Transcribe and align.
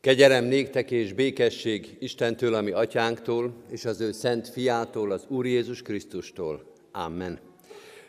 Kegyelem 0.00 0.44
néktek 0.44 0.90
és 0.90 1.12
békesség 1.12 1.96
Istentől, 1.98 2.54
ami 2.54 2.70
atyánktól, 2.70 3.52
és 3.70 3.84
az 3.84 4.00
ő 4.00 4.12
szent 4.12 4.48
fiától, 4.48 5.12
az 5.12 5.24
Úr 5.28 5.46
Jézus 5.46 5.82
Krisztustól. 5.82 6.62
Amen. 6.92 7.38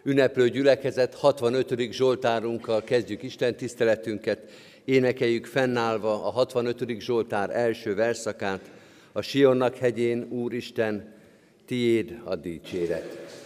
Ünneplő 0.04 0.50
gyülekezet 0.50 1.16
65. 1.16 1.92
Zsoltárunkkal 1.92 2.84
kezdjük 2.84 3.24
Isten 3.24 3.56
tiszteletünket, 3.56 4.40
énekeljük 4.86 5.46
fennállva 5.46 6.26
a 6.26 6.30
65. 6.30 7.00
Zsoltár 7.00 7.50
első 7.50 7.96
verszakát, 7.96 8.72
a 9.12 9.22
Sionnak 9.22 9.76
hegyén, 9.76 10.28
Úristen, 10.30 11.14
tiéd 11.66 12.22
a 12.24 12.36
dicséret. 12.36 13.41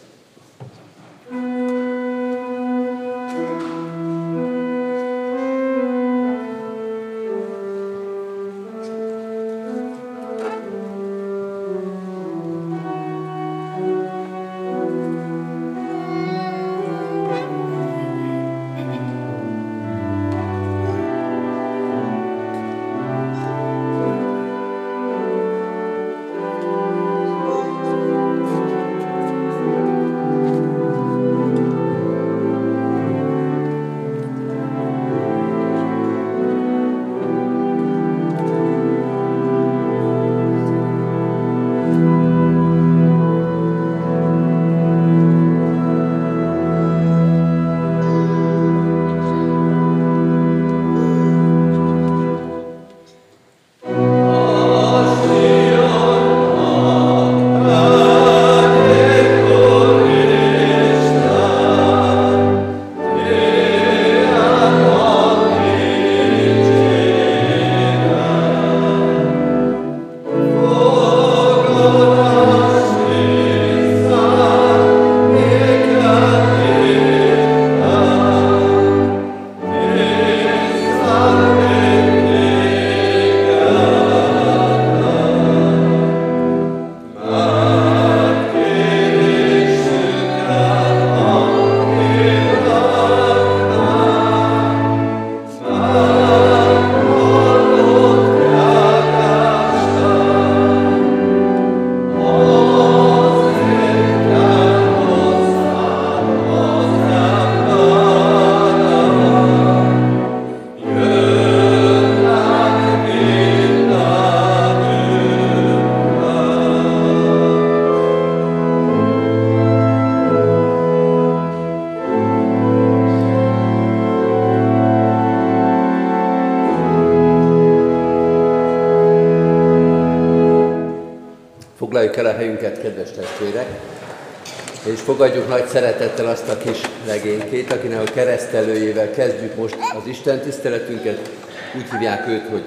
Szeretettel 135.75 136.27
azt 136.27 136.49
a 136.49 136.57
kis 136.57 136.81
legénykét, 137.05 137.71
akinek 137.71 137.99
a 137.99 138.11
keresztelőjével 138.11 139.11
kezdjük 139.11 139.55
most 139.55 139.75
az 139.95 140.07
Isten 140.07 140.39
tiszteletünket. 140.39 141.29
Úgy 141.75 141.89
hívják 141.91 142.27
őt, 142.27 142.47
hogy 142.47 142.63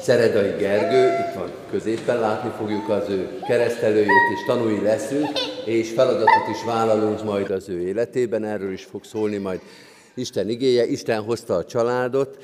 Szeredai 0.00 0.54
Gergő, 0.58 1.04
itt 1.04 1.34
van 1.34 1.50
középen, 1.70 2.20
látni 2.20 2.50
fogjuk 2.58 2.88
az 2.88 3.08
ő 3.08 3.28
keresztelőjét, 3.46 4.06
és 4.06 4.40
tanúi 4.46 4.82
leszünk, 4.82 5.28
és 5.64 5.90
feladatot 5.90 6.48
is 6.50 6.64
vállalunk 6.66 7.24
majd 7.24 7.50
az 7.50 7.68
ő 7.68 7.86
életében, 7.86 8.44
erről 8.44 8.72
is 8.72 8.84
fog 8.84 9.04
szólni 9.04 9.36
majd 9.36 9.60
Isten 10.14 10.48
igéje. 10.48 10.86
Isten 10.86 11.22
hozta 11.22 11.54
a 11.54 11.64
családot, 11.64 12.36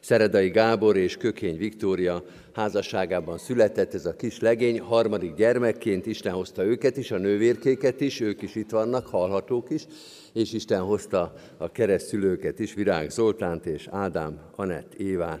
Szeredai 0.00 0.48
Gábor 0.48 0.96
és 0.96 1.16
Kökény 1.16 1.56
Viktória 1.56 2.22
házasságában 2.58 3.38
született 3.38 3.94
ez 3.94 4.06
a 4.06 4.16
kis 4.16 4.40
legény, 4.40 4.80
harmadik 4.80 5.34
gyermekként 5.34 6.06
Isten 6.06 6.32
hozta 6.32 6.64
őket 6.64 6.96
is, 6.96 7.10
a 7.10 7.18
nővérkéket 7.18 8.00
is, 8.00 8.20
ők 8.20 8.42
is 8.42 8.54
itt 8.54 8.70
vannak, 8.70 9.06
hallhatók 9.06 9.70
is, 9.70 9.86
és 10.32 10.52
Isten 10.52 10.80
hozta 10.80 11.34
a 11.56 11.72
keresztülőket 11.72 12.58
is, 12.58 12.74
Virág 12.74 13.10
Zoltánt 13.10 13.66
és 13.66 13.88
Ádám, 13.90 14.40
Anett, 14.56 14.94
Évát. 14.94 15.40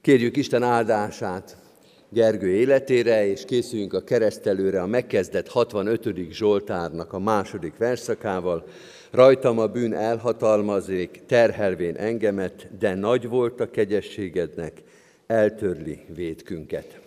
Kérjük 0.00 0.36
Isten 0.36 0.62
áldását 0.62 1.56
Gergő 2.08 2.48
életére, 2.48 3.26
és 3.26 3.44
készüljünk 3.44 3.92
a 3.92 4.04
keresztelőre 4.04 4.82
a 4.82 4.86
megkezdett 4.86 5.48
65. 5.48 6.30
Zsoltárnak 6.30 7.12
a 7.12 7.18
második 7.18 7.76
verszakával. 7.76 8.64
Rajtam 9.10 9.58
a 9.58 9.66
bűn 9.66 9.92
elhatalmazék, 9.92 11.22
terhelvén 11.26 11.96
engemet, 11.96 12.68
de 12.78 12.94
nagy 12.94 13.28
volt 13.28 13.60
a 13.60 13.70
kegyességednek, 13.70 14.82
eltörli 15.26 16.04
védkünket. 16.14 17.00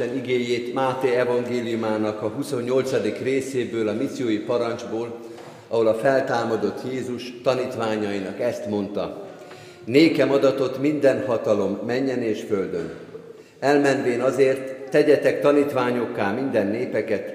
Isten 0.00 0.16
igéjét 0.16 0.74
Máté 0.74 1.14
evangéliumának 1.14 2.22
a 2.22 2.28
28. 2.28 2.92
részéből, 3.22 3.88
a 3.88 3.92
missziói 3.92 4.38
parancsból, 4.38 5.18
ahol 5.68 5.86
a 5.86 5.94
feltámadott 5.94 6.80
Jézus 6.92 7.32
tanítványainak 7.42 8.40
ezt 8.40 8.66
mondta. 8.66 9.28
Nékem 9.84 10.30
adatot 10.30 10.78
minden 10.78 11.26
hatalom 11.26 11.78
menjen 11.86 12.22
és 12.22 12.42
földön. 12.48 12.90
Elmenvén 13.58 14.20
azért 14.20 14.90
tegyetek 14.90 15.40
tanítványokká 15.40 16.32
minden 16.32 16.66
népeket, 16.66 17.34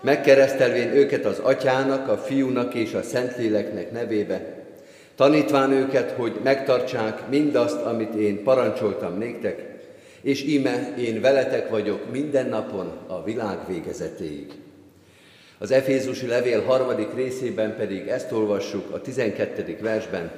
megkeresztelvén 0.00 0.88
őket 0.88 1.24
az 1.24 1.38
atyának, 1.38 2.08
a 2.08 2.16
fiúnak 2.16 2.74
és 2.74 2.94
a 2.94 3.02
szentléleknek 3.02 3.92
nevébe, 3.92 4.64
tanítván 5.16 5.72
őket, 5.72 6.10
hogy 6.10 6.32
megtartsák 6.42 7.28
mindazt, 7.30 7.82
amit 7.82 8.14
én 8.14 8.42
parancsoltam 8.42 9.18
néktek, 9.18 9.75
és 10.20 10.42
íme 10.42 10.94
én 10.98 11.20
veletek 11.20 11.70
vagyok 11.70 12.10
minden 12.10 12.46
napon 12.46 12.92
a 13.06 13.24
világ 13.24 13.58
végezetéig. 13.68 14.52
Az 15.58 15.70
Efézusi 15.70 16.26
levél 16.26 16.62
harmadik 16.62 17.14
részében 17.14 17.76
pedig 17.76 18.06
ezt 18.06 18.32
olvassuk 18.32 18.94
a 18.94 19.00
12. 19.00 19.78
versben. 19.80 20.32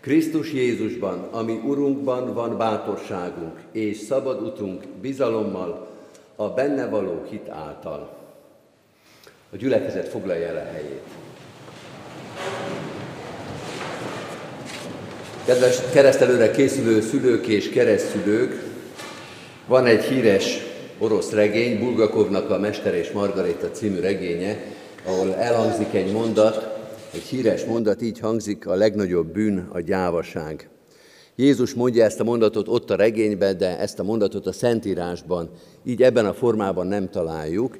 Krisztus 0.00 0.52
Jézusban, 0.52 1.28
ami 1.30 1.52
Urunkban 1.52 2.34
van 2.34 2.58
bátorságunk 2.58 3.58
és 3.72 3.96
szabad 3.96 4.42
utunk 4.42 4.86
bizalommal, 5.00 5.88
a 6.36 6.48
benne 6.48 6.88
való 6.88 7.26
hit 7.30 7.48
által. 7.48 8.16
A 9.52 9.56
gyülekezet 9.56 10.08
foglalja 10.08 10.46
el 10.46 10.56
a 10.56 10.72
helyét. 10.72 11.02
Kedves 15.44 15.90
keresztelőre 15.92 16.50
készülő 16.50 17.00
szülők 17.00 17.46
és 17.46 17.68
keresztülők, 17.68 18.67
van 19.68 19.86
egy 19.86 20.02
híres 20.02 20.58
orosz 20.98 21.32
regény, 21.32 21.78
Bulgakovnak 21.78 22.50
a 22.50 22.58
Mester 22.58 22.94
és 22.94 23.10
Margarita 23.10 23.70
című 23.70 24.00
regénye, 24.00 24.56
ahol 25.06 25.34
elhangzik 25.34 25.94
egy 25.94 26.12
mondat, 26.12 26.78
egy 27.14 27.20
híres 27.20 27.64
mondat, 27.64 28.02
így 28.02 28.18
hangzik, 28.18 28.66
a 28.66 28.74
legnagyobb 28.74 29.26
bűn 29.26 29.68
a 29.72 29.80
gyávaság. 29.80 30.68
Jézus 31.36 31.74
mondja 31.74 32.04
ezt 32.04 32.20
a 32.20 32.24
mondatot 32.24 32.68
ott 32.68 32.90
a 32.90 32.96
regényben, 32.96 33.58
de 33.58 33.78
ezt 33.78 33.98
a 33.98 34.02
mondatot 34.02 34.46
a 34.46 34.52
Szentírásban 34.52 35.50
így 35.84 36.02
ebben 36.02 36.26
a 36.26 36.34
formában 36.34 36.86
nem 36.86 37.10
találjuk. 37.10 37.76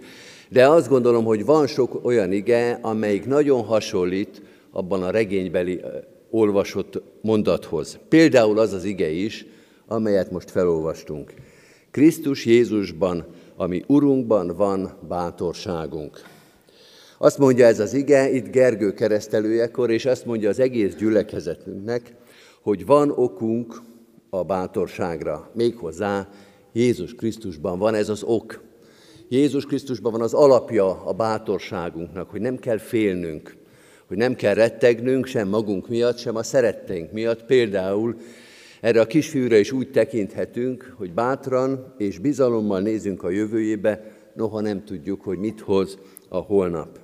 De 0.49 0.69
azt 0.69 0.89
gondolom, 0.89 1.25
hogy 1.25 1.45
van 1.45 1.67
sok 1.67 2.05
olyan 2.05 2.33
ige, 2.33 2.79
amelyik 2.83 3.27
nagyon 3.27 3.65
hasonlít 3.65 4.43
abban 4.73 5.03
a 5.03 5.11
regénybeli 5.11 5.81
olvasott 6.31 7.03
mondathoz. 7.21 7.99
Például 8.09 8.59
az 8.59 8.73
az 8.73 8.85
ige 8.85 9.11
is, 9.11 9.47
amelyet 9.87 10.31
most 10.31 10.51
felolvastunk. 10.51 11.33
Krisztus 11.99 12.45
Jézusban, 12.45 13.27
ami 13.57 13.85
Urunkban 13.87 14.57
van 14.57 14.93
bátorságunk. 15.09 16.21
Azt 17.19 17.39
mondja 17.39 17.67
ez 17.67 17.81
az 17.81 17.95
ige, 17.95 18.31
itt 18.31 18.51
Gergő 18.51 18.93
keresztelőjekor, 18.93 19.91
és 19.91 20.05
azt 20.05 20.25
mondja 20.25 20.49
az 20.49 20.59
egész 20.59 20.95
gyülekezetünknek, 20.95 22.15
hogy 22.63 22.87
van 22.87 23.11
okunk 23.11 23.83
a 24.31 24.43
bátorságra. 24.43 25.51
Méghozzá 25.55 26.29
Jézus 26.73 27.15
Krisztusban 27.15 27.79
van 27.79 27.95
ez 27.95 28.09
az 28.09 28.23
ok. 28.23 28.61
Jézus 29.29 29.67
Krisztusban 29.67 30.13
van 30.13 30.23
az 30.23 30.35
alapja 30.35 31.05
a 31.05 31.13
bátorságunknak, 31.13 32.31
hogy 32.31 32.41
nem 32.41 32.59
kell 32.59 32.79
félnünk, 32.79 33.57
hogy 34.07 34.17
nem 34.17 34.35
kell 34.35 34.55
rettegnünk 34.55 35.27
sem 35.27 35.49
magunk 35.49 35.89
miatt, 35.89 36.19
sem 36.19 36.37
a 36.37 36.43
szeretteink 36.43 37.13
miatt. 37.13 37.45
Például 37.45 38.17
erre 38.81 39.01
a 39.01 39.07
kisfiúra 39.07 39.57
is 39.57 39.73
úgy 39.73 39.91
tekinthetünk, 39.91 40.95
hogy 40.97 41.13
bátran 41.13 41.95
és 41.99 42.19
bizalommal 42.19 42.81
nézünk 42.81 43.23
a 43.23 43.31
jövőjébe, 43.31 44.13
noha 44.35 44.61
nem 44.61 44.85
tudjuk, 44.85 45.23
hogy 45.23 45.39
mit 45.39 45.61
hoz 45.61 45.99
a 46.29 46.37
holnap. 46.37 46.99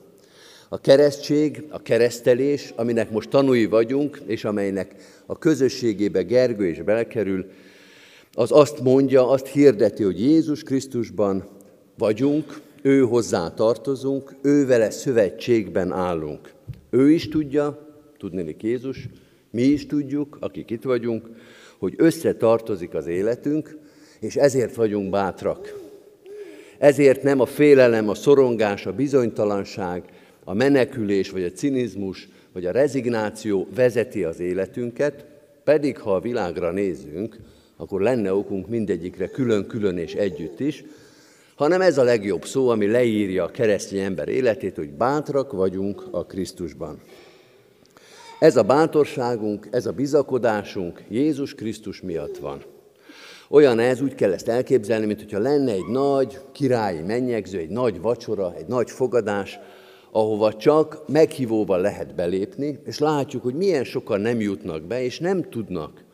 A 0.68 0.80
keresztség, 0.80 1.64
a 1.68 1.82
keresztelés, 1.82 2.72
aminek 2.76 3.10
most 3.10 3.28
tanúi 3.28 3.66
vagyunk, 3.66 4.20
és 4.26 4.44
amelynek 4.44 4.94
a 5.26 5.38
közösségébe 5.38 6.22
Gergő 6.22 6.66
is 6.66 6.82
belekerül, 6.82 7.46
az 8.32 8.52
azt 8.52 8.80
mondja, 8.80 9.28
azt 9.28 9.46
hirdeti, 9.46 10.02
hogy 10.02 10.20
Jézus 10.20 10.62
Krisztusban 10.62 11.44
vagyunk, 11.98 12.60
ő 12.82 13.00
hozzá 13.00 13.48
tartozunk, 13.48 14.34
ő 14.42 14.66
vele 14.66 14.90
szövetségben 14.90 15.92
állunk. 15.92 16.52
Ő 16.90 17.10
is 17.10 17.28
tudja, 17.28 17.88
tudnélik 18.18 18.62
Jézus, 18.62 19.08
mi 19.50 19.62
is 19.62 19.86
tudjuk, 19.86 20.36
akik 20.40 20.70
itt 20.70 20.82
vagyunk, 20.82 21.28
hogy 21.84 21.94
összetartozik 21.96 22.94
az 22.94 23.06
életünk, 23.06 23.78
és 24.20 24.36
ezért 24.36 24.74
vagyunk 24.74 25.10
bátrak. 25.10 25.78
Ezért 26.78 27.22
nem 27.22 27.40
a 27.40 27.46
félelem, 27.46 28.08
a 28.08 28.14
szorongás, 28.14 28.86
a 28.86 28.92
bizonytalanság, 28.92 30.02
a 30.44 30.54
menekülés, 30.54 31.30
vagy 31.30 31.42
a 31.42 31.50
cinizmus, 31.50 32.28
vagy 32.52 32.66
a 32.66 32.70
rezignáció 32.70 33.66
vezeti 33.74 34.24
az 34.24 34.40
életünket, 34.40 35.24
pedig 35.64 35.98
ha 35.98 36.14
a 36.14 36.20
világra 36.20 36.70
nézünk, 36.70 37.36
akkor 37.76 38.00
lenne 38.00 38.34
okunk 38.34 38.68
mindegyikre 38.68 39.28
külön-külön 39.28 39.98
és 39.98 40.14
együtt 40.14 40.60
is, 40.60 40.84
hanem 41.54 41.80
ez 41.80 41.98
a 41.98 42.02
legjobb 42.02 42.44
szó, 42.44 42.68
ami 42.68 42.86
leírja 42.86 43.44
a 43.44 43.50
keresztény 43.50 44.00
ember 44.00 44.28
életét, 44.28 44.76
hogy 44.76 44.90
bátrak 44.90 45.52
vagyunk 45.52 46.06
a 46.10 46.24
Krisztusban. 46.24 47.00
Ez 48.38 48.56
a 48.56 48.62
bátorságunk, 48.62 49.68
ez 49.70 49.86
a 49.86 49.92
bizakodásunk 49.92 51.04
Jézus 51.08 51.54
Krisztus 51.54 52.00
miatt 52.00 52.38
van. 52.38 52.62
Olyan 53.48 53.78
ez, 53.78 54.00
úgy 54.00 54.14
kell 54.14 54.32
ezt 54.32 54.48
elképzelni, 54.48 55.06
mint 55.06 55.20
hogyha 55.20 55.38
lenne 55.38 55.72
egy 55.72 55.86
nagy 55.86 56.38
királyi 56.52 57.00
mennyegző, 57.00 57.58
egy 57.58 57.68
nagy 57.68 58.00
vacsora, 58.00 58.54
egy 58.56 58.66
nagy 58.66 58.90
fogadás, 58.90 59.58
ahova 60.10 60.56
csak 60.56 61.08
meghívóval 61.08 61.80
lehet 61.80 62.14
belépni, 62.14 62.78
és 62.84 62.98
látjuk, 62.98 63.42
hogy 63.42 63.54
milyen 63.54 63.84
sokan 63.84 64.20
nem 64.20 64.40
jutnak 64.40 64.82
be, 64.82 65.02
és 65.02 65.18
nem 65.18 65.42
tudnak 65.42 66.04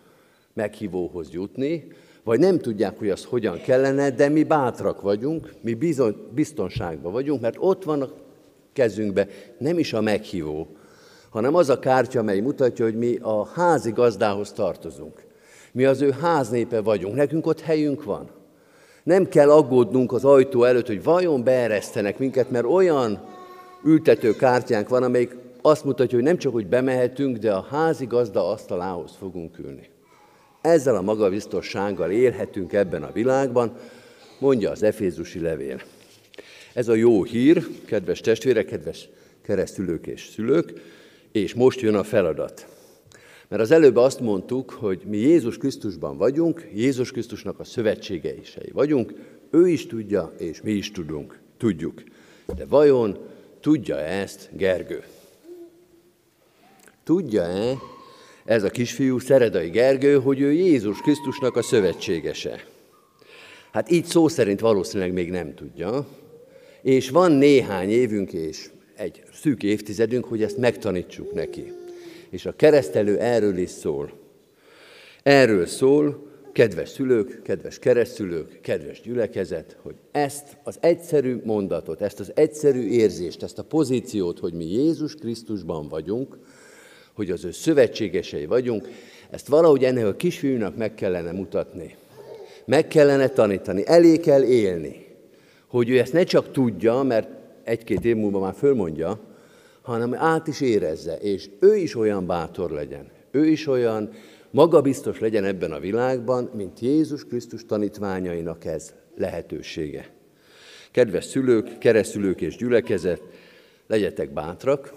meghívóhoz 0.55 1.31
jutni, 1.33 1.87
vagy 2.25 2.39
nem 2.39 2.59
tudják, 2.59 2.99
hogy 2.99 3.11
az 3.11 3.25
hogyan 3.25 3.61
kellene, 3.61 4.11
de 4.11 4.29
mi 4.29 4.43
bátrak 4.43 5.01
vagyunk, 5.01 5.53
mi 5.61 5.75
bizony, 5.75 6.17
biztonságban 6.35 7.13
vagyunk, 7.13 7.41
mert 7.41 7.57
ott 7.59 7.85
van 7.85 8.03
a 8.03 8.13
kezünkbe 8.73 9.29
nem 9.59 9.79
is 9.79 9.93
a 9.93 10.01
meghívó, 10.01 10.69
hanem 11.31 11.55
az 11.55 11.69
a 11.69 11.79
kártya, 11.79 12.23
mely 12.23 12.41
mutatja, 12.41 12.85
hogy 12.85 12.97
mi 12.97 13.17
a 13.17 13.47
házi 13.47 13.91
gazdához 13.91 14.53
tartozunk. 14.53 15.25
Mi 15.73 15.85
az 15.85 16.01
ő 16.01 16.11
háznépe 16.11 16.81
vagyunk, 16.81 17.15
nekünk 17.15 17.47
ott 17.47 17.61
helyünk 17.61 18.05
van. 18.05 18.31
Nem 19.03 19.29
kell 19.29 19.51
aggódnunk 19.51 20.13
az 20.13 20.25
ajtó 20.25 20.65
előtt, 20.65 20.87
hogy 20.87 21.03
vajon 21.03 21.45
beeresztenek 21.45 22.19
minket, 22.19 22.51
mert 22.51 22.65
olyan 22.65 23.21
ültető 23.85 24.37
kártyánk 24.37 24.89
van, 24.89 25.03
amelyik 25.03 25.37
azt 25.63 25.85
mutatja, 25.85 26.17
hogy 26.17 26.27
nem 26.27 26.39
csak, 26.39 26.53
hogy 26.53 26.67
bemehetünk, 26.67 27.37
de 27.37 27.53
a 27.53 27.67
házi 27.71 28.07
gazda 28.07 28.49
asztalához 28.49 29.13
fogunk 29.19 29.59
ülni. 29.59 29.89
Ezzel 30.61 30.97
a 30.97 31.03
magabiztossággal 31.03 32.11
élhetünk 32.11 32.73
ebben 32.73 33.03
a 33.03 33.13
világban, 33.13 33.77
mondja 34.39 34.71
az 34.71 34.83
Efézusi 34.83 35.41
levél. 35.41 35.81
Ez 36.73 36.89
a 36.89 36.95
jó 36.95 37.23
hír, 37.23 37.67
kedves 37.85 38.21
testvérek, 38.21 38.67
kedves 38.67 39.09
keresztülők 39.43 40.07
és 40.07 40.31
szülők, 40.35 40.73
és 41.33 41.55
most 41.55 41.81
jön 41.81 41.95
a 41.95 42.05
feladat. 42.05 42.67
Mert 43.49 43.63
az 43.63 43.71
előbb 43.71 43.97
azt 43.97 44.21
mondtuk, 44.21 44.71
hogy 44.71 45.03
mi 45.07 45.17
Jézus 45.17 45.57
Krisztusban 45.57 46.17
vagyunk, 46.17 46.69
Jézus 46.75 47.11
Krisztusnak 47.11 47.61
a 47.61 47.65
szövetségeisei 47.65 48.71
vagyunk, 48.73 49.13
ő 49.51 49.69
is 49.69 49.87
tudja, 49.87 50.33
és 50.39 50.61
mi 50.63 50.71
is 50.71 50.91
tudunk, 50.91 51.39
tudjuk. 51.57 52.03
De 52.57 52.67
vajon 52.67 53.19
tudja 53.61 53.99
ezt 53.99 54.49
Gergő? 54.53 55.05
Tudja-e 57.05 57.79
ez 58.45 58.63
a 58.63 58.71
kisfiú, 58.71 59.19
Szeredai 59.19 59.69
Gergő, 59.69 60.19
hogy 60.19 60.41
ő 60.41 60.53
Jézus 60.53 61.01
Krisztusnak 61.01 61.57
a 61.57 61.63
szövetségese? 61.63 62.65
Hát 63.73 63.91
így 63.91 64.05
szó 64.05 64.29
szerint 64.29 64.61
valószínűleg 64.61 65.13
még 65.13 65.31
nem 65.31 65.55
tudja, 65.55 66.07
és 66.83 67.11
van 67.11 67.33
néhány 67.33 67.91
évünk 67.91 68.33
és 68.33 68.71
egy 69.01 69.23
szűk 69.33 69.63
évtizedünk, 69.63 70.25
hogy 70.25 70.43
ezt 70.43 70.57
megtanítsuk 70.57 71.33
neki. 71.33 71.73
És 72.31 72.47
a 72.47 72.57
keresztelő 72.57 73.19
erről 73.19 73.57
is 73.57 73.71
szól. 73.71 74.13
Erről 75.23 75.67
szól, 75.67 76.29
kedves 76.53 76.89
szülők, 76.89 77.43
kedves 77.43 77.79
keresztülők, 77.79 78.61
kedves 78.61 79.01
gyülekezet, 79.01 79.77
hogy 79.83 79.95
ezt 80.13 80.57
az 80.63 80.77
egyszerű 80.81 81.41
mondatot, 81.45 82.01
ezt 82.01 82.21
az 82.21 82.33
egyszerű 82.35 82.89
érzést, 82.89 83.43
ezt 83.43 83.59
a 83.59 83.65
pozíciót, 83.65 84.39
hogy 84.39 84.53
mi 84.53 84.65
Jézus 84.65 85.15
Krisztusban 85.15 85.89
vagyunk, 85.89 86.39
hogy 87.13 87.31
az 87.31 87.45
ő 87.45 87.51
szövetségesei 87.51 88.47
vagyunk, 88.47 88.89
ezt 89.31 89.49
valahogy 89.49 89.85
ennek 89.85 90.07
a 90.07 90.17
kisfiúnak 90.17 90.77
meg 90.77 90.95
kellene 90.95 91.33
mutatni. 91.33 91.97
Meg 92.65 92.89
kellene 92.89 93.29
tanítani, 93.29 93.83
elé 93.87 94.17
kell 94.17 94.43
élni, 94.43 95.07
hogy 95.67 95.91
ő 95.91 95.99
ezt 95.99 96.13
ne 96.13 96.25
csak 96.25 96.53
tudja, 96.53 97.03
mert 97.03 97.40
egy-két 97.65 98.05
év 98.05 98.17
múlva 98.17 98.41
már 98.41 98.55
fölmondja, 98.55 99.21
hanem 99.83 100.15
át 100.15 100.47
is 100.47 100.61
érezze, 100.61 101.17
és 101.17 101.51
ő 101.61 101.77
is 101.77 101.95
olyan 101.95 102.27
bátor 102.27 102.71
legyen. 102.71 103.09
Ő 103.31 103.47
is 103.47 103.67
olyan, 103.67 104.11
maga 104.51 104.81
biztos 104.81 105.19
legyen 105.19 105.45
ebben 105.45 105.73
a 105.73 105.79
világban, 105.79 106.51
mint 106.55 106.81
Jézus 106.81 107.25
Krisztus 107.25 107.67
tanítványainak 107.67 108.65
ez 108.65 108.95
lehetősége. 109.17 110.11
Kedves 110.91 111.25
szülők, 111.25 111.79
keresztülők 111.79 112.41
és 112.41 112.57
gyülekezet, 112.57 113.23
legyetek 113.87 114.33
bátrak, 114.33 114.93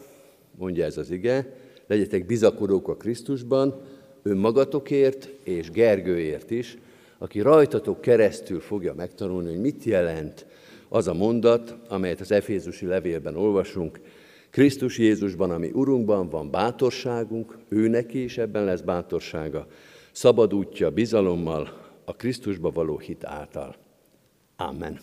mondja 0.58 0.86
ez 0.86 0.98
az 0.98 1.12
ige, 1.12 1.56
legyetek 1.88 2.26
bizakodók 2.26 2.88
a 2.88 2.96
Krisztusban, 2.96 3.82
önmagatokért 4.24 5.30
és 5.44 5.72
Gergőért 5.72 6.52
is, 6.52 6.78
aki 7.18 7.40
rajtatok 7.40 8.02
keresztül 8.02 8.60
fogja 8.60 8.94
megtanulni, 8.94 9.50
hogy 9.50 9.62
mit 9.62 9.84
jelent 9.84 10.46
az 10.94 11.08
a 11.08 11.14
mondat, 11.14 11.76
amelyet 11.88 12.20
az 12.20 12.32
Efézusi 12.32 12.86
levélben 12.86 13.36
olvasunk, 13.36 14.00
Krisztus 14.50 14.98
Jézusban, 14.98 15.52
ami 15.52 15.70
Urunkban 15.72 16.30
van 16.30 16.52
bátorságunk, 16.52 17.58
ő 17.70 17.88
neki 17.88 18.24
is 18.24 18.38
ebben 18.38 18.64
lesz 18.64 18.82
bátorsága, 18.82 19.68
szabad 20.12 20.54
útja 20.54 20.90
bizalommal, 20.90 21.92
a 22.06 22.16
Krisztusba 22.16 22.72
való 22.72 22.98
hit 22.98 23.24
által. 23.26 23.76
Amen. 24.58 25.00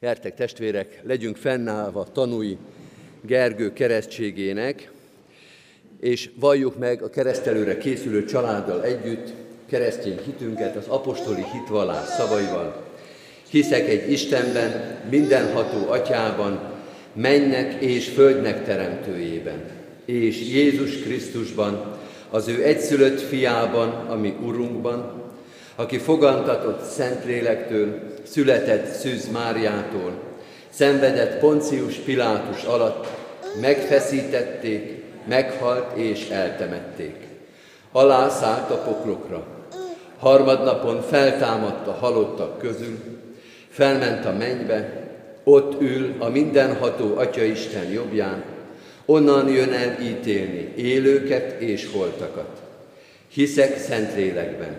Jertek 0.00 0.34
testvérek, 0.34 1.00
legyünk 1.04 1.36
fennállva 1.36 2.04
tanúi 2.12 2.56
Gergő 3.20 3.72
keresztségének, 3.72 4.92
és 6.00 6.30
valljuk 6.40 6.78
meg 6.78 7.02
a 7.02 7.10
keresztelőre 7.10 7.76
készülő 7.76 8.24
családdal 8.24 8.84
együtt 8.84 9.32
keresztény 9.66 10.18
hitünket 10.24 10.76
az 10.76 10.86
apostoli 10.88 11.44
hitvallás 11.52 12.08
szavaival. 12.08 12.83
Hiszek 13.54 13.88
egy 13.88 14.12
Istenben, 14.12 14.98
mindenható 15.10 15.90
atyában, 15.90 16.58
mennek 17.12 17.82
és 17.82 18.08
földnek 18.08 18.64
teremtőjében, 18.64 19.62
és 20.04 20.40
Jézus 20.40 20.98
Krisztusban, 20.98 21.96
az 22.30 22.48
ő 22.48 22.64
egyszülött 22.64 23.20
fiában, 23.20 23.88
ami 24.08 24.34
Urunkban, 24.44 25.22
aki 25.76 25.98
fogantatott 25.98 26.84
Szentlélektől, 26.84 28.00
született 28.22 28.92
Szűz 28.92 29.28
Máriától, 29.32 30.12
szenvedett 30.70 31.38
Poncius 31.38 31.94
Pilátus 31.94 32.62
alatt, 32.62 33.06
megfeszítették, 33.60 35.02
meghalt 35.28 35.96
és 35.96 36.28
eltemették. 36.28 37.16
Alá 37.92 38.28
szállt 38.28 38.70
a 38.70 38.76
poklokra. 38.76 39.46
Harmadnapon 40.18 41.02
feltámadt 41.02 41.86
a 41.86 41.96
halottak 42.00 42.58
közül, 42.58 43.13
felment 43.74 44.24
a 44.24 44.32
mennybe, 44.32 45.08
ott 45.44 45.80
ül 45.80 46.14
a 46.18 46.28
mindenható 46.28 47.16
Atya 47.16 47.42
Isten 47.42 47.90
jobbján, 47.90 48.44
onnan 49.04 49.48
jön 49.48 49.72
el 49.72 50.00
ítélni 50.00 50.72
élőket 50.76 51.60
és 51.60 51.88
holtakat. 51.92 52.62
Hiszek 53.28 53.78
Szentlélekben, 53.78 54.76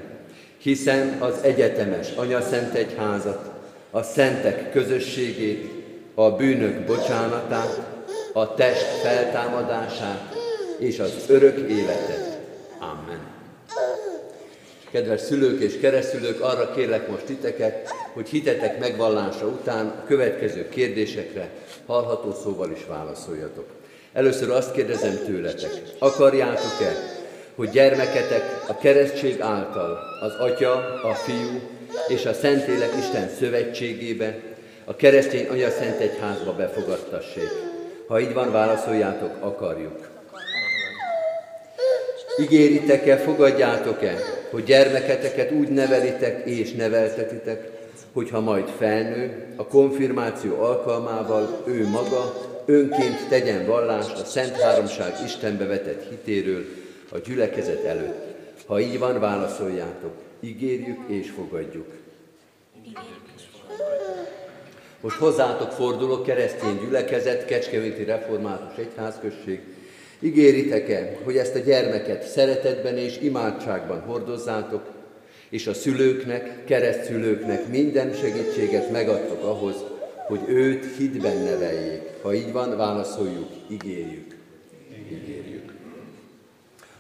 hiszen 0.57 1.17
az 1.19 1.33
egyetemes 1.41 2.07
Anya 2.15 2.41
Szent 2.41 2.73
Egyházat, 2.73 3.51
a 3.91 4.01
szentek 4.01 4.71
közösségét, 4.71 5.69
a 6.13 6.31
bűnök 6.31 6.85
bocsánatát, 6.85 7.79
a 8.33 8.53
test 8.53 8.85
feltámadását 8.85 10.35
és 10.79 10.99
az 10.99 11.13
örök 11.27 11.69
életet. 11.69 12.39
Amen. 12.79 13.19
Kedves 14.91 15.21
szülők 15.21 15.61
és 15.61 15.79
keresztülők, 15.79 16.41
arra 16.41 16.71
kérlek 16.71 17.07
most 17.07 17.25
titeket, 17.25 17.89
hogy 18.13 18.29
hitetek 18.29 18.79
megvallása 18.79 19.45
után 19.45 19.85
a 19.85 20.05
következő 20.07 20.69
kérdésekre 20.69 21.49
hallható 21.85 22.33
szóval 22.43 22.71
is 22.71 22.85
válaszoljatok. 22.87 23.65
Először 24.13 24.49
azt 24.49 24.71
kérdezem 24.71 25.19
tőletek, 25.25 25.71
akarjátok-e, 25.99 26.95
hogy 27.55 27.69
gyermeketek 27.69 28.43
a 28.67 28.77
keresztség 28.77 29.41
által 29.41 29.99
az 30.21 30.33
Atya, 30.39 30.73
a 31.03 31.13
Fiú 31.13 31.59
és 32.07 32.25
a 32.25 32.33
Szentlélek 32.33 32.91
Isten 32.99 33.29
szövetségébe, 33.29 34.39
a 34.85 34.95
keresztény 34.95 35.47
Anya 35.47 35.69
Szent 35.69 35.99
Egyházba 35.99 36.53
befogadtassék. 36.53 37.49
Ha 38.07 38.19
így 38.19 38.33
van, 38.33 38.51
válaszoljátok, 38.51 39.31
akarjuk. 39.39 40.09
Ígéritek-e, 42.41 43.17
fogadjátok-e, 43.17 44.15
hogy 44.55 44.63
gyermeketeket 44.63 45.51
úgy 45.51 45.67
nevelitek 45.67 46.45
és 46.45 46.71
neveltetitek, 46.71 47.69
hogyha 48.13 48.39
majd 48.39 48.67
felnő, 48.77 49.45
a 49.55 49.67
konfirmáció 49.67 50.61
alkalmával 50.61 51.63
ő 51.65 51.87
maga 51.87 52.33
önként 52.65 53.27
tegyen 53.29 53.65
vallást 53.65 54.19
a 54.19 54.25
Szent 54.25 54.61
Háromság 54.61 55.13
Istenbe 55.25 55.65
vetett 55.65 56.09
hitéről 56.09 56.65
a 57.11 57.17
gyülekezet 57.17 57.83
előtt. 57.83 58.35
Ha 58.65 58.79
így 58.79 58.99
van, 58.99 59.19
válaszoljátok. 59.19 60.13
Ígérjük 60.39 60.99
és 61.07 61.29
fogadjuk. 61.29 61.87
Most 65.01 65.17
hozzátok 65.17 65.71
fordulok, 65.71 66.25
keresztény 66.25 66.79
gyülekezet, 66.79 67.45
Kecskeméti 67.45 68.03
Református 68.03 68.77
Egyházközség, 68.77 69.61
Ígéritek-e, 70.19 71.17
hogy 71.23 71.37
ezt 71.37 71.55
a 71.55 71.59
gyermeket 71.59 72.23
szeretetben 72.23 72.97
és 72.97 73.17
imádságban 73.21 73.99
hordozzátok, 73.99 74.81
és 75.49 75.67
a 75.67 75.73
szülőknek, 75.73 76.65
keresztszülőknek 76.65 77.67
minden 77.67 78.13
segítséget 78.13 78.91
megadtok 78.91 79.43
ahhoz, 79.43 79.75
hogy 80.27 80.39
őt 80.47 80.97
hitben 80.97 81.37
neveljék. 81.37 82.01
Ha 82.21 82.33
így 82.33 82.51
van, 82.51 82.77
válaszoljuk, 82.77 83.49
ígérjük. 83.69 84.35
Ígérjük. 85.11 85.73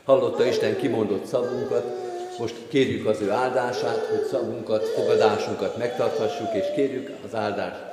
Hallotta 0.03 0.45
Isten 0.45 0.77
kimondott 0.77 1.25
szavunkat, 1.25 2.05
most 2.39 2.55
kérjük 2.67 3.05
az 3.05 3.21
ő 3.21 3.31
áldását, 3.31 4.05
hogy 4.05 4.25
szavunkat, 4.25 4.87
fogadásunkat 4.87 5.77
megtarthassuk, 5.77 6.53
és 6.53 6.65
kérjük 6.75 7.09
az 7.25 7.35
áldást 7.35 7.83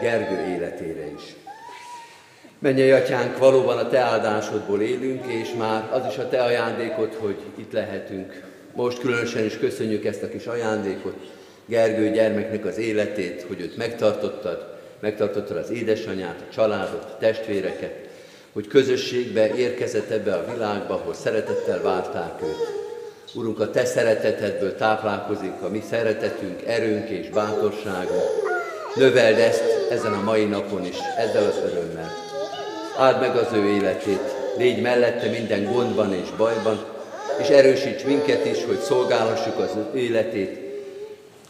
Gergő 0.00 0.54
életére 0.54 1.06
is. 1.16 1.43
Mennyei 2.64 2.90
atyánk, 2.90 3.38
valóban 3.38 3.78
a 3.78 3.88
te 3.88 3.98
áldásodból 3.98 4.80
élünk, 4.80 5.26
és 5.26 5.54
már 5.58 5.88
az 5.92 6.02
is 6.10 6.18
a 6.18 6.28
te 6.28 6.42
ajándékod, 6.42 7.14
hogy 7.14 7.36
itt 7.56 7.72
lehetünk. 7.72 8.42
Most 8.72 8.98
különösen 8.98 9.44
is 9.44 9.58
köszönjük 9.58 10.04
ezt 10.04 10.22
a 10.22 10.28
kis 10.28 10.46
ajándékot, 10.46 11.16
Gergő 11.66 12.10
gyermeknek 12.10 12.64
az 12.64 12.78
életét, 12.78 13.44
hogy 13.48 13.60
őt 13.60 13.76
megtartottad, 13.76 14.76
megtartottad 15.00 15.56
az 15.56 15.70
édesanyát, 15.70 16.44
a 16.48 16.52
családot, 16.54 17.04
a 17.04 17.16
testvéreket, 17.18 17.94
hogy 18.52 18.66
közösségbe 18.66 19.54
érkezett 19.54 20.10
ebbe 20.10 20.34
a 20.34 20.52
világba, 20.52 20.94
ahol 20.94 21.14
szeretettel 21.14 21.82
várták 21.82 22.42
őt. 22.42 22.68
Urunk, 23.34 23.60
a 23.60 23.70
Te 23.70 23.84
szeretetedből 23.84 24.74
táplálkozik 24.76 25.62
a 25.62 25.68
mi 25.68 25.82
szeretetünk, 25.88 26.62
erőnk 26.66 27.08
és 27.08 27.28
bátorságunk. 27.28 28.22
Növeld 28.94 29.38
ezt 29.38 29.64
ezen 29.90 30.12
a 30.12 30.22
mai 30.22 30.44
napon 30.44 30.84
is, 30.84 30.96
ezzel 31.18 31.44
az 31.44 31.56
örömmel 31.56 32.23
áld 32.96 33.20
meg 33.20 33.36
az 33.36 33.52
ő 33.52 33.64
életét, 33.68 34.34
légy 34.56 34.80
mellette 34.80 35.28
minden 35.30 35.72
gondban 35.72 36.14
és 36.14 36.28
bajban, 36.36 36.84
és 37.40 37.48
erősíts 37.48 38.04
minket 38.04 38.46
is, 38.46 38.64
hogy 38.64 38.78
szolgálhassuk 38.78 39.58
az 39.58 39.70
életét, 39.94 40.58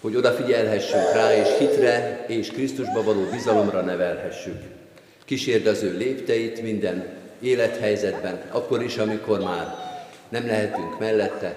hogy 0.01 0.17
odafigyelhessünk 0.17 1.13
rá, 1.15 1.35
és 1.37 1.49
hitre 1.59 2.25
és 2.29 2.49
Krisztusba 2.49 3.03
való 3.03 3.21
bizalomra 3.31 3.81
nevelhessük. 3.81 4.63
Kísérd 5.25 5.67
az 5.67 5.83
ő 5.83 5.97
lépteit 5.97 6.63
minden 6.63 7.07
élethelyzetben, 7.41 8.43
akkor 8.51 8.83
is, 8.83 8.97
amikor 8.97 9.41
már 9.41 9.75
nem 10.29 10.47
lehetünk 10.47 10.99
mellette. 10.99 11.55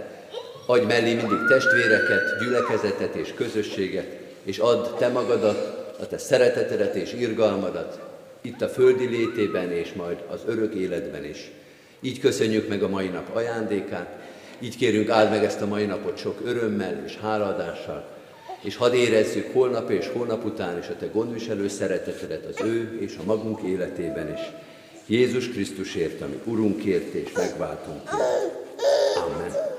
Adj 0.65 0.85
mellé 0.85 1.13
mindig 1.13 1.37
testvéreket, 1.49 2.21
gyülekezetet 2.39 3.15
és 3.15 3.33
közösséget, 3.35 4.07
és 4.43 4.57
add 4.57 4.97
te 4.97 5.07
magadat, 5.07 5.75
a 5.99 6.07
te 6.07 6.17
szeretetedet 6.17 6.95
és 6.95 7.13
irgalmadat, 7.13 8.06
itt 8.47 8.61
a 8.61 8.67
földi 8.69 9.05
létében 9.05 9.71
és 9.71 9.93
majd 9.93 10.17
az 10.27 10.39
örök 10.45 10.73
életben 10.73 11.25
is. 11.25 11.51
Így 12.01 12.19
köszönjük 12.19 12.67
meg 12.67 12.83
a 12.83 12.89
mai 12.89 13.07
nap 13.07 13.35
ajándékát, 13.35 14.19
így 14.59 14.77
kérünk 14.77 15.09
áld 15.09 15.29
meg 15.29 15.43
ezt 15.43 15.61
a 15.61 15.65
mai 15.65 15.85
napot 15.85 16.17
sok 16.17 16.41
örömmel 16.43 17.03
és 17.05 17.17
háladással, 17.17 18.07
és 18.61 18.75
hadd 18.75 18.93
érezzük 18.93 19.53
holnap 19.53 19.89
és 19.89 20.07
holnap 20.13 20.45
után 20.45 20.77
is 20.77 20.87
a 20.87 20.95
Te 20.95 21.05
gondviselő 21.05 21.67
szeretetedet 21.67 22.45
az 22.45 22.65
ő 22.65 22.97
és 23.01 23.15
a 23.19 23.23
magunk 23.25 23.61
életében 23.61 24.33
is. 24.33 24.41
Jézus 25.05 25.49
Krisztusért, 25.49 26.21
ami 26.21 26.39
Urunkért 26.43 27.13
és 27.13 27.31
megváltunkért. 27.31 28.21
Amen. 29.15 29.76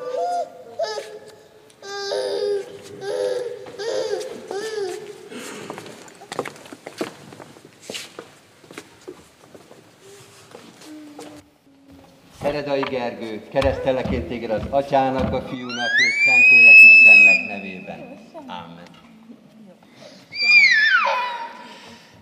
Eredai 12.48 12.82
Gergő, 12.82 13.42
kereszteleként 13.50 14.28
téged 14.28 14.50
az 14.50 14.62
Atyának, 14.70 15.32
a 15.32 15.40
Fiúnak 15.40 15.90
és 15.98 16.14
Szentlélek 16.24 16.76
Istennek 16.88 17.46
nevében. 17.46 18.18
Amen. 18.46 18.86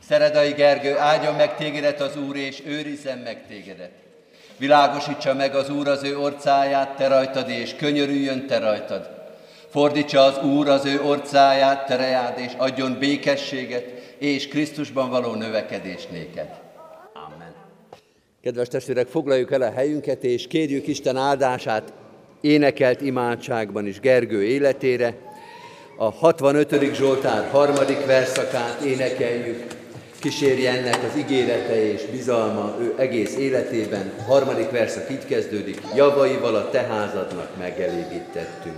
Szeredai 0.09 0.53
Gergő, 0.53 0.99
áldjon 0.99 1.35
meg 1.35 1.57
tégedet 1.57 2.01
az 2.01 2.17
Úr, 2.17 2.37
és 2.37 2.63
őrizzen 2.65 3.19
meg 3.19 3.47
tégedet. 3.47 3.93
Világosítsa 4.57 5.35
meg 5.35 5.55
az 5.55 5.71
Úr 5.71 5.89
az 5.89 6.03
ő 6.03 6.19
orcáját, 6.19 6.97
te 6.97 7.09
rajtad, 7.09 7.49
és 7.49 7.75
könyörüljön 7.77 8.47
te 8.47 8.59
rajtad. 8.59 9.11
Fordítsa 9.71 10.21
az 10.21 10.39
Úr 10.39 10.69
az 10.69 10.85
ő 10.85 11.03
orcáját, 11.03 11.87
te 11.87 11.97
rejád, 11.97 12.39
és 12.39 12.53
adjon 12.57 12.99
békességet, 12.99 13.85
és 14.19 14.49
Krisztusban 14.49 15.11
való 15.11 15.35
növekedés 15.35 16.07
néked. 16.07 16.66
Kedves 18.47 18.69
testvérek, 18.69 19.07
foglaljuk 19.07 19.53
el 19.53 19.63
a 19.63 19.71
helyünket, 19.71 20.25
és 20.25 20.47
kérjük 20.47 20.87
Isten 20.87 21.17
áldását 21.17 21.93
énekelt 22.41 23.01
imádságban 23.01 23.87
is 23.87 24.01
Gergő 24.01 24.45
életére. 24.45 25.15
A 25.97 26.11
65. 26.11 26.95
Zsoltár 26.95 27.49
harmadik 27.51 28.07
verszakát 28.07 28.81
énekeljük, 28.81 29.67
kísérje 30.19 30.71
ennek 30.71 30.99
az 31.11 31.19
ígérete 31.19 31.93
és 31.93 32.03
bizalma 32.11 32.77
ő 32.81 32.95
egész 32.99 33.37
életében. 33.37 34.13
A 34.19 34.23
harmadik 34.23 34.71
verszak 34.71 35.11
így 35.11 35.27
kezdődik, 35.27 35.81
javaival 35.95 36.55
a 36.55 36.71
te 36.71 36.81
házadnak 36.81 37.57
megelégítettünk. 37.59 38.77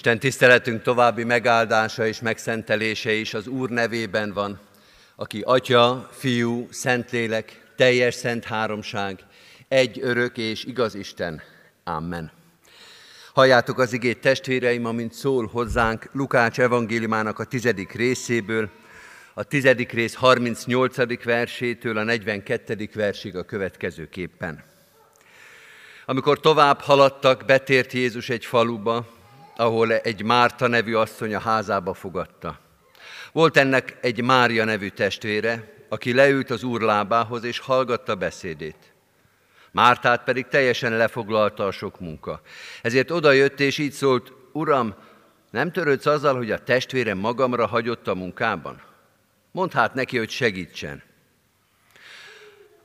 Isten 0.00 0.18
tiszteletünk 0.18 0.82
további 0.82 1.24
megáldása 1.24 2.06
és 2.06 2.20
megszentelése 2.20 3.12
is 3.12 3.34
az 3.34 3.46
Úr 3.46 3.70
nevében 3.70 4.32
van, 4.32 4.60
aki 5.16 5.40
Atya, 5.44 6.08
Fiú, 6.12 6.68
Szentlélek, 6.70 7.60
teljes 7.76 8.14
szent 8.14 8.44
háromság, 8.44 9.18
egy 9.68 9.98
örök 10.02 10.36
és 10.36 10.64
igaz 10.64 10.94
Isten. 10.94 11.42
Amen. 11.84 12.30
Halljátok 13.34 13.78
az 13.78 13.92
igét 13.92 14.20
testvéreim, 14.20 14.84
amint 14.84 15.12
szól 15.12 15.46
hozzánk 15.46 16.08
Lukács 16.12 16.60
evangéliumának 16.60 17.38
a 17.38 17.44
tizedik 17.44 17.92
részéből, 17.92 18.70
a 19.34 19.42
tizedik 19.42 19.92
rész 19.92 20.14
38. 20.14 21.24
versétől 21.24 21.98
a 21.98 22.02
42. 22.02 22.88
versig 22.94 23.36
a 23.36 23.42
következőképpen. 23.42 24.64
Amikor 26.06 26.40
tovább 26.40 26.80
haladtak, 26.80 27.44
betért 27.44 27.92
Jézus 27.92 28.28
egy 28.28 28.44
faluba, 28.44 29.18
ahol 29.60 29.92
egy 29.92 30.22
Márta 30.22 30.66
nevű 30.66 30.94
asszony 30.94 31.34
a 31.34 31.40
házába 31.40 31.94
fogadta. 31.94 32.58
Volt 33.32 33.56
ennek 33.56 33.98
egy 34.00 34.22
Mária 34.22 34.64
nevű 34.64 34.88
testvére, 34.88 35.72
aki 35.88 36.12
leült 36.12 36.50
az 36.50 36.62
úr 36.62 36.80
lábához 36.80 37.44
és 37.44 37.58
hallgatta 37.58 38.14
beszédét. 38.14 38.92
Mártát 39.70 40.24
pedig 40.24 40.46
teljesen 40.46 40.96
lefoglalta 40.96 41.66
a 41.66 41.70
sok 41.70 42.00
munka. 42.00 42.40
Ezért 42.82 43.10
odajött 43.10 43.60
és 43.60 43.78
így 43.78 43.92
szólt, 43.92 44.32
Uram, 44.52 44.94
nem 45.50 45.72
törődsz 45.72 46.06
azzal, 46.06 46.36
hogy 46.36 46.50
a 46.50 46.62
testvérem 46.62 47.18
magamra 47.18 47.66
hagyott 47.66 48.08
a 48.08 48.14
munkában? 48.14 48.82
Mondd 49.50 49.72
hát 49.72 49.94
neki, 49.94 50.18
hogy 50.18 50.30
segítsen. 50.30 51.02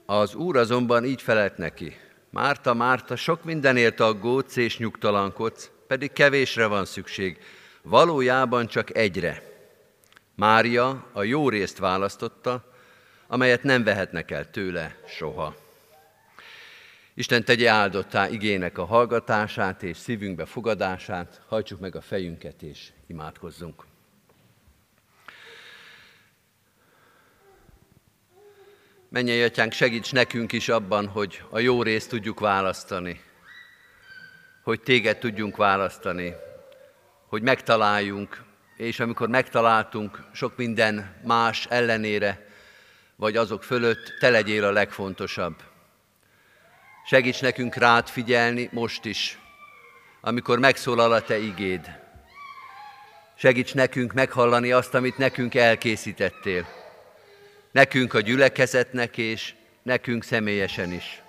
Az 0.05 0.35
úr 0.35 0.57
azonban 0.57 1.05
így 1.05 1.21
felelt 1.21 1.57
neki, 1.57 1.97
Márta, 2.29 2.73
Márta, 2.73 3.15
sok 3.15 3.43
mindenért 3.43 3.99
aggódsz 3.99 4.55
és 4.55 4.77
nyugtalankodsz, 4.77 5.69
pedig 5.87 6.11
kevésre 6.11 6.65
van 6.65 6.85
szükség, 6.85 7.37
valójában 7.81 8.67
csak 8.67 8.95
egyre. 8.95 9.41
Mária 10.35 11.09
a 11.11 11.23
jó 11.23 11.49
részt 11.49 11.77
választotta, 11.77 12.73
amelyet 13.27 13.63
nem 13.63 13.83
vehetnek 13.83 14.31
el 14.31 14.49
tőle 14.49 14.95
soha. 15.07 15.55
Isten 17.13 17.45
tegye 17.45 17.69
áldottá 17.69 18.29
igének 18.29 18.77
a 18.77 18.85
hallgatását 18.85 19.83
és 19.83 19.97
szívünkbe 19.97 20.45
fogadását, 20.45 21.41
hajtsuk 21.47 21.79
meg 21.79 21.95
a 21.95 22.01
fejünket 22.01 22.61
és 22.61 22.91
imádkozzunk. 23.07 23.85
Menjen, 29.09 29.45
Atyánk, 29.45 29.71
segíts 29.71 30.11
nekünk 30.11 30.51
is 30.51 30.69
abban, 30.69 31.07
hogy 31.07 31.43
a 31.49 31.59
jó 31.59 31.83
részt 31.83 32.09
tudjuk 32.09 32.39
választani, 32.39 33.21
hogy 34.65 34.81
téged 34.81 35.17
tudjunk 35.17 35.57
választani, 35.57 36.35
hogy 37.27 37.41
megtaláljunk, 37.41 38.43
és 38.77 38.99
amikor 38.99 39.27
megtaláltunk 39.27 40.23
sok 40.33 40.57
minden 40.57 41.15
más 41.23 41.65
ellenére, 41.69 42.47
vagy 43.15 43.37
azok 43.37 43.63
fölött, 43.63 44.13
te 44.19 44.29
legyél 44.29 44.63
a 44.63 44.71
legfontosabb. 44.71 45.55
Segíts 47.05 47.41
nekünk 47.41 47.75
rád 47.75 48.07
figyelni 48.07 48.69
most 48.71 49.05
is, 49.05 49.39
amikor 50.21 50.59
megszólal 50.59 51.11
a 51.11 51.21
te 51.21 51.37
igéd. 51.37 51.99
Segíts 53.35 53.73
nekünk 53.73 54.13
meghallani 54.13 54.71
azt, 54.71 54.93
amit 54.93 55.17
nekünk 55.17 55.55
elkészítettél. 55.55 56.67
Nekünk 57.71 58.13
a 58.13 58.19
gyülekezetnek 58.19 59.17
és 59.17 59.53
nekünk 59.83 60.23
személyesen 60.23 60.91
is. 60.91 61.23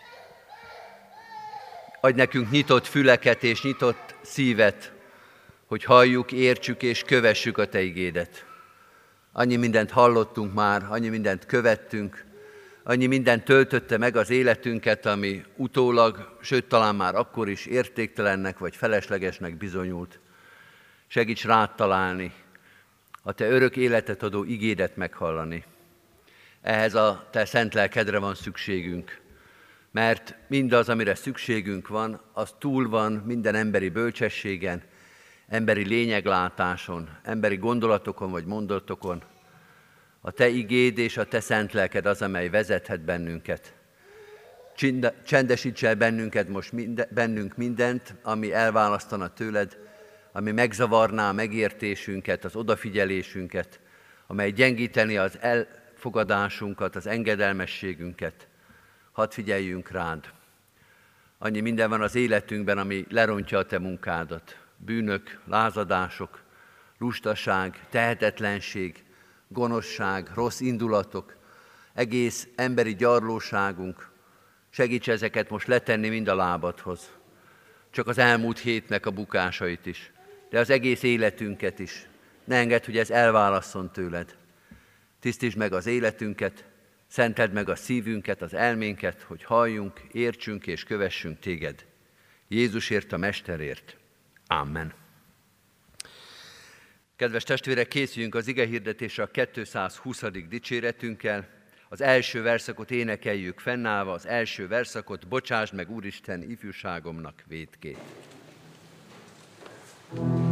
Adj 2.07 2.17
nekünk 2.17 2.51
nyitott 2.51 2.87
füleket 2.87 3.43
és 3.43 3.63
nyitott 3.63 4.15
szívet, 4.23 4.93
hogy 5.67 5.85
halljuk, 5.85 6.33
értsük 6.33 6.83
és 6.83 7.03
kövessük 7.03 7.59
a 7.59 7.69
Te 7.69 7.83
igédet. 7.83 8.45
Annyi 9.33 9.57
mindent 9.57 9.91
hallottunk 9.91 10.55
már, 10.55 10.87
annyi 10.89 11.09
mindent 11.09 11.47
követtünk, 11.47 12.25
annyi 12.83 13.07
mindent 13.07 13.45
töltötte 13.45 13.99
meg 13.99 14.17
az 14.17 14.31
életünket, 14.31 15.07
ami 15.07 15.45
utólag, 15.57 16.39
sőt 16.41 16.65
talán 16.65 16.95
már 16.95 17.15
akkor 17.15 17.49
is 17.49 17.67
értéktelennek 17.67 18.59
vagy 18.59 18.77
feleslegesnek 18.77 19.57
bizonyult. 19.57 20.19
Segíts 21.07 21.45
rád 21.45 21.75
találni, 21.75 22.33
a 23.23 23.33
Te 23.33 23.49
örök 23.49 23.77
életet 23.77 24.23
adó 24.23 24.45
igédet 24.45 24.97
meghallani. 24.97 25.65
Ehhez 26.63 26.95
a 26.95 27.29
Te 27.31 27.45
szent 27.45 27.75
lelkedre 27.75 28.19
van 28.19 28.35
szükségünk 28.35 29.25
mert 29.97 30.35
mindaz, 30.49 30.89
amire 30.89 31.15
szükségünk 31.15 31.89
van, 31.89 32.21
az 32.33 32.55
túl 32.59 32.89
van 32.89 33.13
minden 33.13 33.55
emberi 33.55 33.89
bölcsességen, 33.89 34.83
emberi 35.49 35.85
lényeglátáson, 35.85 37.09
emberi 37.23 37.57
gondolatokon 37.57 38.31
vagy 38.31 38.45
mondatokon. 38.45 39.23
A 40.21 40.31
Te 40.31 40.49
igéd 40.49 40.99
és 40.99 41.17
a 41.17 41.25
Te 41.25 41.41
szent 41.41 41.73
lelked 41.73 42.07
az, 42.07 42.23
amely 42.23 42.49
vezethet 42.49 43.01
bennünket. 43.01 43.75
Csendesíts 45.25 45.85
el 45.85 45.95
bennünket 45.95 46.49
most 46.49 46.73
minde, 46.73 47.09
bennünk 47.11 47.57
mindent, 47.57 48.15
ami 48.23 48.53
elválasztana 48.53 49.29
tőled, 49.33 49.79
ami 50.33 50.53
megzavarná 50.53 51.29
a 51.29 51.33
megértésünket, 51.33 52.45
az 52.45 52.57
odafigyelésünket, 52.57 53.81
amely 54.27 54.51
gyengíteni 54.51 55.17
az 55.17 55.39
elfogadásunkat, 55.41 56.97
az 56.97 57.07
engedelmességünket. 57.07 58.49
Hadd 59.17 59.31
figyeljünk 59.31 59.91
rád. 59.91 60.33
Annyi 61.39 61.61
minden 61.61 61.89
van 61.89 62.01
az 62.01 62.15
életünkben, 62.15 62.79
ami 62.79 63.07
lerontja 63.09 63.59
a 63.59 63.67
te 63.67 63.79
munkádat. 63.79 64.59
Bűnök, 64.77 65.41
lázadások, 65.45 66.43
lustaság, 66.99 67.87
tehetetlenség, 67.91 69.05
gonoszság, 69.49 70.31
rossz 70.35 70.61
indulatok, 70.61 71.37
egész 71.95 72.49
emberi 72.57 72.95
gyarlóságunk. 72.95 74.11
Segíts 74.71 75.09
ezeket 75.09 75.51
most 75.51 75.67
letenni 75.67 76.09
mind 76.09 76.29
a 76.29 76.35
lábadhoz. 76.35 77.11
Csak 77.91 78.07
az 78.07 78.19
elmúlt 78.19 78.59
hétnek 78.59 79.07
a 79.07 79.11
bukásait 79.11 79.87
is, 79.87 80.13
de 80.51 80.59
az 80.59 80.71
egész 80.71 81.03
életünket 81.03 81.79
is. 81.79 82.09
Ne 82.45 82.57
engedd, 82.57 82.85
hogy 82.85 82.99
ez 82.99 83.11
elválasszon 83.11 83.93
tőled. 83.93 84.37
Tisztítsd 85.21 85.57
meg 85.57 85.73
az 85.73 85.87
életünket, 85.87 86.65
szenteld 87.07 87.53
meg 87.53 87.69
a 87.69 87.77
szívünket, 87.77 88.43
az 88.43 88.55
elménket, 88.55 89.23
hogy 89.23 89.43
halljunk, 89.43 90.01
értsünk 90.13 90.67
és 90.67 90.85
kövessünk 90.85 91.39
téged. 91.39 91.85
Jézusért, 92.49 93.13
a 93.13 93.17
Mesterért. 93.17 93.97
Amen. 94.47 94.93
Kedves 97.17 97.45
testvérek, 97.45 97.89
készüljünk 97.89 98.35
az 98.35 98.47
ige 98.49 98.67
hirdetésre 98.67 99.23
a 99.23 99.31
220. 99.51 100.23
dicséretünkkel. 100.49 101.49
Az 101.89 102.01
első 102.01 102.43
verszakot 102.43 102.91
énekeljük 102.91 103.61
fennállva, 103.61 104.13
az 104.13 104.27
első 104.27 104.69
verszakot, 104.69 105.29
bocsásd 105.29 105.75
meg 105.75 105.91
Úristen 105.91 106.43
ifjúságomnak 106.43 107.43
védkét. 107.47 107.99
thank 110.15 110.39
you 110.39 110.46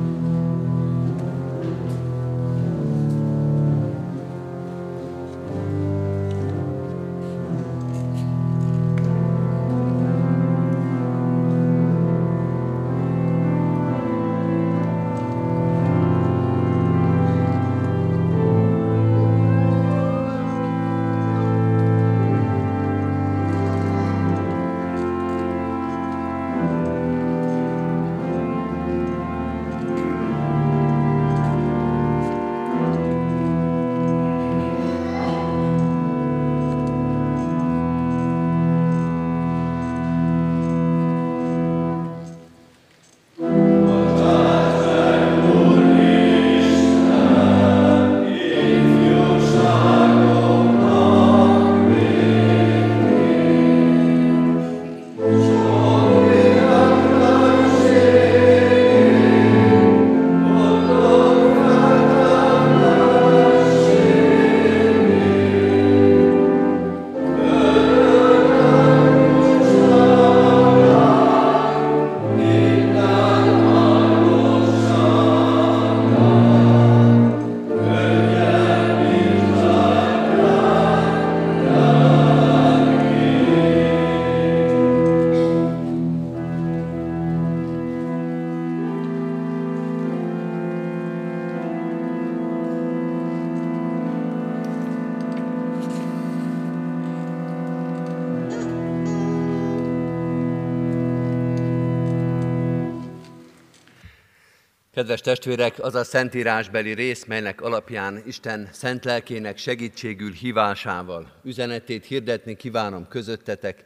Kedves 104.95 105.21
testvérek, 105.21 105.79
az 105.79 105.95
a 105.95 106.05
szentírásbeli 106.05 106.93
rész, 106.93 107.25
melynek 107.25 107.61
alapján 107.61 108.23
Isten 108.27 108.69
szent 108.73 109.05
lelkének 109.05 109.59
segítségül 109.59 110.33
hívásával 110.33 111.33
üzenetét 111.45 112.05
hirdetni 112.05 112.57
kívánom 112.57 113.09
közöttetek, 113.09 113.85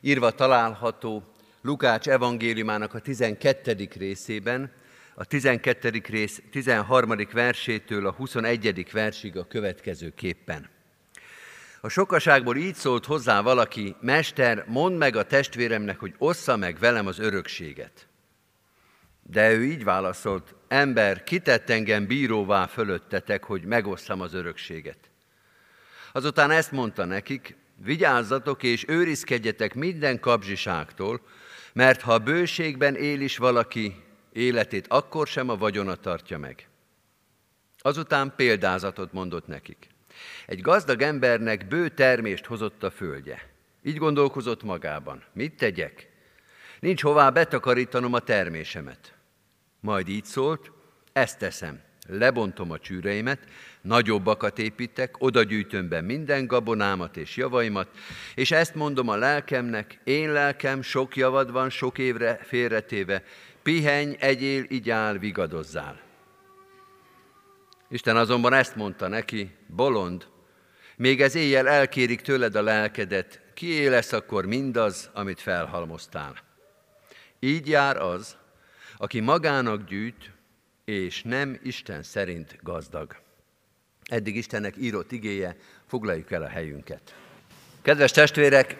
írva 0.00 0.30
található 0.30 1.22
Lukács 1.62 2.08
evangéliumának 2.08 2.94
a 2.94 2.98
12. 2.98 3.88
részében, 3.98 4.72
a 5.14 5.24
12. 5.24 6.02
rész 6.08 6.42
13. 6.50 7.14
versétől 7.32 8.06
a 8.06 8.12
21. 8.12 8.90
versig 8.92 9.36
a 9.36 9.46
következő 9.46 10.12
képpen. 10.16 10.68
A 11.80 11.88
sokaságból 11.88 12.56
így 12.56 12.74
szólt 12.74 13.04
hozzá 13.04 13.40
valaki, 13.40 13.96
Mester, 14.00 14.64
mondd 14.66 14.96
meg 14.96 15.16
a 15.16 15.26
testvéremnek, 15.26 15.98
hogy 15.98 16.14
ossza 16.18 16.56
meg 16.56 16.78
velem 16.78 17.06
az 17.06 17.18
örökséget. 17.18 18.07
De 19.30 19.52
ő 19.52 19.64
így 19.64 19.84
válaszolt, 19.84 20.54
ember, 20.68 21.24
kitett 21.24 21.70
engem 21.70 22.06
bíróvá 22.06 22.66
fölöttetek, 22.66 23.44
hogy 23.44 23.64
megosszam 23.64 24.20
az 24.20 24.34
örökséget. 24.34 24.98
Azután 26.12 26.50
ezt 26.50 26.72
mondta 26.72 27.04
nekik, 27.04 27.56
vigyázzatok 27.76 28.62
és 28.62 28.84
őrizkedjetek 28.88 29.74
minden 29.74 30.20
kapzsiságtól, 30.20 31.20
mert 31.72 32.00
ha 32.00 32.18
bőségben 32.18 32.94
él 32.94 33.20
is 33.20 33.36
valaki, 33.36 33.94
életét 34.32 34.86
akkor 34.88 35.26
sem 35.26 35.48
a 35.48 35.56
vagyona 35.56 35.94
tartja 35.94 36.38
meg. 36.38 36.68
Azután 37.78 38.32
példázatot 38.36 39.12
mondott 39.12 39.46
nekik. 39.46 39.88
Egy 40.46 40.60
gazdag 40.60 41.02
embernek 41.02 41.68
bő 41.68 41.88
termést 41.88 42.46
hozott 42.46 42.82
a 42.82 42.90
földje. 42.90 43.48
Így 43.82 43.96
gondolkozott 43.96 44.62
magában. 44.62 45.24
Mit 45.32 45.56
tegyek? 45.56 46.08
Nincs 46.80 47.02
hová 47.02 47.30
betakarítanom 47.30 48.12
a 48.12 48.18
termésemet. 48.18 49.17
Majd 49.80 50.08
így 50.08 50.24
szólt, 50.24 50.70
ezt 51.12 51.38
teszem, 51.38 51.80
lebontom 52.08 52.70
a 52.70 52.78
csűreimet, 52.78 53.38
nagyobbakat 53.80 54.58
építek, 54.58 55.14
oda 55.18 55.42
gyűjtöm 55.42 55.88
be 55.88 56.00
minden 56.00 56.46
gabonámat 56.46 57.16
és 57.16 57.36
javaimat, 57.36 57.88
és 58.34 58.50
ezt 58.50 58.74
mondom 58.74 59.08
a 59.08 59.16
lelkemnek, 59.16 60.00
én 60.04 60.32
lelkem, 60.32 60.82
sok 60.82 61.16
javad 61.16 61.50
van, 61.50 61.70
sok 61.70 61.98
évre 61.98 62.38
félretéve, 62.42 63.22
pihenj, 63.62 64.16
egyél, 64.18 64.64
igyál, 64.68 65.18
vigadozzál. 65.18 66.00
Isten 67.90 68.16
azonban 68.16 68.52
ezt 68.52 68.76
mondta 68.76 69.08
neki, 69.08 69.50
bolond, 69.66 70.26
még 70.96 71.22
ez 71.22 71.34
éjjel 71.34 71.68
elkérik 71.68 72.20
tőled 72.20 72.54
a 72.54 72.62
lelkedet, 72.62 73.40
kié 73.54 73.86
lesz 73.86 74.12
akkor 74.12 74.46
mindaz, 74.46 75.10
amit 75.14 75.40
felhalmoztál. 75.40 76.34
Így 77.40 77.68
jár 77.68 77.96
az, 77.96 78.37
aki 78.98 79.20
magának 79.20 79.88
gyűjt, 79.88 80.30
és 80.84 81.22
nem 81.22 81.58
Isten 81.62 82.02
szerint 82.02 82.58
gazdag. 82.62 83.16
Eddig 84.02 84.36
Istennek 84.36 84.74
írott 84.76 85.12
igéje, 85.12 85.56
foglaljuk 85.86 86.30
el 86.30 86.42
a 86.42 86.48
helyünket. 86.48 87.14
Kedves 87.82 88.10
testvérek, 88.10 88.76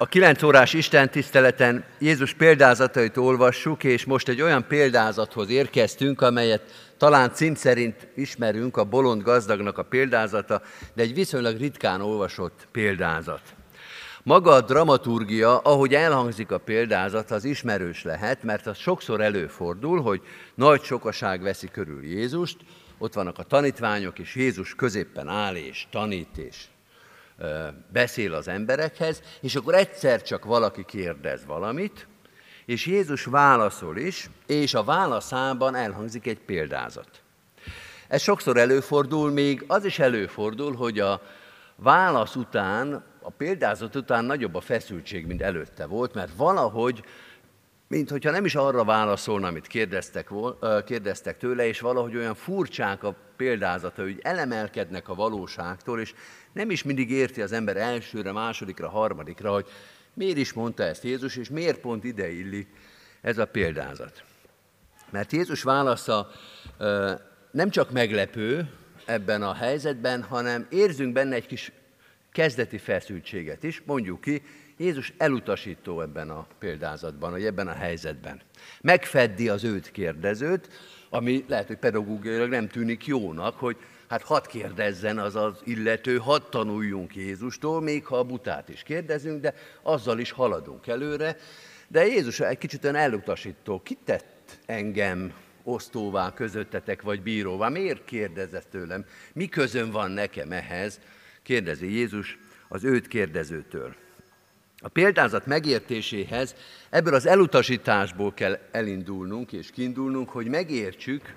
a 0.00 0.06
kilenc 0.06 0.42
órás 0.42 0.72
Isten 0.72 1.10
tiszteleten 1.10 1.84
Jézus 1.98 2.34
példázatait 2.34 3.16
olvassuk, 3.16 3.84
és 3.84 4.04
most 4.04 4.28
egy 4.28 4.40
olyan 4.40 4.66
példázathoz 4.66 5.50
érkeztünk, 5.50 6.20
amelyet 6.20 6.92
talán 6.96 7.32
cím 7.32 7.54
szerint 7.54 8.08
ismerünk, 8.14 8.76
a 8.76 8.84
bolond 8.84 9.22
gazdagnak 9.22 9.78
a 9.78 9.82
példázata, 9.82 10.62
de 10.94 11.02
egy 11.02 11.14
viszonylag 11.14 11.58
ritkán 11.58 12.00
olvasott 12.00 12.68
példázat. 12.72 13.42
Maga 14.22 14.52
a 14.52 14.60
dramaturgia, 14.60 15.58
ahogy 15.58 15.94
elhangzik 15.94 16.50
a 16.50 16.58
példázat, 16.58 17.30
az 17.30 17.44
ismerős 17.44 18.02
lehet, 18.02 18.42
mert 18.42 18.66
az 18.66 18.76
sokszor 18.76 19.20
előfordul, 19.20 20.02
hogy 20.02 20.22
nagy 20.54 20.82
sokaság 20.82 21.42
veszi 21.42 21.68
körül 21.68 22.04
Jézust, 22.04 22.56
ott 22.98 23.14
vannak 23.14 23.38
a 23.38 23.42
tanítványok, 23.42 24.18
és 24.18 24.34
Jézus 24.34 24.74
középpen 24.74 25.28
áll 25.28 25.54
és 25.54 25.86
tanít, 25.90 26.36
és 26.36 26.64
beszél 27.92 28.34
az 28.34 28.48
emberekhez, 28.48 29.22
és 29.40 29.54
akkor 29.54 29.74
egyszer 29.74 30.22
csak 30.22 30.44
valaki 30.44 30.84
kérdez 30.84 31.46
valamit, 31.46 32.06
és 32.66 32.86
Jézus 32.86 33.24
válaszol 33.24 33.96
is, 33.96 34.30
és 34.46 34.74
a 34.74 34.84
válaszában 34.84 35.74
elhangzik 35.74 36.26
egy 36.26 36.40
példázat. 36.40 37.08
Ez 38.08 38.22
sokszor 38.22 38.56
előfordul, 38.56 39.30
még 39.30 39.64
az 39.66 39.84
is 39.84 39.98
előfordul, 39.98 40.74
hogy 40.74 41.00
a 41.00 41.22
válasz 41.76 42.34
után, 42.34 43.04
a 43.28 43.32
példázat 43.36 43.96
után 43.96 44.24
nagyobb 44.24 44.54
a 44.54 44.60
feszültség, 44.60 45.26
mint 45.26 45.42
előtte 45.42 45.86
volt, 45.86 46.14
mert 46.14 46.36
valahogy, 46.36 47.04
mint 47.88 48.10
hogyha 48.10 48.30
nem 48.30 48.44
is 48.44 48.54
arra 48.54 48.84
válaszolna, 48.84 49.46
amit 49.46 49.66
kérdeztek, 49.66 50.28
kérdeztek 50.84 51.36
tőle, 51.36 51.66
és 51.66 51.80
valahogy 51.80 52.16
olyan 52.16 52.34
furcsák 52.34 53.02
a 53.02 53.16
példázata, 53.36 54.02
hogy 54.02 54.18
elemelkednek 54.22 55.08
a 55.08 55.14
valóságtól, 55.14 56.00
és 56.00 56.14
nem 56.52 56.70
is 56.70 56.82
mindig 56.82 57.10
érti 57.10 57.42
az 57.42 57.52
ember 57.52 57.76
elsőre, 57.76 58.32
másodikra, 58.32 58.88
harmadikra, 58.88 59.52
hogy 59.52 59.66
miért 60.14 60.36
is 60.36 60.52
mondta 60.52 60.82
ezt 60.82 61.04
Jézus, 61.04 61.36
és 61.36 61.48
miért 61.48 61.80
pont 61.80 62.04
ide 62.04 62.30
illik 62.30 62.68
ez 63.20 63.38
a 63.38 63.46
példázat. 63.46 64.22
Mert 65.10 65.32
Jézus 65.32 65.62
válasza 65.62 66.30
nem 67.50 67.70
csak 67.70 67.90
meglepő 67.90 68.70
ebben 69.04 69.42
a 69.42 69.54
helyzetben, 69.54 70.22
hanem 70.22 70.66
érzünk 70.70 71.12
benne 71.12 71.34
egy 71.34 71.46
kis 71.46 71.72
kezdeti 72.38 72.78
feszültséget 72.78 73.62
is. 73.62 73.82
Mondjuk 73.86 74.20
ki, 74.20 74.42
Jézus 74.76 75.12
elutasító 75.16 76.00
ebben 76.00 76.30
a 76.30 76.46
példázatban, 76.58 77.30
vagy 77.30 77.44
ebben 77.44 77.68
a 77.68 77.72
helyzetben. 77.72 78.40
Megfeddi 78.80 79.48
az 79.48 79.64
őt 79.64 79.90
kérdezőt, 79.90 80.68
ami 81.10 81.44
lehet, 81.48 81.66
hogy 81.66 81.76
pedagógiailag 81.76 82.48
nem 82.50 82.68
tűnik 82.68 83.06
jónak, 83.06 83.58
hogy 83.58 83.76
hát 84.08 84.22
hadd 84.22 84.48
kérdezzen 84.48 85.18
az 85.18 85.36
az 85.36 85.60
illető, 85.64 86.16
hadd 86.16 86.42
tanuljunk 86.50 87.16
Jézustól, 87.16 87.80
még 87.80 88.06
ha 88.06 88.16
a 88.16 88.24
butát 88.24 88.68
is 88.68 88.82
kérdezünk, 88.82 89.40
de 89.40 89.54
azzal 89.82 90.18
is 90.18 90.30
haladunk 90.30 90.86
előre. 90.86 91.36
De 91.88 92.06
Jézus 92.06 92.40
egy 92.40 92.58
kicsit 92.58 92.84
olyan 92.84 92.96
elutasító, 92.96 93.80
kitett 93.82 94.58
engem 94.66 95.32
osztóvá 95.62 96.34
közöttetek, 96.34 97.02
vagy 97.02 97.22
bíróvá? 97.22 97.68
Miért 97.68 98.04
kérdezett 98.04 98.70
tőlem? 98.70 99.04
Mi 99.32 99.48
közön 99.48 99.90
van 99.90 100.10
nekem 100.10 100.52
ehhez? 100.52 101.00
Kérdezi 101.48 101.92
Jézus 101.92 102.38
az 102.68 102.84
őt 102.84 103.08
kérdezőtől. 103.08 103.94
A 104.78 104.88
példázat 104.88 105.46
megértéséhez 105.46 106.54
ebből 106.90 107.14
az 107.14 107.26
elutasításból 107.26 108.34
kell 108.34 108.58
elindulnunk 108.70 109.52
és 109.52 109.70
kiindulnunk, 109.70 110.28
hogy 110.28 110.46
megértsük, 110.46 111.34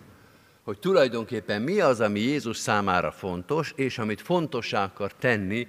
hogy 0.64 0.80
tulajdonképpen 0.80 1.62
mi 1.62 1.80
az, 1.80 2.00
ami 2.00 2.20
Jézus 2.20 2.58
számára 2.58 3.12
fontos, 3.12 3.74
és 3.76 3.98
amit 3.98 4.22
fontossá 4.22 4.84
akar 4.84 5.14
tenni 5.14 5.68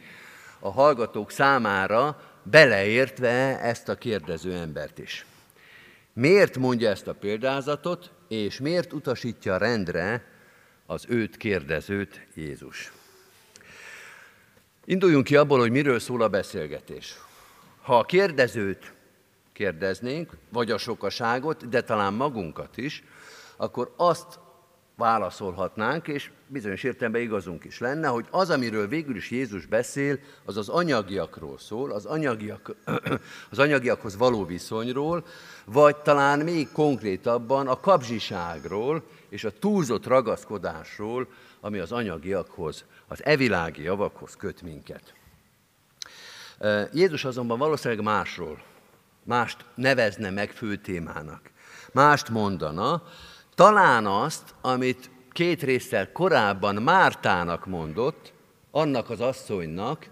a 0.59 0.70
hallgatók 0.70 1.31
számára, 1.31 2.22
beleértve 2.42 3.61
ezt 3.61 3.88
a 3.88 3.98
kérdező 3.98 4.52
embert 4.52 4.98
is. 4.98 5.26
Miért 6.12 6.59
mondja 6.59 6.90
ezt 6.90 7.07
a 7.07 7.14
példázatot, 7.14 8.11
és 8.28 8.61
miért 8.61 8.92
utasítja 8.92 9.57
rendre 9.57 10.24
az 10.87 11.05
őt 11.09 11.37
kérdezőt 11.37 12.26
Jézus? 12.35 12.92
Induljunk 14.85 15.25
ki 15.25 15.37
abból, 15.37 15.59
hogy 15.59 15.71
miről 15.71 15.99
szól 15.99 16.23
a 16.23 16.29
beszélgetés. 16.29 17.16
Ha 17.83 17.99
a 17.99 18.05
kérdezőt 18.05 18.95
kérdeznénk, 19.53 20.31
vagy 20.53 20.71
a 20.71 20.79
sokaságot, 20.79 21.68
de 21.68 21.83
talán 21.83 22.12
magunkat 22.12 22.77
is, 22.77 23.05
akkor 23.57 23.95
azt 23.97 24.38
válaszolhatnánk, 24.97 26.09
és 26.09 26.31
bizonyos 26.47 26.83
értelemben 26.83 27.21
igazunk 27.21 27.64
is 27.64 27.79
lenne, 27.79 28.09
hogy 28.09 28.27
az, 28.31 28.51
amiről 28.51 28.88
végül 28.88 29.16
is 29.16 29.31
Jézus 29.31 29.66
beszél, 29.66 30.18
az 30.45 30.57
az 30.57 30.68
anyagiakról 30.68 31.59
szól, 31.59 31.90
az, 31.90 32.05
anyagiak, 32.05 32.75
az 33.51 33.59
anyagiakhoz 33.59 34.16
való 34.16 34.45
viszonyról, 34.45 35.25
vagy 35.64 35.97
talán 35.97 36.38
még 36.38 36.73
konkrétabban 36.73 37.68
a 37.68 37.81
kapzsiságról 37.81 39.03
és 39.29 39.45
a 39.45 39.59
túlzott 39.59 40.07
ragaszkodásról, 40.07 41.29
ami 41.64 41.79
az 41.79 41.92
anyagiakhoz, 41.92 42.85
az 43.07 43.25
evilági 43.25 43.83
javakhoz 43.83 44.37
köt 44.37 44.62
minket. 44.62 45.14
Jézus 46.92 47.25
azonban 47.25 47.59
valószínűleg 47.59 48.05
másról, 48.05 48.62
mást 49.22 49.64
nevezne 49.75 50.31
meg 50.31 50.51
fő 50.51 50.77
témának. 50.77 51.51
Mást 51.92 52.29
mondana, 52.29 53.03
talán 53.55 54.07
azt, 54.07 54.55
amit 54.61 55.11
két 55.31 55.62
résszel 55.62 56.12
korábban 56.12 56.75
Mártának 56.75 57.66
mondott, 57.66 58.33
annak 58.70 59.11
az 59.11 59.20
asszonynak, 59.20 60.07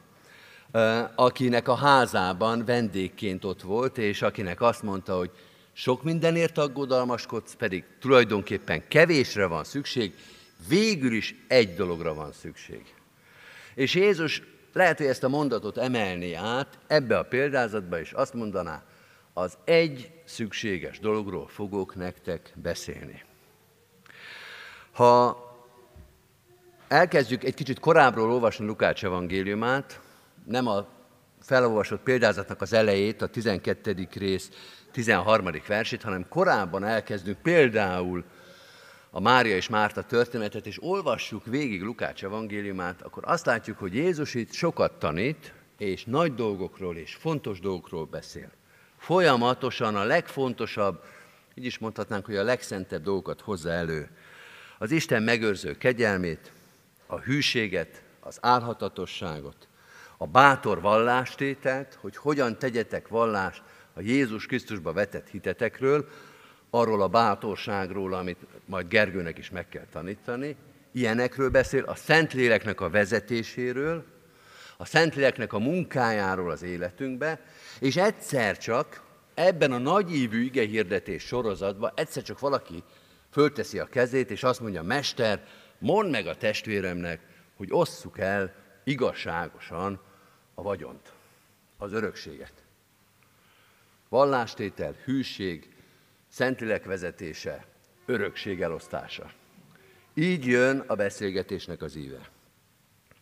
akinek 1.14 1.68
a 1.68 1.74
házában 1.74 2.64
vendégként 2.64 3.44
ott 3.44 3.62
volt, 3.62 3.98
és 3.98 4.22
akinek 4.22 4.60
azt 4.60 4.82
mondta, 4.82 5.16
hogy 5.16 5.30
sok 5.72 6.02
mindenért 6.02 6.58
aggodalmaskodsz, 6.58 7.54
pedig 7.54 7.84
tulajdonképpen 8.00 8.88
kevésre 8.88 9.46
van 9.46 9.64
szükség, 9.64 10.14
végül 10.68 11.12
is 11.12 11.34
egy 11.48 11.74
dologra 11.74 12.14
van 12.14 12.32
szükség. 12.32 12.94
És 13.74 13.94
Jézus 13.94 14.42
lehet, 14.72 14.98
hogy 14.98 15.06
ezt 15.06 15.24
a 15.24 15.28
mondatot 15.28 15.78
emelni 15.78 16.34
át 16.34 16.78
ebbe 16.86 17.18
a 17.18 17.24
példázatba, 17.24 18.00
és 18.00 18.12
azt 18.12 18.34
mondaná, 18.34 18.82
az 19.32 19.58
egy 19.64 20.10
szükséges 20.24 20.98
dologról 20.98 21.48
fogok 21.48 21.94
nektek 21.94 22.52
beszélni. 22.54 23.24
Ha 24.92 25.44
elkezdjük 26.88 27.44
egy 27.44 27.54
kicsit 27.54 27.80
korábbról 27.80 28.32
olvasni 28.32 28.66
Lukács 28.66 29.04
evangéliumát, 29.04 30.00
nem 30.44 30.66
a 30.66 30.86
felolvasott 31.40 32.02
példázatnak 32.02 32.60
az 32.62 32.72
elejét, 32.72 33.22
a 33.22 33.26
12. 33.26 34.08
rész 34.14 34.50
13. 34.92 35.50
versét, 35.66 36.02
hanem 36.02 36.28
korábban 36.28 36.84
elkezdünk 36.84 37.38
például 37.42 38.24
a 39.10 39.20
Mária 39.20 39.56
és 39.56 39.68
Márta 39.68 40.02
történetet, 40.02 40.66
és 40.66 40.82
olvassuk 40.82 41.44
végig 41.44 41.82
Lukács 41.82 42.24
evangéliumát, 42.24 43.02
akkor 43.02 43.22
azt 43.26 43.46
látjuk, 43.46 43.78
hogy 43.78 43.94
Jézus 43.94 44.34
itt 44.34 44.52
sokat 44.52 44.98
tanít, 44.98 45.52
és 45.78 46.04
nagy 46.04 46.34
dolgokról 46.34 46.96
és 46.96 47.14
fontos 47.14 47.60
dolgokról 47.60 48.04
beszél. 48.04 48.50
Folyamatosan 48.96 49.96
a 49.96 50.04
legfontosabb, 50.04 51.02
így 51.54 51.64
is 51.64 51.78
mondhatnánk, 51.78 52.26
hogy 52.26 52.36
a 52.36 52.42
legszentebb 52.42 53.02
dolgokat 53.02 53.40
hozza 53.40 53.70
elő 53.70 54.10
az 54.78 54.90
Isten 54.90 55.22
megőrző 55.22 55.76
kegyelmét, 55.76 56.52
a 57.06 57.18
hűséget, 57.18 58.02
az 58.20 58.38
álhatatosságot, 58.40 59.68
a 60.16 60.26
bátor 60.26 60.80
vallástételt, 60.80 61.98
hogy 62.00 62.16
hogyan 62.16 62.58
tegyetek 62.58 63.08
vallást 63.08 63.62
a 63.94 64.00
Jézus 64.00 64.46
Krisztusba 64.46 64.92
vetett 64.92 65.28
hitetekről, 65.28 66.08
arról 66.70 67.02
a 67.02 67.09
bátorságról, 67.09 68.14
amit 68.14 68.46
majd 68.64 68.88
Gergőnek 68.88 69.38
is 69.38 69.50
meg 69.50 69.68
kell 69.68 69.87
tanítani, 69.92 70.56
ilyenekről 70.92 71.50
beszél, 71.50 71.85
a 71.85 71.94
Szentléleknek 71.94 72.80
a 72.80 72.90
vezetéséről, 72.90 74.04
a 74.76 74.85
Szentléleknek 74.85 75.52
a 75.52 75.59
munkájáról 75.59 76.50
az 76.50 76.62
életünkbe, 76.62 77.40
és 77.80 77.96
egyszer 77.96 78.59
csak 78.59 79.02
ebben 79.35 79.72
a 79.72 79.78
nagyívű 79.78 80.44
igehirdetés 80.44 81.22
sorozatban 81.22 81.92
egyszer 81.94 82.22
csak 82.22 82.38
valaki 82.38 82.83
fölteszi 83.30 83.78
a 83.78 83.87
kezét, 83.87 84.30
és 84.30 84.42
azt 84.42 84.61
mondja, 84.61 84.83
Mester, 84.83 85.46
mondd 85.78 86.11
meg 86.11 86.26
a 86.26 86.37
testvéremnek, 86.37 87.20
hogy 87.56 87.68
osszuk 87.70 88.18
el 88.18 88.54
igazságosan 88.85 90.00
a 90.54 90.62
vagyont, 90.62 91.12
az 91.78 91.92
örökséget. 91.92 92.52
Vallástétel, 94.09 94.94
hűség, 95.04 95.68
szentilek 96.30 96.84
vezetése, 96.84 97.64
örökség 98.06 98.62
elosztása. 98.62 99.30
Így 100.14 100.46
jön 100.46 100.84
a 100.86 100.94
beszélgetésnek 100.94 101.82
az 101.82 101.96
íve. 101.96 102.28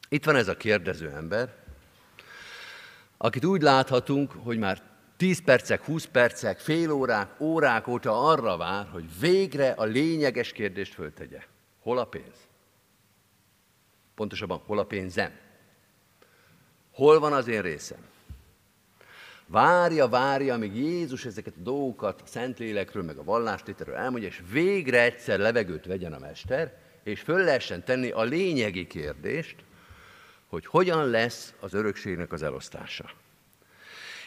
Itt 0.08 0.24
van 0.24 0.36
ez 0.36 0.48
a 0.48 0.56
kérdező 0.56 1.10
ember, 1.10 1.54
akit 3.16 3.44
úgy 3.44 3.62
láthatunk, 3.62 4.32
hogy 4.32 4.58
már 4.58 4.82
10 5.16 5.42
percek, 5.42 5.84
20 5.84 6.04
percek, 6.04 6.58
fél 6.58 6.90
órák, 6.90 7.40
órák 7.40 7.86
óta 7.86 8.28
arra 8.28 8.56
vár, 8.56 8.88
hogy 8.92 9.18
végre 9.20 9.70
a 9.70 9.84
lényeges 9.84 10.52
kérdést 10.52 10.94
föltegye. 10.94 11.42
Hol 11.80 11.98
a 11.98 12.04
pénz? 12.04 12.48
Pontosabban, 14.14 14.62
hol 14.66 14.78
a 14.78 14.84
pénzem? 14.84 15.32
Hol 16.92 17.18
van 17.18 17.32
az 17.32 17.46
én 17.46 17.62
részem? 17.62 17.98
Várja, 19.50 20.08
várja, 20.08 20.54
amíg 20.54 20.76
Jézus 20.76 21.24
ezeket 21.24 21.54
a 21.56 21.62
dolgokat 21.62 22.20
a 22.20 22.26
Szentlélekről, 22.26 23.02
meg 23.02 23.16
a 23.16 23.24
vallástételről 23.24 23.94
elmondja, 23.94 24.28
és 24.28 24.42
végre 24.50 25.02
egyszer 25.02 25.38
levegőt 25.38 25.86
vegyen 25.86 26.12
a 26.12 26.18
Mester, 26.18 26.76
és 27.02 27.20
föl 27.20 27.44
lehessen 27.44 27.84
tenni 27.84 28.10
a 28.10 28.22
lényegi 28.22 28.86
kérdést, 28.86 29.56
hogy 30.46 30.66
hogyan 30.66 31.10
lesz 31.10 31.54
az 31.60 31.74
örökségnek 31.74 32.32
az 32.32 32.42
elosztása. 32.42 33.10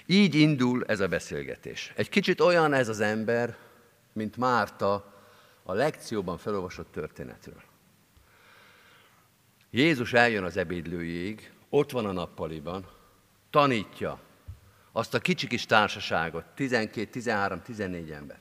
Így 0.06 0.36
indul 0.36 0.84
ez 0.86 1.00
a 1.00 1.08
beszélgetés. 1.08 1.94
Egy 1.96 2.10
kicsit 2.10 2.40
olyan 2.40 2.74
ez 2.74 2.90
az 2.90 3.00
ember, 3.00 3.58
mint 4.14 4.38
Márta 4.38 5.14
a 5.64 5.74
lekcióban 5.74 6.38
felolvasott 6.38 6.92
történetről. 6.92 7.62
Jézus 9.70 10.14
eljön 10.14 10.44
az 10.44 10.58
ebédlőjéig, 10.58 11.52
ott 11.70 11.92
van 11.92 12.06
a 12.06 12.12
nappaliban, 12.12 12.88
tanítja 13.50 14.20
azt 14.92 15.14
a 15.14 15.20
kicsi 15.20 15.48
kis 15.48 15.66
társaságot, 15.66 16.44
12, 16.56 17.10
13, 17.10 17.62
14 17.62 18.10
ember. 18.10 18.38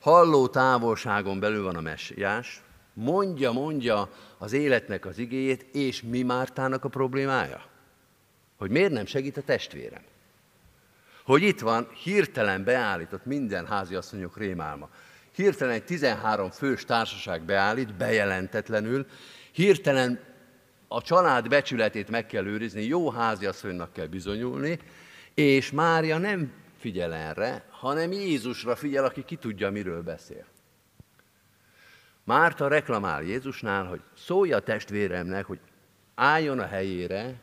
Halló 0.00 0.48
távolságon 0.48 1.40
belül 1.40 1.62
van 1.62 1.76
a 1.76 1.80
messiás, 1.80 2.62
mondja, 2.92 3.52
mondja 3.52 4.10
az 4.38 4.52
életnek 4.52 5.06
az 5.06 5.18
igéjét, 5.18 5.62
és 5.72 6.02
mi 6.02 6.22
Mártának 6.22 6.84
a 6.84 6.88
problémája? 6.88 7.64
Hogy 8.56 8.70
miért 8.70 8.92
nem 8.92 9.06
segít 9.06 9.36
a 9.36 9.42
testvérem? 9.42 10.02
Hogy 11.24 11.42
itt 11.42 11.60
van, 11.60 11.88
hirtelen 12.02 12.64
beállított 12.64 13.24
minden 13.24 13.66
háziasszonyok 13.66 14.36
rémálma. 14.36 14.88
Hirtelen 15.34 15.74
egy 15.74 15.84
13 15.84 16.50
fős 16.50 16.84
társaság 16.84 17.42
beállít, 17.42 17.94
bejelentetlenül, 17.94 19.06
hirtelen 19.52 20.20
a 20.88 21.02
család 21.02 21.48
becsületét 21.48 22.10
meg 22.10 22.26
kell 22.26 22.46
őrizni, 22.46 22.82
jó 22.82 23.10
háziasszonynak 23.10 23.92
kell 23.92 24.06
bizonyulni, 24.06 24.78
és 25.36 25.70
Mária 25.70 26.18
nem 26.18 26.52
figyel 26.78 27.14
erre, 27.14 27.64
hanem 27.70 28.12
Jézusra 28.12 28.76
figyel, 28.76 29.04
aki 29.04 29.24
ki 29.24 29.36
tudja, 29.36 29.70
miről 29.70 30.02
beszél. 30.02 30.44
Márta 32.24 32.68
reklamál 32.68 33.22
Jézusnál, 33.22 33.84
hogy 33.84 34.00
szólja 34.16 34.56
a 34.56 34.60
testvéremnek, 34.60 35.44
hogy 35.44 35.58
álljon 36.14 36.58
a 36.58 36.66
helyére, 36.66 37.40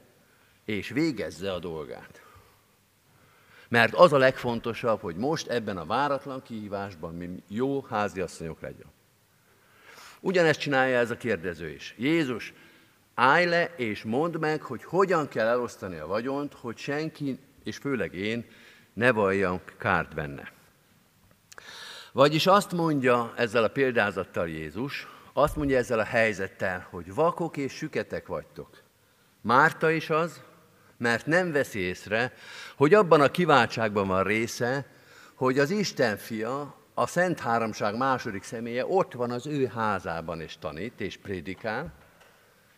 és 0.65 0.89
végezze 0.89 1.53
a 1.53 1.59
dolgát. 1.59 2.21
Mert 3.67 3.93
az 3.93 4.13
a 4.13 4.17
legfontosabb, 4.17 5.01
hogy 5.01 5.15
most 5.15 5.47
ebben 5.47 5.77
a 5.77 5.85
váratlan 5.85 6.41
kihívásban 6.41 7.15
mi 7.15 7.43
jó 7.47 7.81
háziasszonyok 7.81 8.61
legyen. 8.61 8.91
Ugyanezt 10.19 10.59
csinálja 10.59 10.97
ez 10.97 11.11
a 11.11 11.17
kérdező 11.17 11.69
is. 11.69 11.95
Jézus, 11.97 12.53
állj 13.13 13.45
le 13.45 13.73
és 13.75 14.03
mondd 14.03 14.39
meg, 14.39 14.61
hogy 14.61 14.83
hogyan 14.83 15.27
kell 15.27 15.47
elosztani 15.47 15.97
a 15.97 16.07
vagyont, 16.07 16.53
hogy 16.53 16.77
senki, 16.77 17.39
és 17.63 17.77
főleg 17.77 18.13
én, 18.13 18.45
ne 18.93 19.11
valljam 19.11 19.61
kárt 19.77 20.15
benne. 20.15 20.51
Vagyis 22.11 22.47
azt 22.47 22.71
mondja 22.71 23.33
ezzel 23.35 23.63
a 23.63 23.67
példázattal 23.67 24.47
Jézus, 24.47 25.07
azt 25.33 25.55
mondja 25.55 25.77
ezzel 25.77 25.99
a 25.99 26.03
helyzettel, 26.03 26.87
hogy 26.89 27.13
vakok 27.13 27.57
és 27.57 27.73
süketek 27.73 28.27
vagytok. 28.27 28.81
Márta 29.41 29.91
is 29.91 30.09
az, 30.09 30.41
mert 30.97 31.25
nem 31.25 31.51
veszi 31.51 31.79
észre, 31.79 32.33
hogy 32.75 32.93
abban 32.93 33.21
a 33.21 33.31
kiváltságban 33.31 34.07
van 34.07 34.23
része, 34.23 34.85
hogy 35.33 35.59
az 35.59 35.69
Isten 35.69 36.17
fia, 36.17 36.75
a 36.93 37.07
Szent 37.07 37.39
Háromság 37.39 37.97
második 37.97 38.43
személye 38.43 38.85
ott 38.85 39.13
van 39.13 39.31
az 39.31 39.47
ő 39.47 39.65
házában 39.65 40.41
és 40.41 40.57
tanít 40.59 41.01
és 41.01 41.17
prédikál, 41.17 41.93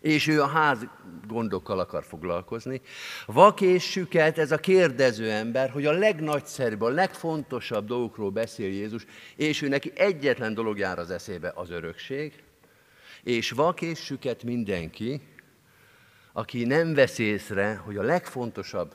és 0.06 0.28
ő 0.28 0.42
a 0.42 0.48
ház 0.48 0.88
gondokkal 1.28 1.80
akar 1.80 2.04
foglalkozni. 2.04 2.82
Vak 3.26 3.62
és 3.62 3.84
süket 3.92 4.38
ez 4.38 4.52
a 4.52 4.58
kérdező 4.58 5.32
ember, 5.32 5.70
hogy 5.70 5.86
a 5.86 5.92
legnagyszerűbb, 5.92 6.82
a 6.82 6.90
legfontosabb 6.90 7.86
dolgokról 7.86 8.30
beszél 8.30 8.68
Jézus, 8.68 9.06
és 9.36 9.62
ő 9.62 9.68
neki 9.68 9.92
egyetlen 9.96 10.54
dolog 10.54 10.78
jár 10.78 11.00
az 11.00 11.10
eszébe, 11.12 11.52
az 11.56 11.70
örökség, 11.70 12.44
és 13.24 13.52
vak 13.52 13.82
és 13.82 14.00
süket 14.00 14.44
mindenki, 14.44 15.22
aki 16.34 16.66
nem 16.66 16.94
vesz 16.94 17.18
észre, 17.18 17.76
hogy 17.76 17.98
a 17.98 18.04
legfontosabb 18.04 18.94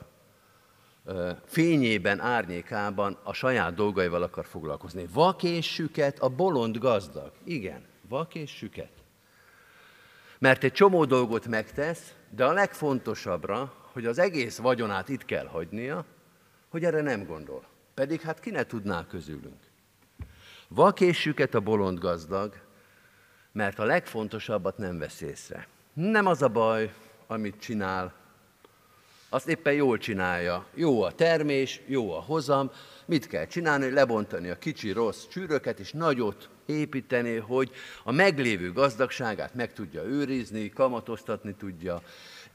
fényében, 1.45 2.19
árnyékában 2.19 3.17
a 3.23 3.33
saját 3.33 3.73
dolgaival 3.73 4.23
akar 4.23 4.45
foglalkozni. 4.45 5.05
Vak 5.13 5.43
és 5.43 5.73
süket, 5.73 6.19
a 6.19 6.29
bolond 6.29 6.77
gazdag. 6.77 7.31
Igen, 7.43 7.85
vak 8.09 8.35
és 8.35 8.51
süket. 8.51 9.00
Mert 10.41 10.63
egy 10.63 10.71
csomó 10.71 11.05
dolgot 11.05 11.47
megtesz, 11.47 12.13
de 12.29 12.45
a 12.45 12.53
legfontosabbra, 12.53 13.73
hogy 13.93 14.05
az 14.05 14.17
egész 14.17 14.57
vagyonát 14.57 15.09
itt 15.09 15.25
kell 15.25 15.45
hagynia, 15.45 16.05
hogy 16.69 16.83
erre 16.83 17.01
nem 17.01 17.25
gondol. 17.25 17.63
Pedig 17.93 18.21
hát 18.21 18.39
ki 18.39 18.49
ne 18.49 18.63
tudná 18.63 19.07
közülünk. 19.07 19.59
Vakésüket 20.67 21.53
a 21.53 21.59
bolond 21.59 21.99
gazdag, 21.99 22.55
mert 23.51 23.79
a 23.79 23.83
legfontosabbat 23.83 24.77
nem 24.77 24.97
vesz 24.97 25.21
észre. 25.21 25.67
Nem 25.93 26.25
az 26.25 26.41
a 26.41 26.47
baj, 26.47 26.93
amit 27.27 27.59
csinál, 27.59 28.13
azt 29.29 29.47
éppen 29.47 29.73
jól 29.73 29.97
csinálja. 29.97 30.65
Jó 30.73 31.01
a 31.01 31.11
termés, 31.11 31.81
jó 31.85 32.11
a 32.11 32.19
hozam, 32.19 32.71
mit 33.05 33.27
kell 33.27 33.45
csinálni? 33.45 33.89
Lebontani 33.89 34.49
a 34.49 34.57
kicsi 34.57 34.91
rossz 34.91 35.27
csűröket, 35.27 35.79
és 35.79 35.91
nagyot 35.91 36.49
építeni, 36.71 37.35
hogy 37.35 37.71
a 38.03 38.11
meglévő 38.11 38.71
gazdagságát 38.71 39.55
meg 39.55 39.73
tudja 39.73 40.03
őrizni, 40.03 40.69
kamatoztatni 40.69 41.55
tudja. 41.55 42.01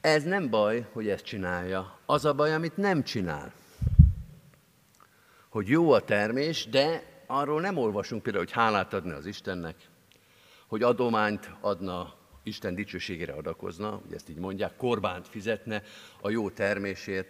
Ez 0.00 0.22
nem 0.22 0.50
baj, 0.50 0.86
hogy 0.92 1.08
ezt 1.08 1.24
csinálja. 1.24 1.98
Az 2.06 2.24
a 2.24 2.34
baj, 2.34 2.54
amit 2.54 2.76
nem 2.76 3.02
csinál. 3.02 3.52
Hogy 5.48 5.68
jó 5.68 5.92
a 5.92 6.00
termés, 6.00 6.68
de 6.68 7.02
arról 7.26 7.60
nem 7.60 7.76
olvasunk 7.76 8.22
például, 8.22 8.44
hogy 8.44 8.54
hálát 8.54 8.92
adni 8.92 9.12
az 9.12 9.26
Istennek, 9.26 9.76
hogy 10.66 10.82
adományt 10.82 11.50
adna 11.60 12.14
Isten 12.42 12.74
dicsőségére 12.74 13.32
adakozna, 13.32 14.00
ugye 14.06 14.14
ezt 14.14 14.28
így 14.28 14.38
mondják, 14.38 14.76
korbánt 14.76 15.28
fizetne 15.28 15.82
a 16.20 16.30
jó 16.30 16.50
termésért, 16.50 17.28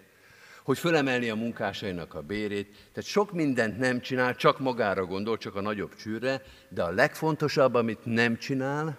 hogy 0.67 0.79
fölemelni 0.79 1.31
a 1.31 1.35
munkásainak 1.35 2.15
a 2.15 2.21
bérét. 2.21 2.69
Tehát 2.93 3.09
sok 3.09 3.33
mindent 3.33 3.79
nem 3.79 4.01
csinál, 4.01 4.35
csak 4.35 4.59
magára 4.59 5.05
gondol, 5.05 5.39
csak 5.39 5.55
a 5.55 5.61
nagyobb 5.61 5.95
csűrre, 5.95 6.43
de 6.69 6.83
a 6.83 6.91
legfontosabb, 6.91 7.75
amit 7.75 8.05
nem 8.05 8.37
csinál, 8.37 8.99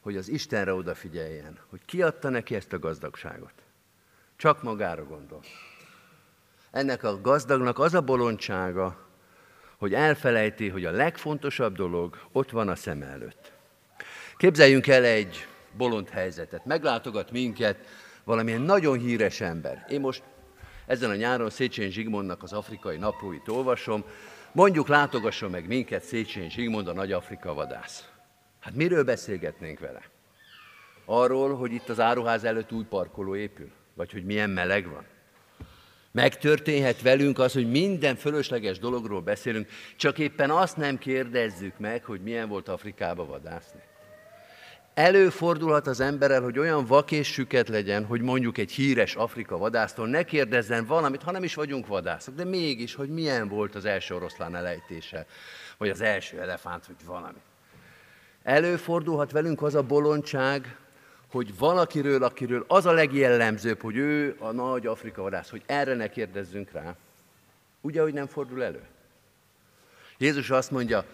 hogy 0.00 0.16
az 0.16 0.28
Istenre 0.28 0.74
odafigyeljen, 0.74 1.58
hogy 1.68 1.80
kiadta 1.84 2.28
neki 2.28 2.54
ezt 2.54 2.72
a 2.72 2.78
gazdagságot. 2.78 3.52
Csak 4.36 4.62
magára 4.62 5.04
gondol. 5.04 5.40
Ennek 6.70 7.02
a 7.04 7.20
gazdagnak 7.20 7.78
az 7.78 7.94
a 7.94 8.00
bolondsága, 8.00 9.06
hogy 9.76 9.94
elfelejti, 9.94 10.68
hogy 10.68 10.84
a 10.84 10.90
legfontosabb 10.90 11.76
dolog 11.76 12.18
ott 12.32 12.50
van 12.50 12.68
a 12.68 12.74
szem 12.74 13.02
előtt. 13.02 13.52
Képzeljünk 14.36 14.86
el 14.86 15.04
egy 15.04 15.46
bolond 15.76 16.08
helyzetet. 16.08 16.64
Meglátogat 16.64 17.30
minket 17.30 18.04
valamilyen 18.26 18.60
nagyon 18.60 18.98
híres 18.98 19.40
ember. 19.40 19.84
Én 19.88 20.00
most 20.00 20.22
ezen 20.86 21.10
a 21.10 21.14
nyáron 21.14 21.50
Széchenyi 21.50 21.90
Zsigmondnak 21.90 22.42
az 22.42 22.52
afrikai 22.52 22.96
naplóit 22.96 23.48
olvasom. 23.48 24.04
Mondjuk 24.52 24.88
látogasson 24.88 25.50
meg 25.50 25.66
minket 25.66 26.02
Széchenyi 26.02 26.50
Zsigmond, 26.50 26.88
a 26.88 26.92
nagy 26.92 27.12
Afrika 27.12 27.54
vadász. 27.54 28.08
Hát 28.60 28.74
miről 28.74 29.04
beszélgetnénk 29.04 29.78
vele? 29.78 30.02
Arról, 31.04 31.56
hogy 31.56 31.72
itt 31.72 31.88
az 31.88 32.00
áruház 32.00 32.44
előtt 32.44 32.72
új 32.72 32.84
parkoló 32.84 33.36
épül? 33.36 33.70
Vagy 33.94 34.12
hogy 34.12 34.24
milyen 34.24 34.50
meleg 34.50 34.88
van? 34.90 35.04
Megtörténhet 36.10 37.02
velünk 37.02 37.38
az, 37.38 37.52
hogy 37.52 37.70
minden 37.70 38.16
fölösleges 38.16 38.78
dologról 38.78 39.20
beszélünk, 39.20 39.68
csak 39.96 40.18
éppen 40.18 40.50
azt 40.50 40.76
nem 40.76 40.98
kérdezzük 40.98 41.78
meg, 41.78 42.04
hogy 42.04 42.20
milyen 42.20 42.48
volt 42.48 42.68
Afrikába 42.68 43.26
vadászni. 43.26 43.80
Előfordulhat 44.96 45.86
az 45.86 46.00
emberrel, 46.00 46.42
hogy 46.42 46.58
olyan 46.58 46.86
vak 46.86 47.10
és 47.10 47.32
süket 47.32 47.68
legyen, 47.68 48.04
hogy 48.04 48.20
mondjuk 48.20 48.58
egy 48.58 48.72
híres 48.72 49.14
Afrika 49.14 49.58
vadásztól 49.58 50.08
ne 50.08 50.22
kérdezzen 50.22 50.86
valamit, 50.86 51.22
ha 51.22 51.30
nem 51.30 51.44
is 51.44 51.54
vagyunk 51.54 51.86
vadászok, 51.86 52.34
de 52.34 52.44
mégis, 52.44 52.94
hogy 52.94 53.08
milyen 53.08 53.48
volt 53.48 53.74
az 53.74 53.84
első 53.84 54.14
oroszlán 54.14 54.56
elejtése, 54.56 55.26
vagy 55.76 55.88
az 55.88 56.00
első 56.00 56.40
elefánt, 56.40 56.86
vagy 56.86 56.96
valami. 57.04 57.38
Előfordulhat 58.42 59.32
velünk 59.32 59.62
az 59.62 59.74
a 59.74 59.82
bolondság, 59.82 60.76
hogy 61.30 61.58
valakiről, 61.58 62.22
akiről 62.22 62.64
az 62.68 62.86
a 62.86 62.92
legjellemzőbb, 62.92 63.80
hogy 63.80 63.96
ő 63.96 64.36
a 64.38 64.50
nagy 64.50 64.86
Afrika 64.86 65.22
vadász, 65.22 65.50
hogy 65.50 65.62
erre 65.66 65.94
ne 65.94 66.08
kérdezzünk 66.08 66.70
rá. 66.72 66.96
Ugye, 67.80 68.02
hogy 68.02 68.12
nem 68.12 68.26
fordul 68.26 68.64
elő? 68.64 68.82
Jézus 70.18 70.50
azt 70.50 70.70
mondja, 70.70 71.04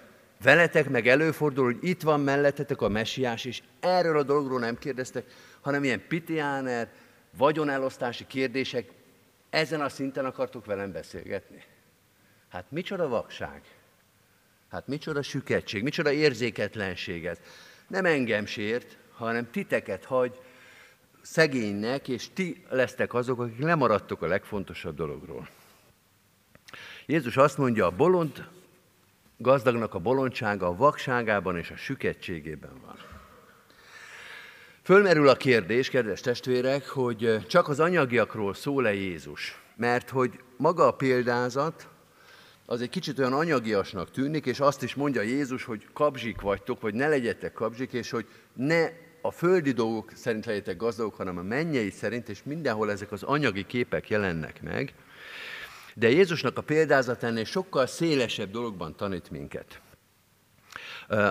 Veletek 0.43 0.89
meg 0.89 1.09
előfordul, 1.09 1.65
hogy 1.65 1.79
itt 1.81 2.03
van 2.03 2.21
mellettetek 2.21 2.81
a 2.81 2.89
messiás, 2.89 3.45
és 3.45 3.63
erről 3.81 4.19
a 4.19 4.23
dologról 4.23 4.59
nem 4.59 4.79
kérdeztek, 4.79 5.25
hanem 5.61 5.85
ilyen 5.85 6.07
pitiáner, 6.09 6.93
vagyonelosztási 7.37 8.27
kérdések, 8.27 8.91
ezen 9.51 9.81
a 9.81 9.89
szinten 9.89 10.25
akartok 10.25 10.65
velem 10.65 10.93
beszélgetni. 10.93 11.65
Hát 12.49 12.65
micsoda 12.69 13.09
vakság, 13.09 13.63
hát 14.71 14.87
micsoda 14.87 15.23
süketség, 15.23 15.83
micsoda 15.83 16.13
érzéketlenség 16.13 17.27
ez. 17.27 17.39
Nem 17.87 18.05
engem 18.05 18.47
sért, 18.47 18.97
hanem 19.13 19.51
titeket 19.51 20.05
hagy 20.05 20.41
szegénynek, 21.23 22.09
és 22.09 22.29
ti 22.33 22.65
lesztek 22.69 23.15
azok, 23.15 23.41
akik 23.41 23.59
lemaradtok 23.59 24.23
a 24.23 24.27
legfontosabb 24.27 24.97
dologról. 24.97 25.49
Jézus 27.07 27.37
azt 27.37 27.59
mondja, 27.59 27.87
a 27.87 27.91
bolond 27.91 28.49
gazdagnak 29.43 29.95
a 29.95 29.99
bolondsága 29.99 30.67
a 30.67 30.77
vakságában 30.77 31.57
és 31.57 31.71
a 31.71 31.77
süketségében 31.77 32.81
van. 32.87 32.97
Fölmerül 34.83 35.29
a 35.29 35.37
kérdés, 35.37 35.91
kedves 35.91 36.21
testvérek, 36.21 36.89
hogy 36.89 37.47
csak 37.47 37.69
az 37.69 37.81
anyagiakról 37.81 38.55
szól-e 38.55 38.95
Jézus? 38.95 39.63
mert 39.77 40.11
hogy 40.11 40.39
maga 40.57 40.87
a 40.87 40.93
példázat 40.93 41.89
az 42.67 42.81
egy 42.81 42.89
kicsit 42.89 43.19
olyan 43.19 43.33
anyagiasnak 43.33 44.11
tűnik, 44.11 44.47
és 44.47 44.61
azt 44.61 44.83
is 44.83 44.95
mondja 44.95 45.23
Jézus, 45.23 45.65
hogy 45.65 45.87
kabzsik 45.93 46.41
vagytok, 46.41 46.81
vagy 46.81 46.95
ne 46.95 47.09
legyetek 47.09 47.53
kabzsik, 47.53 47.93
és 47.93 48.11
hogy 48.11 48.27
ne 48.55 48.89
a 49.23 49.31
földi 49.31 49.71
dolgok 49.71 50.11
szerint 50.15 50.47
legyetek 50.47 50.77
gazdagok, 50.77 51.15
hanem 51.15 51.39
a 51.39 51.43
mennyei 51.43 51.91
szerint, 51.91 52.29
és 52.29 52.43
mindenhol 52.43 52.91
ezek 52.91 53.13
az 53.13 53.23
anyagi 53.23 53.67
képek 53.67 54.09
jelennek 54.09 54.63
meg. 54.63 54.95
De 55.95 56.11
Jézusnak 56.11 56.59
a 56.59 56.63
példázat 56.63 57.23
ennél 57.23 57.45
sokkal 57.45 57.87
szélesebb 57.87 58.51
dologban 58.51 58.97
tanít 58.97 59.31
minket. 59.31 59.81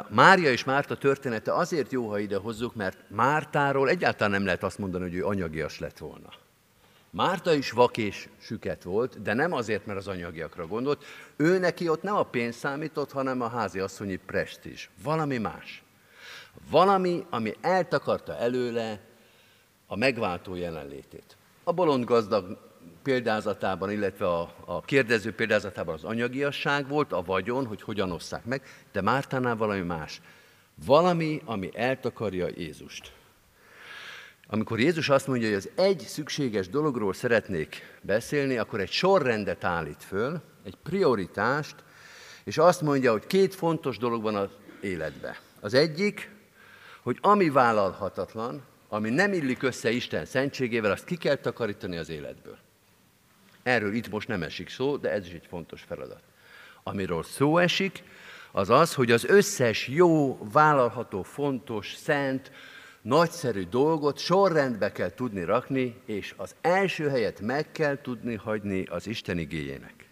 Mária 0.09 0.51
és 0.51 0.63
Márta 0.63 0.97
története 0.97 1.53
azért 1.53 1.91
jó, 1.91 2.09
ha 2.09 2.19
ide 2.19 2.37
hozzuk, 2.37 2.75
mert 2.75 2.97
Mártáról 3.07 3.89
egyáltalán 3.89 4.31
nem 4.31 4.45
lehet 4.45 4.63
azt 4.63 4.77
mondani, 4.77 5.03
hogy 5.03 5.15
ő 5.15 5.25
anyagias 5.25 5.79
lett 5.79 5.97
volna. 5.97 6.29
Márta 7.09 7.53
is 7.53 7.71
vak 7.71 7.97
és 7.97 8.29
süket 8.41 8.83
volt, 8.83 9.21
de 9.21 9.33
nem 9.33 9.53
azért, 9.53 9.85
mert 9.85 9.99
az 9.99 10.07
anyagiakra 10.07 10.67
gondolt. 10.67 11.03
Ő 11.35 11.57
neki 11.57 11.89
ott 11.89 12.01
nem 12.01 12.15
a 12.15 12.23
pénz 12.23 12.55
számított, 12.55 13.11
hanem 13.11 13.41
a 13.41 13.47
házi 13.47 13.79
asszonyi 13.79 14.15
presztízs. 14.15 14.89
Valami 15.03 15.37
más. 15.37 15.83
Valami, 16.69 17.25
ami 17.29 17.55
eltakarta 17.61 18.37
előle 18.37 18.99
a 19.87 19.95
megváltó 19.95 20.55
jelenlétét. 20.55 21.37
A 21.63 21.71
bolond 21.71 22.03
gazdag 22.03 22.70
példázatában, 23.03 23.91
illetve 23.91 24.27
a, 24.27 24.53
a 24.65 24.81
kérdező 24.81 25.33
példázatában 25.33 25.93
az 25.93 26.03
anyagiasság 26.03 26.87
volt, 26.87 27.11
a 27.11 27.21
vagyon, 27.21 27.65
hogy 27.65 27.81
hogyan 27.81 28.11
osszák 28.11 28.45
meg, 28.45 28.61
de 28.91 29.01
Mártánál 29.01 29.55
valami 29.55 29.81
más. 29.81 30.21
Valami, 30.85 31.41
ami 31.45 31.69
eltakarja 31.73 32.47
Jézust. 32.55 33.11
Amikor 34.47 34.79
Jézus 34.79 35.09
azt 35.09 35.27
mondja, 35.27 35.47
hogy 35.47 35.57
az 35.57 35.69
egy 35.75 35.99
szükséges 35.99 36.69
dologról 36.69 37.13
szeretnék 37.13 37.97
beszélni, 38.01 38.57
akkor 38.57 38.79
egy 38.79 38.91
sorrendet 38.91 39.63
állít 39.63 40.03
föl, 40.03 40.41
egy 40.63 40.75
prioritást, 40.83 41.75
és 42.43 42.57
azt 42.57 42.81
mondja, 42.81 43.11
hogy 43.11 43.27
két 43.27 43.55
fontos 43.55 43.97
dolog 43.97 44.21
van 44.21 44.35
az 44.35 44.49
életbe. 44.81 45.39
Az 45.59 45.73
egyik, 45.73 46.29
hogy 47.01 47.17
ami 47.21 47.49
vállalhatatlan, 47.49 48.63
ami 48.89 49.09
nem 49.09 49.33
illik 49.33 49.63
össze 49.63 49.91
Isten 49.91 50.25
szentségével, 50.25 50.91
azt 50.91 51.05
ki 51.05 51.15
kell 51.15 51.35
takarítani 51.35 51.97
az 51.97 52.09
életből. 52.09 52.57
Erről 53.63 53.93
itt 53.93 54.09
most 54.09 54.27
nem 54.27 54.43
esik 54.43 54.69
szó, 54.69 54.97
de 54.97 55.11
ez 55.11 55.25
is 55.25 55.33
egy 55.33 55.45
fontos 55.49 55.81
feladat. 55.81 56.21
Amiről 56.83 57.23
szó 57.23 57.57
esik, 57.57 58.03
az 58.51 58.69
az, 58.69 58.93
hogy 58.93 59.11
az 59.11 59.25
összes 59.25 59.87
jó, 59.87 60.37
vállalható, 60.51 61.23
fontos, 61.23 61.93
szent, 61.95 62.51
nagyszerű 63.01 63.63
dolgot 63.63 64.17
sorrendbe 64.17 64.91
kell 64.91 65.13
tudni 65.13 65.43
rakni, 65.43 66.01
és 66.05 66.33
az 66.37 66.55
első 66.61 67.09
helyet 67.09 67.39
meg 67.39 67.71
kell 67.71 68.01
tudni 68.01 68.35
hagyni 68.35 68.85
az 68.85 69.07
Isten 69.07 69.37
igényének. 69.37 70.09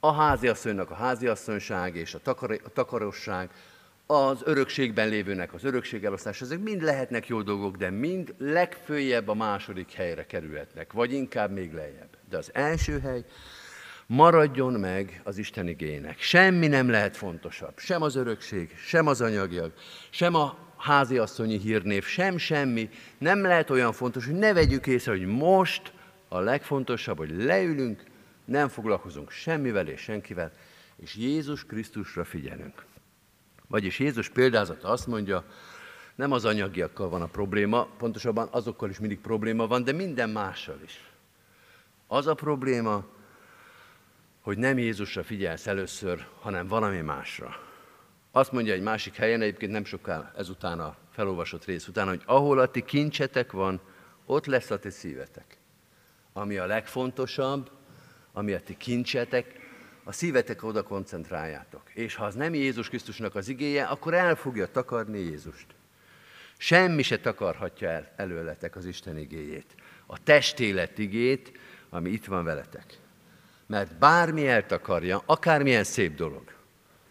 A 0.00 0.12
háziasszonynak 0.12 0.90
a 0.90 0.94
háziasszonyság 0.94 1.96
és 1.96 2.14
a, 2.14 2.18
takar, 2.22 2.60
a 2.64 2.68
takarosság, 2.68 3.50
az 4.06 4.40
örökségben 4.44 5.08
lévőnek 5.08 5.54
az 5.54 5.64
örökségelosztás, 5.64 6.40
ezek 6.40 6.58
mind 6.58 6.82
lehetnek 6.82 7.26
jó 7.26 7.42
dolgok, 7.42 7.76
de 7.76 7.90
mind 7.90 8.34
legfőjebb 8.38 9.28
a 9.28 9.34
második 9.34 9.92
helyre 9.92 10.26
kerülhetnek, 10.26 10.92
vagy 10.92 11.12
inkább 11.12 11.50
még 11.50 11.72
lejjebb. 11.72 12.16
De 12.28 12.36
az 12.36 12.50
első 12.52 12.98
hely 12.98 13.24
maradjon 14.06 14.72
meg 14.72 15.20
az 15.24 15.38
Isten 15.38 15.68
igénynek. 15.68 16.20
Semmi 16.20 16.66
nem 16.66 16.90
lehet 16.90 17.16
fontosabb. 17.16 17.78
Sem 17.78 18.02
az 18.02 18.16
örökség, 18.16 18.74
sem 18.76 19.06
az 19.06 19.20
anyagiak, 19.20 19.72
sem 20.10 20.34
a 20.34 20.58
háziasszonyi 20.76 21.58
hírnév, 21.58 22.04
sem 22.04 22.38
semmi. 22.38 22.90
Nem 23.18 23.42
lehet 23.42 23.70
olyan 23.70 23.92
fontos, 23.92 24.26
hogy 24.26 24.34
ne 24.34 24.52
vegyük 24.52 24.86
észre, 24.86 25.10
hogy 25.10 25.26
most 25.26 25.92
a 26.28 26.38
legfontosabb, 26.38 27.16
hogy 27.16 27.30
leülünk, 27.36 28.02
nem 28.44 28.68
foglalkozunk 28.68 29.30
semmivel 29.30 29.88
és 29.88 30.00
senkivel, 30.00 30.52
és 30.96 31.14
Jézus 31.14 31.64
Krisztusra 31.64 32.24
figyelünk. 32.24 32.84
Vagyis 33.66 33.98
Jézus 33.98 34.28
példázata 34.28 34.88
azt 34.88 35.06
mondja, 35.06 35.44
nem 36.14 36.32
az 36.32 36.44
anyagiakkal 36.44 37.08
van 37.08 37.22
a 37.22 37.26
probléma, 37.26 37.88
pontosabban 37.98 38.48
azokkal 38.50 38.90
is 38.90 38.98
mindig 38.98 39.20
probléma 39.20 39.66
van, 39.66 39.84
de 39.84 39.92
minden 39.92 40.30
mással 40.30 40.78
is. 40.84 41.10
Az 42.06 42.26
a 42.26 42.34
probléma, 42.34 43.04
hogy 44.40 44.58
nem 44.58 44.78
Jézusra 44.78 45.24
figyelsz 45.24 45.66
először, 45.66 46.26
hanem 46.40 46.66
valami 46.66 47.00
másra. 47.00 47.56
Azt 48.30 48.52
mondja 48.52 48.72
egy 48.72 48.82
másik 48.82 49.16
helyen, 49.16 49.40
egyébként 49.40 49.72
nem 49.72 49.84
sokkal 49.84 50.32
ezután 50.36 50.80
a 50.80 50.96
felolvasott 51.10 51.64
rész 51.64 51.88
után, 51.88 52.08
hogy 52.08 52.22
ahol 52.24 52.58
a 52.58 52.66
ti 52.66 52.82
kincsetek 52.82 53.52
van, 53.52 53.80
ott 54.26 54.46
lesz 54.46 54.70
a 54.70 54.78
ti 54.78 54.90
szívetek. 54.90 55.58
Ami 56.32 56.56
a 56.56 56.66
legfontosabb, 56.66 57.70
ami 58.32 58.52
a 58.52 58.60
ti 58.60 58.76
kincsetek, 58.76 59.65
a 60.08 60.12
szívetek 60.12 60.62
oda 60.62 60.82
koncentráljátok. 60.82 61.82
És 61.94 62.14
ha 62.14 62.24
az 62.24 62.34
nem 62.34 62.54
Jézus 62.54 62.88
Krisztusnak 62.88 63.34
az 63.34 63.48
igéje, 63.48 63.84
akkor 63.84 64.14
el 64.14 64.34
fogja 64.34 64.70
takarni 64.70 65.18
Jézust. 65.18 65.66
Semmi 66.56 67.02
se 67.02 67.18
takarhatja 67.18 67.88
el 67.88 68.12
előletek 68.16 68.76
az 68.76 68.84
Isten 68.84 69.18
igéjét. 69.18 69.74
A 70.06 70.22
testélet 70.22 70.98
igét, 70.98 71.58
ami 71.90 72.10
itt 72.10 72.24
van 72.24 72.44
veletek. 72.44 72.98
Mert 73.66 73.98
bármi 73.98 74.48
eltakarja, 74.48 75.22
akármilyen 75.26 75.84
szép 75.84 76.14
dolog, 76.14 76.52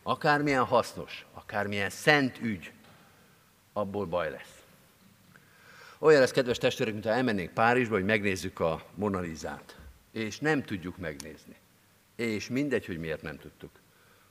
akármilyen 0.04 0.64
hasznos, 0.64 1.26
akármilyen 1.34 1.89
szent 1.89 2.38
ügy, 2.41 2.72
abból 3.74 4.06
baj 4.06 4.30
lesz. 4.30 4.64
Olyan 6.00 6.20
lesz, 6.20 6.32
kedves 6.32 6.58
testvérek, 6.58 6.93
mintha 6.93 7.12
elmennénk 7.12 7.54
Párizsba, 7.54 7.93
hogy 7.96 8.06
megnézzük 8.06 8.60
a 8.60 8.86
Monalizát, 8.93 9.78
és 10.12 10.39
nem 10.39 10.64
tudjuk 10.64 10.98
megnézni. 10.98 11.56
És 12.16 12.49
mindegy, 12.49 12.86
hogy 12.86 12.97
miért 12.97 13.22
nem 13.22 13.38
tudtuk. 13.38 13.72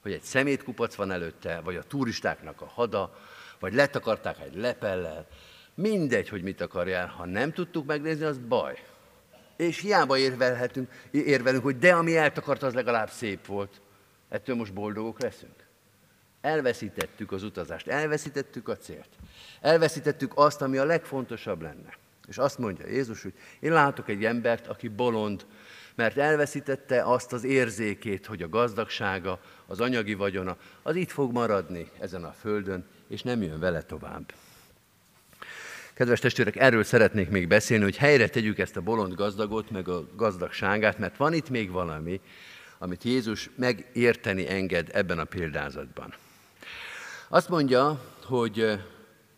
Hogy 0.02 0.12
egy 0.12 0.22
szemétkupac 0.22 0.94
van 0.94 1.10
előtte, 1.10 1.60
vagy 1.60 1.76
a 1.76 1.82
turistáknak 1.82 2.60
a 2.60 2.66
hada, 2.66 3.18
vagy 3.58 3.74
letakarták 3.74 4.40
egy 4.40 4.56
lepellel. 4.56 5.26
Mindegy, 5.74 6.28
hogy 6.28 6.42
mit 6.42 6.60
akarjál. 6.60 7.06
Ha 7.06 7.26
nem 7.26 7.52
tudtuk 7.52 7.86
megnézni, 7.86 8.24
az 8.24 8.38
baj. 8.38 8.82
És 9.56 9.80
hiába 9.80 10.18
érvelhetünk, 10.18 10.90
érvelünk, 11.10 11.62
hogy 11.62 11.78
de 11.78 11.94
ami 11.94 12.16
eltakart, 12.16 12.62
az 12.62 12.74
legalább 12.74 13.10
szép 13.10 13.46
volt. 13.46 13.80
Ettől 14.28 14.56
most 14.56 14.72
boldogok 14.72 15.20
leszünk. 15.20 15.64
Elveszítettük 16.40 17.32
az 17.32 17.42
utazást, 17.42 17.86
elveszítettük 17.86 18.68
a 18.68 18.76
célt. 18.76 19.08
Elveszítettük 19.60 20.32
azt, 20.34 20.62
ami 20.62 20.76
a 20.76 20.84
legfontosabb 20.84 21.62
lenne. 21.62 21.96
És 22.28 22.38
azt 22.38 22.58
mondja 22.58 22.86
Jézus, 22.86 23.22
hogy 23.22 23.32
én 23.60 23.72
látok 23.72 24.08
egy 24.08 24.24
embert, 24.24 24.66
aki 24.66 24.88
bolond, 24.88 25.46
mert 25.94 26.16
elveszítette 26.16 27.02
azt 27.02 27.32
az 27.32 27.44
érzékét, 27.44 28.26
hogy 28.26 28.42
a 28.42 28.48
gazdagsága, 28.48 29.40
az 29.66 29.80
anyagi 29.80 30.14
vagyona, 30.14 30.56
az 30.82 30.96
itt 30.96 31.10
fog 31.10 31.32
maradni 31.32 31.90
ezen 32.00 32.24
a 32.24 32.34
földön, 32.40 32.84
és 33.08 33.22
nem 33.22 33.42
jön 33.42 33.58
vele 33.58 33.82
tovább. 33.82 34.32
Kedves 35.94 36.20
testvérek, 36.20 36.56
erről 36.56 36.84
szeretnék 36.84 37.28
még 37.28 37.48
beszélni, 37.48 37.84
hogy 37.84 37.96
helyre 37.96 38.28
tegyük 38.28 38.58
ezt 38.58 38.76
a 38.76 38.80
bolond 38.80 39.14
gazdagot, 39.14 39.70
meg 39.70 39.88
a 39.88 40.08
gazdagságát, 40.16 40.98
mert 40.98 41.16
van 41.16 41.32
itt 41.32 41.50
még 41.50 41.70
valami, 41.70 42.20
amit 42.78 43.04
Jézus 43.04 43.50
megérteni 43.56 44.48
enged 44.48 44.88
ebben 44.92 45.18
a 45.18 45.24
példázatban. 45.24 46.14
Azt 47.28 47.48
mondja, 47.48 48.00
hogy 48.24 48.80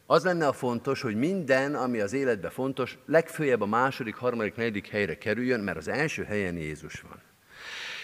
az 0.06 0.24
lenne 0.24 0.46
a 0.46 0.52
fontos, 0.52 1.00
hogy 1.00 1.14
minden, 1.14 1.74
ami 1.74 2.00
az 2.00 2.12
életben 2.12 2.50
fontos, 2.50 2.98
legfőjebb 3.06 3.60
a 3.60 3.66
második, 3.66 4.14
harmadik, 4.14 4.54
negyedik 4.54 4.88
helyre 4.88 5.18
kerüljön, 5.18 5.60
mert 5.60 5.76
az 5.76 5.88
első 5.88 6.24
helyen 6.24 6.56
Jézus 6.56 7.00
van. 7.00 7.22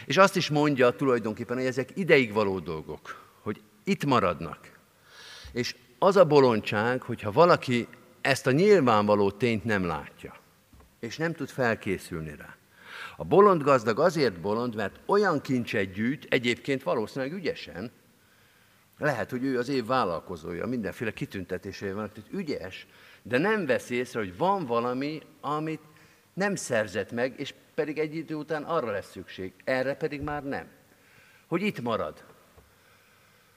És 0.07 0.17
azt 0.17 0.37
is 0.37 0.51
mondja 0.51 0.91
tulajdonképpen, 0.91 1.57
hogy 1.57 1.67
ezek 1.67 1.89
ideig 1.95 2.33
való 2.33 2.59
dolgok, 2.59 3.25
hogy 3.41 3.61
itt 3.85 4.05
maradnak. 4.05 4.59
És 5.53 5.77
az 5.99 6.17
a 6.17 6.25
bolondság, 6.25 7.03
hogyha 7.03 7.33
valaki 7.33 7.89
ezt 8.21 8.47
a 8.47 8.51
nyilvánvaló 8.51 9.31
tényt 9.31 9.65
nem 9.65 9.85
látja, 9.85 10.35
és 11.01 11.17
nem 11.17 11.33
tud 11.33 11.49
felkészülni 11.49 12.35
rá. 12.37 12.57
A 13.17 13.25
bolond 13.25 13.63
gazdag 13.63 13.99
azért 14.01 14.41
bolond, 14.41 14.75
mert 14.75 15.01
olyan 15.07 15.41
kincset 15.41 15.93
gyűjt, 15.93 16.27
egyébként 16.29 16.83
valószínűleg 16.83 17.35
ügyesen, 17.35 17.91
lehet, 19.03 19.31
hogy 19.31 19.45
ő 19.45 19.59
az 19.59 19.69
év 19.69 19.87
vállalkozója, 19.87 20.67
mindenféle 20.67 21.13
kitüntetései 21.13 21.93
van, 21.93 22.11
tehát 22.13 22.33
ügyes, 22.33 22.87
de 23.23 23.39
nem 23.39 23.67
vesz 23.67 23.91
észre, 23.91 24.19
hogy 24.19 24.37
van 24.37 24.67
valami, 24.67 25.21
amit 25.41 25.83
nem 26.35 26.55
szerzett 26.55 27.13
meg, 27.13 27.41
és 27.41 27.55
pedig 27.75 27.99
egy 27.99 28.15
idő 28.15 28.35
után 28.35 28.63
arra 28.63 28.91
lesz 28.91 29.11
szükség, 29.11 29.53
erre 29.65 29.95
pedig 29.95 30.21
már 30.21 30.45
nem. 30.45 30.67
Hogy 31.47 31.63
itt 31.63 31.81
marad. 31.81 32.25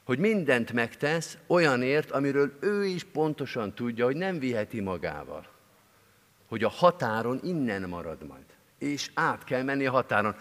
Hogy 0.04 0.20
mindent 0.20 0.74
megtesz 0.74 1.38
olyanért, 1.48 2.12
amiről 2.12 2.58
ő 2.60 2.86
is 2.86 3.04
pontosan 3.04 3.74
tudja, 3.74 4.06
hogy 4.06 4.16
nem 4.16 4.40
viheti 4.40 4.80
magával. 4.80 5.48
Hogy 6.48 6.64
a 6.64 6.70
határon 6.70 7.40
innen 7.44 7.90
marad 7.90 8.28
majd. 8.28 8.46
És 8.78 9.12
át 9.14 9.44
kell 9.44 9.64
menni 9.64 9.86
a 9.86 9.92
határon. 9.92 10.36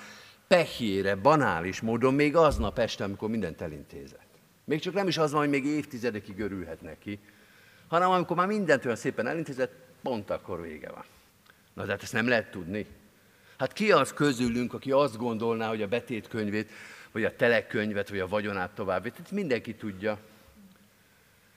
Pehjére, 0.49 1.15
banális 1.15 1.81
módon, 1.81 2.15
még 2.15 2.37
aznap 2.37 2.79
este, 2.79 3.05
amikor 3.05 3.29
mindent 3.29 3.61
elintézett. 3.61 4.24
Még 4.65 4.81
csak 4.81 4.95
nem 4.95 5.09
is 5.09 5.19
az 5.19 5.31
van, 5.31 5.41
hogy 5.41 5.51
még 5.51 5.65
évtizedekig 5.65 6.41
örülhet 6.41 6.81
neki, 6.81 7.19
hanem 7.89 8.11
amikor 8.11 8.37
már 8.37 8.47
mindent 8.47 8.85
olyan 8.85 8.97
szépen 8.97 9.27
elintézett, 9.27 9.73
pont 10.03 10.31
akkor 10.31 10.61
vége 10.61 10.91
van. 10.91 11.05
Na 11.75 11.85
de 11.85 11.91
hát 11.91 12.03
ezt 12.03 12.12
nem 12.12 12.29
lehet 12.29 12.51
tudni. 12.51 12.87
Hát 13.59 13.73
ki 13.73 13.93
az 13.93 14.12
közülünk, 14.12 14.75
aki 14.75 14.91
azt 14.91 15.17
gondolná, 15.17 15.69
hogy 15.69 15.83
a 15.83 15.89
betétkönyvét, 15.89 16.71
vagy 17.12 17.25
a 17.25 17.37
telekönyvet, 17.37 18.09
vagy 18.09 18.19
a 18.19 18.29
vagyonát 18.29 18.71
tovább 18.71 19.05
Hát 19.05 19.31
mindenki 19.31 19.75
tudja. 19.75 20.19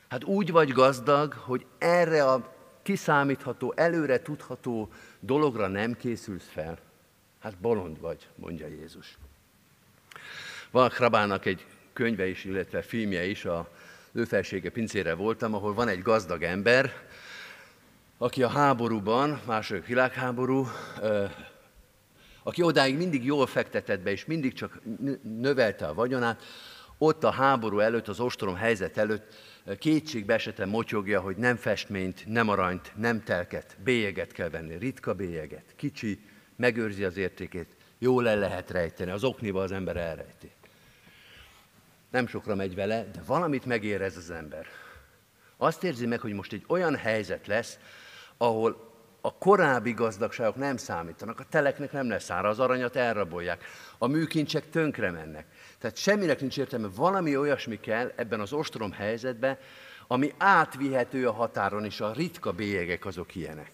Hát 0.07 0.23
úgy 0.23 0.51
vagy 0.51 0.71
gazdag, 0.71 1.33
hogy 1.33 1.65
erre 1.77 2.23
a 2.23 2.55
kiszámítható, 2.81 3.73
előre 3.75 4.21
tudható 4.21 4.91
dologra 5.19 5.67
nem 5.67 5.93
készülsz 5.93 6.47
fel. 6.51 6.77
Hát 7.39 7.57
bolond 7.57 7.99
vagy, 7.99 8.27
mondja 8.35 8.67
Jézus. 8.67 9.17
Van 10.71 10.89
Krabának 10.89 11.45
egy 11.45 11.65
könyve 11.97 12.27
is, 12.27 12.43
illetve 12.43 12.81
filmje 12.81 13.25
is, 13.25 13.45
a 13.45 13.69
lőfelsége 14.11 14.69
pincére 14.69 15.13
voltam, 15.13 15.53
ahol 15.53 15.73
van 15.73 15.87
egy 15.87 16.01
gazdag 16.01 16.43
ember, 16.43 16.93
aki 18.17 18.43
a 18.43 18.47
háborúban, 18.47 19.41
második 19.45 19.85
világháború, 19.85 20.67
aki 22.43 22.61
odáig 22.61 22.97
mindig 22.97 23.25
jól 23.25 23.47
fektetett 23.47 24.01
be, 24.01 24.11
és 24.11 24.25
mindig 24.25 24.53
csak 24.53 24.81
növelte 25.23 25.87
a 25.87 25.93
vagyonát, 25.93 26.43
ott 26.97 27.23
a 27.23 27.29
háború 27.29 27.79
előtt, 27.79 28.07
az 28.07 28.19
ostrom 28.19 28.55
helyzet 28.55 28.97
előtt 28.97 29.35
kétségbe 29.79 30.33
eseten 30.33 30.69
motyogja, 30.69 31.21
hogy 31.21 31.37
nem 31.37 31.55
festményt, 31.55 32.23
nem 32.25 32.49
aranyt, 32.49 32.91
nem 32.95 33.23
telket, 33.23 33.77
bélyeget 33.83 34.31
kell 34.31 34.49
venni, 34.49 34.77
ritka 34.77 35.13
bélyeget, 35.13 35.73
kicsi, 35.75 36.19
megőrzi 36.55 37.03
az 37.03 37.17
értékét, 37.17 37.75
jól 37.99 38.29
el 38.29 38.39
lehet 38.39 38.71
rejteni, 38.71 39.11
az 39.11 39.23
okniba 39.23 39.61
az 39.61 39.71
ember 39.71 39.97
elrejti. 39.97 40.51
Nem 42.11 42.27
sokra 42.27 42.55
megy 42.55 42.75
vele, 42.75 43.03
de 43.03 43.21
valamit 43.25 43.65
megérez 43.65 44.17
az 44.17 44.31
ember. 44.31 44.65
Azt 45.57 45.83
érzi 45.83 46.05
meg, 46.05 46.19
hogy 46.19 46.33
most 46.33 46.53
egy 46.53 46.63
olyan 46.67 46.95
helyzet 46.95 47.47
lesz, 47.47 47.79
ahol 48.37 48.87
a 49.21 49.33
korábbi 49.33 49.91
gazdagságok 49.91 50.55
nem 50.55 50.77
számítanak, 50.77 51.39
a 51.39 51.45
teleknek 51.49 51.91
nem 51.91 52.09
lesz 52.09 52.29
ára, 52.29 52.49
az 52.49 52.59
aranyat 52.59 52.95
elrabolják, 52.95 53.63
a 53.97 54.07
műkincsek 54.07 54.69
tönkre 54.69 55.11
mennek. 55.11 55.45
Tehát 55.77 55.97
semminek 55.97 56.39
nincs 56.39 56.57
értelme, 56.57 56.87
valami 56.95 57.37
olyasmi 57.37 57.79
kell 57.79 58.11
ebben 58.15 58.39
az 58.39 58.53
ostrom 58.53 58.91
helyzetben, 58.91 59.57
ami 60.07 60.33
átvihető 60.37 61.27
a 61.27 61.31
határon, 61.31 61.85
és 61.85 62.01
a 62.01 62.13
ritka 62.13 62.51
bélyegek 62.51 63.05
azok 63.05 63.35
ilyenek. 63.35 63.71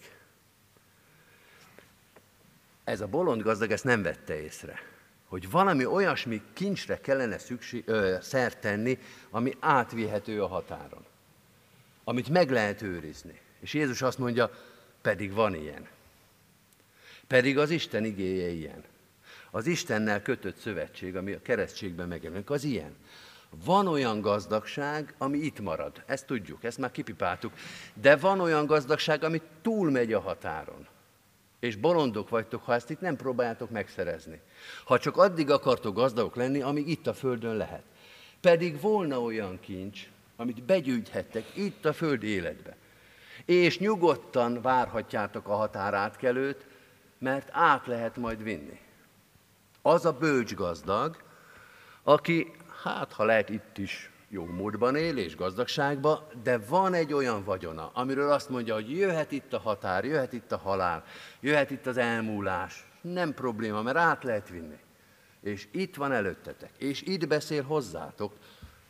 Ez 2.84 3.00
a 3.00 3.06
bolond 3.06 3.42
gazdag 3.42 3.70
ezt 3.70 3.84
nem 3.84 4.02
vette 4.02 4.40
észre, 4.40 4.80
hogy 5.28 5.50
valami 5.50 5.86
olyasmi 5.86 6.42
kincsre 6.52 7.00
kellene 7.00 7.38
szükség, 7.38 7.82
ö, 7.86 8.16
szert 8.20 8.58
tenni, 8.58 8.98
ami 9.30 9.56
átvihető 9.60 10.42
a 10.42 10.46
határon, 10.46 11.04
amit 12.04 12.28
meg 12.28 12.50
lehet 12.50 12.82
őrizni. 12.82 13.40
És 13.60 13.74
Jézus 13.74 14.02
azt 14.02 14.18
mondja, 14.18 14.50
pedig 15.02 15.32
van 15.32 15.54
ilyen. 15.54 15.88
Pedig 17.26 17.58
az 17.58 17.70
Isten 17.70 18.04
igéje 18.04 18.48
ilyen. 18.48 18.84
Az 19.50 19.66
Istennel 19.66 20.22
kötött 20.22 20.56
szövetség, 20.56 21.16
ami 21.16 21.32
a 21.32 21.42
keresztségben 21.42 22.08
megjelenik, 22.08 22.50
az 22.50 22.64
ilyen. 22.64 22.96
Van 23.64 23.86
olyan 23.86 24.20
gazdagság, 24.20 25.14
ami 25.18 25.38
itt 25.38 25.60
marad. 25.60 26.02
Ezt 26.06 26.26
tudjuk, 26.26 26.64
ezt 26.64 26.78
már 26.78 26.90
kipipáltuk. 26.90 27.52
De 27.94 28.16
van 28.16 28.40
olyan 28.40 28.66
gazdagság, 28.66 29.24
ami 29.24 29.42
túlmegy 29.62 30.12
a 30.12 30.20
határon. 30.20 30.86
És 31.64 31.76
bolondok 31.76 32.28
vagytok, 32.28 32.62
ha 32.64 32.74
ezt 32.74 32.90
itt 32.90 33.00
nem 33.00 33.16
próbáljátok 33.16 33.70
megszerezni. 33.70 34.40
Ha 34.84 34.98
csak 34.98 35.16
addig 35.16 35.50
akartok 35.50 35.94
gazdagok 35.94 36.36
lenni, 36.36 36.60
amíg 36.60 36.88
itt 36.88 37.06
a 37.06 37.14
Földön 37.14 37.56
lehet. 37.56 37.82
Pedig 38.40 38.80
volna 38.80 39.20
olyan 39.20 39.60
kincs, 39.60 40.08
amit 40.36 40.62
begyűjthettek 40.62 41.44
itt 41.56 41.84
a 41.84 41.92
föld 41.92 42.22
életbe 42.22 42.76
és 43.44 43.78
nyugodtan 43.78 44.60
várhatjátok 44.62 45.48
a 45.48 45.54
határátkelőt, 45.54 46.66
mert 47.18 47.48
át 47.52 47.86
lehet 47.86 48.16
majd 48.16 48.42
vinni. 48.42 48.80
Az 49.82 50.04
a 50.04 50.12
bölcs 50.12 50.54
gazdag, 50.54 51.16
aki, 52.02 52.52
hát 52.82 53.12
ha 53.12 53.24
lehet 53.24 53.48
itt 53.48 53.78
is 53.78 54.10
jó 54.34 54.44
módban 54.46 54.96
él 54.96 55.16
és 55.16 55.36
gazdagságban, 55.36 56.26
de 56.42 56.58
van 56.58 56.94
egy 56.94 57.12
olyan 57.12 57.44
vagyona, 57.44 57.90
amiről 57.94 58.30
azt 58.30 58.48
mondja, 58.48 58.74
hogy 58.74 58.90
jöhet 58.90 59.32
itt 59.32 59.52
a 59.52 59.58
határ, 59.58 60.04
jöhet 60.04 60.32
itt 60.32 60.52
a 60.52 60.56
halál, 60.56 61.04
jöhet 61.40 61.70
itt 61.70 61.86
az 61.86 61.96
elmúlás. 61.96 62.86
Nem 63.00 63.34
probléma, 63.34 63.82
mert 63.82 63.96
át 63.96 64.24
lehet 64.24 64.48
vinni. 64.48 64.78
És 65.40 65.68
itt 65.70 65.94
van 65.94 66.12
előttetek, 66.12 66.70
és 66.78 67.02
itt 67.02 67.28
beszél 67.28 67.62
hozzátok, 67.62 68.32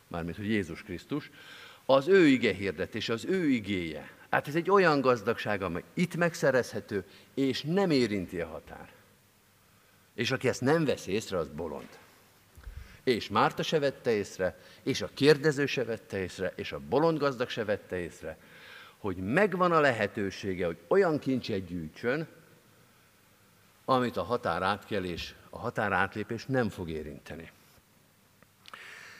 mármint, 0.07 0.35
hogy 0.35 0.49
Jézus 0.49 0.83
Krisztus, 0.83 1.31
az 1.85 2.07
ő 2.07 2.25
ige 2.25 2.53
hirdetés, 2.53 3.09
az 3.09 3.25
ő 3.25 3.49
igéje, 3.49 4.13
Hát 4.29 4.47
ez 4.47 4.55
egy 4.55 4.69
olyan 4.69 5.01
gazdagság, 5.01 5.61
amely 5.61 5.83
itt 5.93 6.15
megszerezhető, 6.15 7.03
és 7.33 7.61
nem 7.61 7.89
érinti 7.89 8.41
a 8.41 8.47
határ. 8.47 8.89
És 10.13 10.31
aki 10.31 10.47
ezt 10.47 10.61
nem 10.61 10.85
veszi 10.85 11.11
észre, 11.11 11.37
az 11.37 11.49
bolond. 11.49 11.87
És 13.05 13.29
Márta 13.29 13.63
se 13.63 13.79
vette 13.79 14.11
észre, 14.11 14.57
és 14.83 15.01
a 15.01 15.09
kérdező 15.13 15.65
se 15.65 15.83
vette 15.83 16.17
észre, 16.17 16.53
és 16.55 16.71
a 16.71 16.79
bolond 16.79 17.17
gazdag 17.17 17.49
se 17.49 17.65
vette 17.65 17.99
észre, 17.99 18.37
hogy 18.97 19.17
megvan 19.17 19.71
a 19.71 19.79
lehetősége, 19.79 20.65
hogy 20.65 20.77
olyan 20.87 21.19
kincset 21.19 21.65
gyűjtsön, 21.65 22.27
amit 23.85 24.17
a 24.17 24.23
határátkelés, 24.23 25.35
a 25.49 25.57
határátlépés 25.57 26.45
nem 26.45 26.69
fog 26.69 26.89
érinteni. 26.89 27.51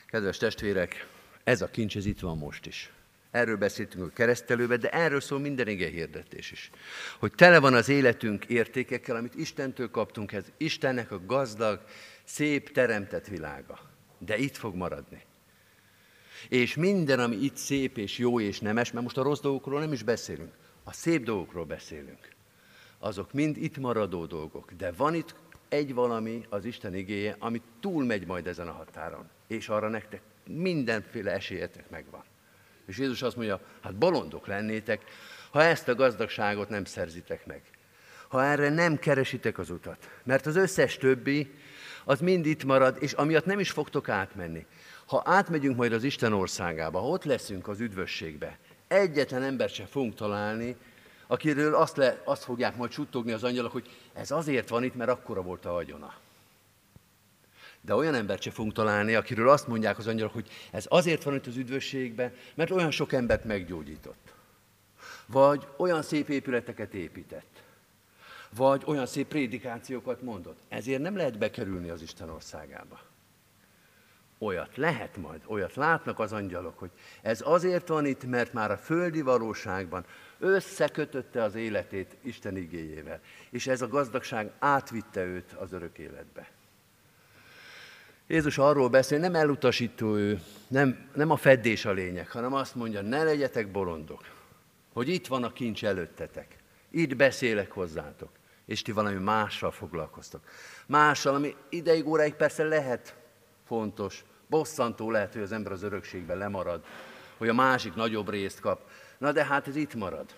Kedves 0.06 0.38
testvérek, 0.38 1.08
ez 1.44 1.62
a 1.62 1.68
kincs, 1.68 1.98
ez 1.98 2.06
itt 2.06 2.20
van 2.20 2.38
most 2.38 2.66
is. 2.66 2.92
Erről 3.32 3.58
beszéltünk 3.58 4.04
a 4.04 4.14
keresztelőben, 4.14 4.80
de 4.80 4.90
erről 4.90 5.22
szól 5.22 5.40
minden 5.40 5.68
ige 5.68 5.90
hirdetés 5.90 6.52
is. 6.52 6.70
Hogy 7.20 7.32
tele 7.36 7.60
van 7.60 7.74
az 7.74 7.90
életünk 7.90 8.46
értékekkel, 8.46 9.16
amit 9.16 9.36
Istentől 9.36 9.92
kaptunk, 9.92 10.32
ez 10.32 10.46
Istennek 10.58 11.12
a 11.12 11.26
gazdag, 11.26 11.82
szép, 12.26 12.72
teremtett 12.72 13.28
világa. 13.28 13.80
De 14.18 14.38
itt 14.38 14.58
fog 14.58 14.76
maradni. 14.76 15.24
És 16.50 16.76
minden, 16.76 17.20
ami 17.20 17.36
itt 17.36 17.56
szép 17.56 17.98
és 17.98 18.18
jó 18.18 18.40
és 18.40 18.60
nemes, 18.60 18.92
mert 18.92 19.04
most 19.04 19.18
a 19.18 19.24
rossz 19.24 19.40
dolgokról 19.40 19.80
nem 19.80 19.94
is 19.94 20.04
beszélünk, 20.04 20.54
a 20.84 20.94
szép 20.94 21.24
dolgokról 21.24 21.66
beszélünk. 21.66 22.34
Azok 23.00 23.34
mind 23.34 23.58
itt 23.58 23.78
maradó 23.78 24.26
dolgok. 24.26 24.72
De 24.72 24.92
van 24.92 25.14
itt 25.14 25.36
egy 25.70 25.94
valami, 25.94 26.46
az 26.50 26.66
Isten 26.66 26.96
igéje, 26.96 27.36
ami 27.40 27.62
túlmegy 27.80 28.26
majd 28.26 28.48
ezen 28.48 28.68
a 28.68 28.72
határon. 28.72 29.30
És 29.48 29.70
arra 29.70 29.90
nektek 29.90 30.22
mindenféle 30.48 31.32
esélyetek 31.32 31.90
megvan. 31.90 32.24
És 32.86 32.98
Jézus 32.98 33.22
azt 33.22 33.36
mondja, 33.36 33.62
hát 33.82 33.96
bolondok 33.96 34.48
lennétek, 34.48 35.04
ha 35.52 35.64
ezt 35.64 35.88
a 35.88 35.96
gazdagságot 35.96 36.70
nem 36.70 36.86
szerzitek 36.86 37.46
meg. 37.46 37.62
Ha 38.28 38.44
erre 38.44 38.70
nem 38.70 38.98
keresitek 38.98 39.58
az 39.58 39.70
utat. 39.70 40.10
Mert 40.24 40.46
az 40.46 40.56
összes 40.56 40.98
többi, 40.98 41.54
az 42.06 42.20
mind 42.20 42.46
itt 42.46 42.64
marad, 42.64 42.98
és 43.00 43.14
amiatt 43.14 43.46
nem 43.46 43.60
is 43.60 43.72
fogtok 43.72 44.10
átmenni. 44.10 44.66
Ha 45.06 45.22
átmegyünk 45.26 45.78
majd 45.78 45.94
az 45.94 46.04
Isten 46.04 46.34
országába, 46.34 47.00
ha 47.00 47.08
ott 47.08 47.24
leszünk 47.24 47.68
az 47.68 47.80
üdvösségbe, 47.80 48.58
egyetlen 48.88 49.44
embert 49.44 49.74
sem 49.74 49.86
fogunk 49.86 50.16
találni, 50.16 50.76
akiről 51.28 51.76
azt, 51.76 51.98
le, 51.98 52.22
azt 52.24 52.44
fogják 52.44 52.76
majd 52.76 52.92
suttogni 52.92 53.32
az 53.32 53.44
angyalok, 53.44 53.72
hogy 53.72 53.90
ez 54.14 54.32
azért 54.32 54.70
van 54.70 54.84
itt, 54.84 54.96
mert 54.96 55.10
akkora 55.10 55.42
volt 55.42 55.66
a 55.66 55.72
vagyona. 55.72 56.14
De 57.82 57.96
olyan 57.96 58.14
embert 58.14 58.42
se 58.42 58.52
fogunk 58.52 58.74
találni, 58.74 59.16
akiről 59.16 59.50
azt 59.50 59.68
mondják 59.68 59.98
az 59.98 60.08
angyalok, 60.08 60.34
hogy 60.34 60.50
ez 60.72 60.86
azért 60.90 61.24
van 61.24 61.36
itt 61.36 61.48
az 61.48 61.56
üdvösségben, 61.56 62.34
mert 62.56 62.72
olyan 62.72 62.92
sok 62.92 63.14
embert 63.14 63.44
meggyógyított. 63.44 64.34
Vagy 65.26 65.68
olyan 65.78 66.02
szép 66.02 66.30
épületeket 66.30 66.94
épített. 66.94 67.55
Vagy 68.56 68.84
olyan 68.86 69.06
szép 69.06 69.28
prédikációkat 69.28 70.22
mondott. 70.22 70.60
Ezért 70.68 71.02
nem 71.02 71.16
lehet 71.16 71.38
bekerülni 71.38 71.90
az 71.90 72.02
Isten 72.02 72.30
országába. 72.30 73.00
Olyat 74.38 74.78
lehet 74.78 75.18
majd, 75.18 75.42
olyat 75.46 75.76
látnak 75.76 76.20
az 76.20 76.32
angyalok, 76.32 76.80
hogy 76.80 76.90
ez 77.22 77.42
azért 77.44 77.88
van 77.88 78.06
itt, 78.06 78.24
mert 78.24 78.54
már 78.54 78.72
a 78.72 78.78
földi 78.78 79.22
valóságban 79.22 80.06
összekötötte 80.40 81.44
az 81.44 81.56
életét 81.56 82.16
Isten 82.22 82.58
igéjével, 82.58 83.20
és 83.50 83.68
ez 83.68 83.82
a 83.82 83.88
gazdagság 83.88 84.52
átvitte 84.60 85.24
őt 85.24 85.52
az 85.52 85.74
örök 85.74 85.98
életbe. 85.98 86.50
Jézus 88.28 88.58
arról 88.58 88.90
beszél, 88.90 89.20
nem 89.20 89.36
elutasító 89.36 90.16
ő, 90.16 90.42
nem, 90.68 91.10
nem 91.14 91.30
a 91.30 91.36
feddés 91.36 91.86
a 91.86 91.92
lényeg, 91.92 92.30
hanem 92.30 92.54
azt 92.54 92.76
mondja, 92.76 93.02
ne 93.02 93.24
legyetek 93.24 93.72
bolondok, 93.72 94.24
hogy 94.94 95.10
itt 95.10 95.28
van 95.28 95.44
a 95.44 95.54
kincs 95.54 95.86
előttetek, 95.86 96.58
itt 96.90 97.16
beszélek 97.16 97.72
hozzátok, 97.72 98.30
és 98.66 98.82
ti 98.82 98.92
valami 98.92 99.20
mással 99.20 99.72
foglalkoztok. 99.72 100.42
Mással, 100.86 101.36
ami 101.36 101.56
ideig, 101.70 102.08
óráig 102.08 102.34
persze 102.34 102.64
lehet 102.64 103.16
fontos, 103.66 104.24
bosszantó 104.48 105.12
lehet, 105.12 105.34
hogy 105.34 105.42
az 105.42 105.52
ember 105.52 105.72
az 105.72 105.84
örökségben 105.84 106.38
lemarad, 106.38 106.84
hogy 107.38 107.50
a 107.50 107.54
másik 107.54 107.96
nagyobb 107.96 108.30
részt 108.30 108.60
kap. 108.60 108.90
Na 109.18 109.32
de 109.32 109.46
hát 109.46 109.68
ez 109.68 109.76
itt 109.76 109.96
marad. 109.96 110.36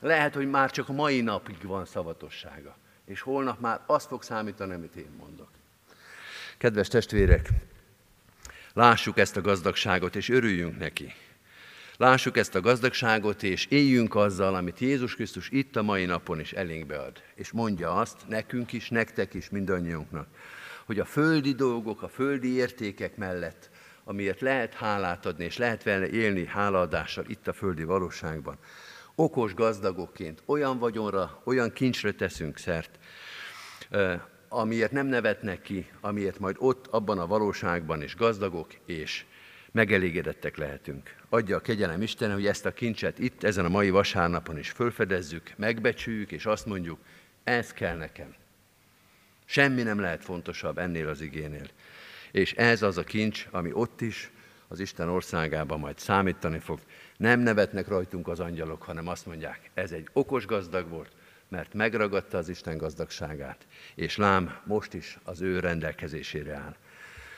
Lehet, 0.00 0.34
hogy 0.34 0.50
már 0.50 0.70
csak 0.70 0.88
a 0.88 0.92
mai 0.92 1.20
napig 1.20 1.62
van 1.62 1.84
szavatossága, 1.84 2.76
és 3.04 3.20
holnap 3.20 3.60
már 3.60 3.80
azt 3.86 4.06
fog 4.06 4.22
számítani, 4.22 4.74
amit 4.74 4.96
én 4.96 5.10
mondok. 5.18 5.48
Kedves 6.58 6.88
testvérek, 6.88 7.48
lássuk 8.72 9.18
ezt 9.18 9.36
a 9.36 9.40
gazdagságot, 9.40 10.16
és 10.16 10.28
örüljünk 10.28 10.78
neki. 10.78 11.14
Lássuk 12.00 12.36
ezt 12.36 12.54
a 12.54 12.60
gazdagságot, 12.60 13.42
és 13.42 13.66
éljünk 13.66 14.14
azzal, 14.14 14.54
amit 14.54 14.78
Jézus 14.78 15.14
Krisztus 15.14 15.48
itt 15.50 15.76
a 15.76 15.82
mai 15.82 16.04
napon 16.04 16.40
is 16.40 16.52
elénk 16.52 16.86
bead. 16.86 17.22
És 17.34 17.50
mondja 17.50 17.94
azt 17.94 18.16
nekünk 18.28 18.72
is, 18.72 18.88
nektek 18.88 19.34
is, 19.34 19.50
mindannyiunknak, 19.50 20.26
hogy 20.86 20.98
a 20.98 21.04
földi 21.04 21.52
dolgok, 21.52 22.02
a 22.02 22.08
földi 22.08 22.48
értékek 22.48 23.16
mellett, 23.16 23.70
amiért 24.04 24.40
lehet 24.40 24.74
hálát 24.74 25.26
adni, 25.26 25.44
és 25.44 25.56
lehet 25.56 25.82
vele 25.82 26.08
élni 26.08 26.46
hálaadással 26.46 27.24
itt 27.26 27.48
a 27.48 27.52
földi 27.52 27.84
valóságban, 27.84 28.58
okos 29.14 29.54
gazdagokként 29.54 30.42
olyan 30.46 30.78
vagyonra, 30.78 31.42
olyan 31.44 31.72
kincsre 31.72 32.12
teszünk 32.12 32.58
szert, 32.58 32.98
amiért 34.48 34.92
nem 34.92 35.06
nevetnek 35.06 35.60
ki, 35.62 35.90
amiért 36.00 36.38
majd 36.38 36.56
ott, 36.58 36.86
abban 36.86 37.18
a 37.18 37.26
valóságban 37.26 38.02
is 38.02 38.16
gazdagok 38.16 38.74
és 38.86 39.24
megelégedettek 39.72 40.56
lehetünk. 40.56 41.14
Adja 41.28 41.56
a 41.56 41.60
kegyelem 41.60 42.02
Isten, 42.02 42.32
hogy 42.32 42.46
ezt 42.46 42.66
a 42.66 42.72
kincset 42.72 43.18
itt, 43.18 43.44
ezen 43.44 43.64
a 43.64 43.68
mai 43.68 43.90
vasárnapon 43.90 44.58
is 44.58 44.70
fölfedezzük, 44.70 45.52
megbecsüljük, 45.56 46.32
és 46.32 46.46
azt 46.46 46.66
mondjuk, 46.66 46.98
ez 47.44 47.72
kell 47.72 47.96
nekem. 47.96 48.34
Semmi 49.44 49.82
nem 49.82 50.00
lehet 50.00 50.24
fontosabb 50.24 50.78
ennél 50.78 51.08
az 51.08 51.20
igénél. 51.20 51.66
És 52.30 52.52
ez 52.52 52.82
az 52.82 52.98
a 52.98 53.04
kincs, 53.04 53.46
ami 53.50 53.70
ott 53.72 54.00
is, 54.00 54.30
az 54.68 54.80
Isten 54.80 55.08
országában 55.08 55.78
majd 55.78 55.98
számítani 55.98 56.58
fog. 56.58 56.80
Nem 57.16 57.40
nevetnek 57.40 57.88
rajtunk 57.88 58.28
az 58.28 58.40
angyalok, 58.40 58.82
hanem 58.82 59.08
azt 59.08 59.26
mondják, 59.26 59.70
ez 59.74 59.92
egy 59.92 60.08
okos 60.12 60.46
gazdag 60.46 60.88
volt, 60.88 61.10
mert 61.48 61.74
megragadta 61.74 62.38
az 62.38 62.48
Isten 62.48 62.76
gazdagságát, 62.76 63.66
és 63.94 64.16
lám 64.16 64.60
most 64.64 64.94
is 64.94 65.18
az 65.24 65.40
ő 65.40 65.58
rendelkezésére 65.58 66.54
áll. 66.54 66.76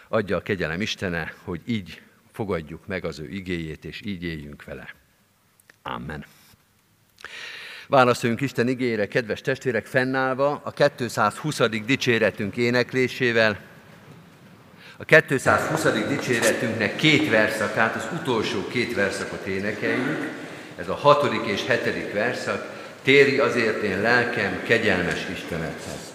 Adja 0.09 0.37
a 0.37 0.43
kegyelem 0.43 0.80
Istene, 0.80 1.35
hogy 1.45 1.61
így 1.64 2.03
fogadjuk 2.33 2.87
meg 2.87 3.05
az 3.05 3.18
ő 3.18 3.28
igéjét, 3.28 3.85
és 3.85 4.01
így 4.05 4.22
éljünk 4.22 4.64
vele. 4.64 4.95
Amen. 5.83 6.24
Válaszoljunk 7.89 8.41
Isten 8.41 8.68
igényére, 8.68 9.09
kedves 9.09 9.41
testvérek, 9.41 9.87
fennállva 9.87 10.61
a 10.64 10.70
220. 10.70 11.61
dicséretünk 11.85 12.57
éneklésével. 12.57 13.59
A 14.97 15.05
220. 15.05 16.07
dicséretünknek 16.09 16.97
két 16.97 17.30
verszakát, 17.30 17.95
az 17.95 18.09
utolsó 18.20 18.68
két 18.68 18.95
verszakot 18.95 19.47
énekeljük. 19.47 20.30
Ez 20.76 20.89
a 20.89 20.95
hatodik 20.95 21.47
és 21.47 21.66
hetedik 21.66 22.12
verszak. 22.12 22.80
Téri 23.03 23.39
azért 23.39 23.83
én 23.83 24.01
lelkem 24.01 24.62
kegyelmes 24.62 25.28
Istenethez. 25.33 26.12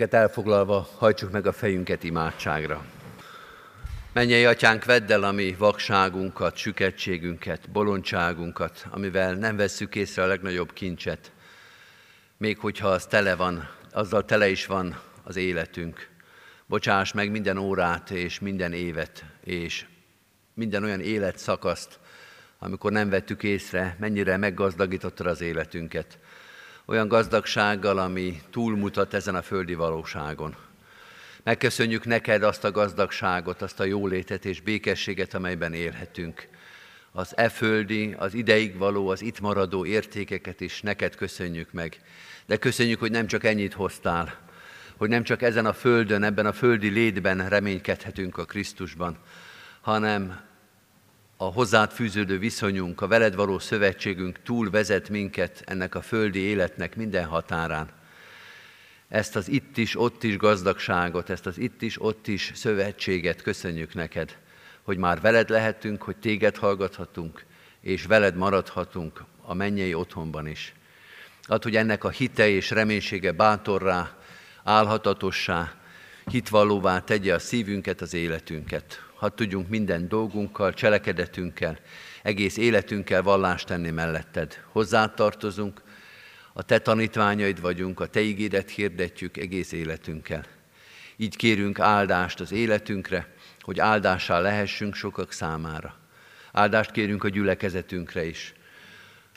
Helyünket 0.00 0.20
elfoglalva 0.20 0.88
hajtsuk 0.96 1.30
meg 1.30 1.46
a 1.46 1.52
fejünket 1.52 2.04
imádságra. 2.04 2.84
Menjél, 4.12 4.48
atyánk, 4.48 4.84
vedd 4.84 5.12
el 5.12 5.22
a 5.22 5.32
mi 5.32 5.54
vakságunkat, 5.58 6.56
süketségünket, 6.56 7.70
bolondságunkat, 7.70 8.86
amivel 8.90 9.34
nem 9.34 9.56
vesszük 9.56 9.94
észre 9.94 10.22
a 10.22 10.26
legnagyobb 10.26 10.72
kincset, 10.72 11.32
még 12.36 12.58
hogyha 12.58 12.88
az 12.88 13.06
tele 13.06 13.34
van, 13.34 13.68
azzal 13.92 14.24
tele 14.24 14.48
is 14.48 14.66
van 14.66 15.00
az 15.22 15.36
életünk. 15.36 16.08
Bocsáss 16.66 17.12
meg 17.12 17.30
minden 17.30 17.56
órát 17.56 18.10
és 18.10 18.38
minden 18.38 18.72
évet, 18.72 19.24
és 19.44 19.86
minden 20.54 20.84
olyan 20.84 21.00
életszakaszt, 21.00 21.98
amikor 22.58 22.92
nem 22.92 23.08
vettük 23.08 23.42
észre, 23.42 23.96
mennyire 23.98 24.36
meggazdagítottad 24.36 25.26
az 25.26 25.40
életünket 25.40 26.18
olyan 26.90 27.08
gazdagsággal, 27.08 27.98
ami 27.98 28.40
túlmutat 28.50 29.14
ezen 29.14 29.34
a 29.34 29.42
földi 29.42 29.74
valóságon. 29.74 30.56
Megköszönjük 31.42 32.04
neked 32.04 32.42
azt 32.42 32.64
a 32.64 32.70
gazdagságot, 32.70 33.62
azt 33.62 33.80
a 33.80 33.84
jólétet 33.84 34.44
és 34.44 34.60
békességet, 34.60 35.34
amelyben 35.34 35.72
élhetünk. 35.72 36.48
Az 37.12 37.36
e 37.36 37.48
földi, 37.48 38.14
az 38.18 38.34
ideig 38.34 38.76
való, 38.76 39.08
az 39.08 39.22
itt 39.22 39.40
maradó 39.40 39.84
értékeket 39.86 40.60
is 40.60 40.80
neked 40.80 41.14
köszönjük 41.14 41.72
meg. 41.72 42.00
De 42.46 42.56
köszönjük, 42.56 43.00
hogy 43.00 43.10
nem 43.10 43.26
csak 43.26 43.44
ennyit 43.44 43.72
hoztál, 43.72 44.38
hogy 44.96 45.08
nem 45.08 45.22
csak 45.22 45.42
ezen 45.42 45.66
a 45.66 45.72
földön, 45.72 46.22
ebben 46.22 46.46
a 46.46 46.52
földi 46.52 46.88
létben 46.88 47.48
reménykedhetünk 47.48 48.38
a 48.38 48.44
Krisztusban, 48.44 49.16
hanem 49.80 50.40
a 51.42 51.52
hozzád 51.52 51.92
fűződő 51.92 52.38
viszonyunk, 52.38 53.00
a 53.00 53.06
veled 53.06 53.34
való 53.34 53.58
szövetségünk 53.58 54.42
túl 54.42 54.70
vezet 54.70 55.08
minket 55.08 55.62
ennek 55.66 55.94
a 55.94 56.02
földi 56.02 56.38
életnek 56.38 56.96
minden 56.96 57.24
határán. 57.24 57.88
Ezt 59.08 59.36
az 59.36 59.48
itt 59.48 59.76
is, 59.76 60.00
ott 60.00 60.22
is 60.22 60.36
gazdagságot, 60.36 61.30
ezt 61.30 61.46
az 61.46 61.58
itt 61.58 61.82
is, 61.82 62.02
ott 62.02 62.26
is 62.26 62.52
szövetséget 62.54 63.42
köszönjük 63.42 63.94
neked, 63.94 64.36
hogy 64.82 64.96
már 64.96 65.20
veled 65.20 65.50
lehetünk, 65.50 66.02
hogy 66.02 66.16
téged 66.16 66.56
hallgathatunk, 66.56 67.44
és 67.80 68.04
veled 68.04 68.36
maradhatunk 68.36 69.24
a 69.42 69.54
mennyei 69.54 69.94
otthonban 69.94 70.46
is. 70.46 70.74
Ad, 71.42 71.62
hogy 71.62 71.76
ennek 71.76 72.04
a 72.04 72.10
hite 72.10 72.48
és 72.48 72.70
reménysége 72.70 73.32
bátorrá, 73.32 74.16
álhatatossá, 74.64 75.72
hitvallóvá 76.30 77.00
tegye 77.00 77.34
a 77.34 77.38
szívünket, 77.38 78.00
az 78.00 78.14
életünket. 78.14 79.09
Hadd 79.20 79.34
tudjunk 79.34 79.68
minden 79.68 80.08
dolgunkkal, 80.08 80.74
cselekedetünkkel, 80.74 81.78
egész 82.22 82.56
életünkkel 82.56 83.22
vallást 83.22 83.66
tenni 83.66 83.90
melletted. 83.90 84.62
Hozzátartozunk, 84.72 85.82
a 86.52 86.62
te 86.62 86.78
tanítványaid 86.78 87.60
vagyunk, 87.60 88.00
a 88.00 88.06
te 88.06 88.20
ígédet 88.20 88.70
hirdetjük 88.70 89.36
egész 89.36 89.72
életünkkel. 89.72 90.44
Így 91.16 91.36
kérünk 91.36 91.80
áldást 91.80 92.40
az 92.40 92.52
életünkre, 92.52 93.34
hogy 93.60 93.80
áldással 93.80 94.42
lehessünk 94.42 94.94
sokak 94.94 95.32
számára. 95.32 95.96
Áldást 96.52 96.90
kérünk 96.90 97.24
a 97.24 97.28
gyülekezetünkre 97.28 98.24
is. 98.24 98.54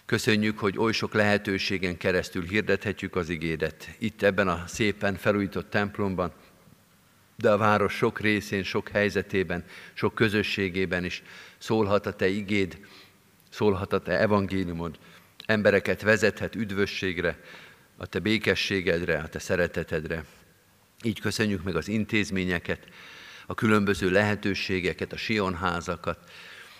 Köszönjük, 0.05 0.59
hogy 0.59 0.77
oly 0.77 0.91
sok 0.91 1.13
lehetőségen 1.13 1.97
keresztül 1.97 2.43
hirdethetjük 2.43 3.15
az 3.15 3.29
igédet. 3.29 3.89
Itt 3.97 4.21
ebben 4.21 4.47
a 4.47 4.63
szépen 4.67 5.15
felújított 5.15 5.69
templomban, 5.69 6.33
de 7.35 7.51
a 7.51 7.57
város 7.57 7.93
sok 7.93 8.19
részén, 8.19 8.63
sok 8.63 8.89
helyzetében, 8.89 9.65
sok 9.93 10.15
közösségében 10.15 11.03
is 11.03 11.23
szólhat 11.57 12.05
a 12.05 12.13
Te 12.13 12.27
igéd, 12.27 12.77
szólhat 13.49 13.93
a 13.93 13.99
Te 13.99 14.19
evangéliumod, 14.19 14.97
embereket 15.45 16.01
vezethet 16.01 16.55
üdvösségre, 16.55 17.39
a 17.97 18.05
Te 18.05 18.19
békességedre, 18.19 19.17
a 19.17 19.27
Te 19.27 19.39
szeretetedre. 19.39 20.25
Így 21.03 21.19
köszönjük 21.19 21.63
meg 21.63 21.75
az 21.75 21.87
intézményeket, 21.87 22.87
a 23.47 23.53
különböző 23.53 24.09
lehetőségeket, 24.09 25.13
a 25.13 25.17
sionházakat, 25.17 26.31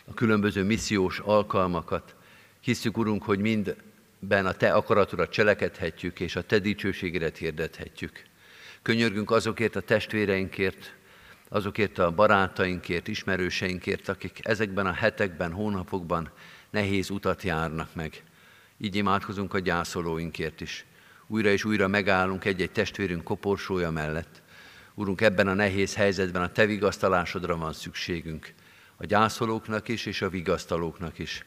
a 0.05 0.13
különböző 0.13 0.63
missziós 0.63 1.19
alkalmakat. 1.19 2.15
Hiszük, 2.59 2.97
Urunk, 2.97 3.23
hogy 3.23 3.39
mindben 3.39 4.45
a 4.45 4.53
Te 4.53 4.73
akaratodat 4.73 5.31
cselekedhetjük, 5.31 6.19
és 6.19 6.35
a 6.35 6.43
Te 6.43 6.59
dicsőségedet 6.59 7.37
hirdethetjük. 7.37 8.23
Könyörgünk 8.83 9.31
azokért 9.31 9.75
a 9.75 9.81
testvéreinkért, 9.81 10.93
azokért 11.49 11.97
a 11.97 12.11
barátainkért, 12.11 13.07
ismerőseinkért, 13.07 14.09
akik 14.09 14.39
ezekben 14.41 14.85
a 14.85 14.93
hetekben, 14.93 15.51
hónapokban 15.51 16.31
nehéz 16.69 17.09
utat 17.09 17.43
járnak 17.43 17.95
meg. 17.95 18.23
Így 18.77 18.95
imádkozunk 18.95 19.53
a 19.53 19.59
gyászolóinkért 19.59 20.61
is. 20.61 20.85
Újra 21.27 21.49
és 21.49 21.63
újra 21.63 21.87
megállunk 21.87 22.45
egy-egy 22.45 22.71
testvérünk 22.71 23.23
koporsója 23.23 23.91
mellett. 23.91 24.41
Urunk, 24.93 25.21
ebben 25.21 25.47
a 25.47 25.53
nehéz 25.53 25.95
helyzetben 25.95 26.41
a 26.41 26.51
Te 26.51 26.65
vigasztalásodra 26.65 27.57
van 27.57 27.73
szükségünk. 27.73 28.53
A 28.95 29.05
gyászolóknak 29.05 29.87
is, 29.87 30.05
és 30.05 30.21
a 30.21 30.29
vigasztalóknak 30.29 31.19
is. 31.19 31.43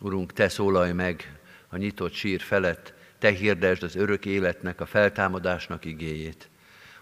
Urunk, 0.00 0.32
Te 0.32 0.48
szólalj 0.48 0.92
meg 0.92 1.38
a 1.68 1.76
nyitott 1.76 2.12
sír 2.12 2.40
felett, 2.40 2.94
Te 3.18 3.30
hirdesd 3.30 3.82
az 3.82 3.96
örök 3.96 4.24
életnek, 4.24 4.80
a 4.80 4.86
feltámadásnak 4.86 5.84
igéjét. 5.84 6.50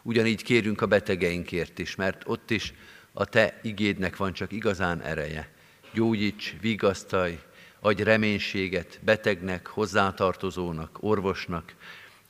Ugyanígy 0.09 0.43
kérünk 0.43 0.81
a 0.81 0.87
betegeinkért 0.87 1.79
is, 1.79 1.95
mert 1.95 2.23
ott 2.27 2.51
is 2.51 2.75
a 3.13 3.25
Te 3.25 3.59
igédnek 3.63 4.17
van 4.17 4.33
csak 4.33 4.53
igazán 4.53 5.01
ereje. 5.01 5.49
Gyógyíts, 5.93 6.57
vigasztalj, 6.61 7.39
adj 7.81 8.03
reménységet 8.03 9.01
betegnek, 9.03 9.67
hozzátartozónak, 9.67 10.99
orvosnak, 11.01 11.75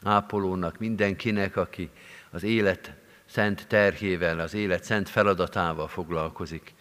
ápolónak, 0.02 0.78
mindenkinek, 0.78 1.56
aki 1.56 1.90
az 2.30 2.42
élet 2.42 2.92
szent 3.26 3.66
terhével, 3.66 4.38
az 4.38 4.54
élet 4.54 4.84
szent 4.84 5.08
feladatával 5.08 5.88
foglalkozik. 5.88 6.74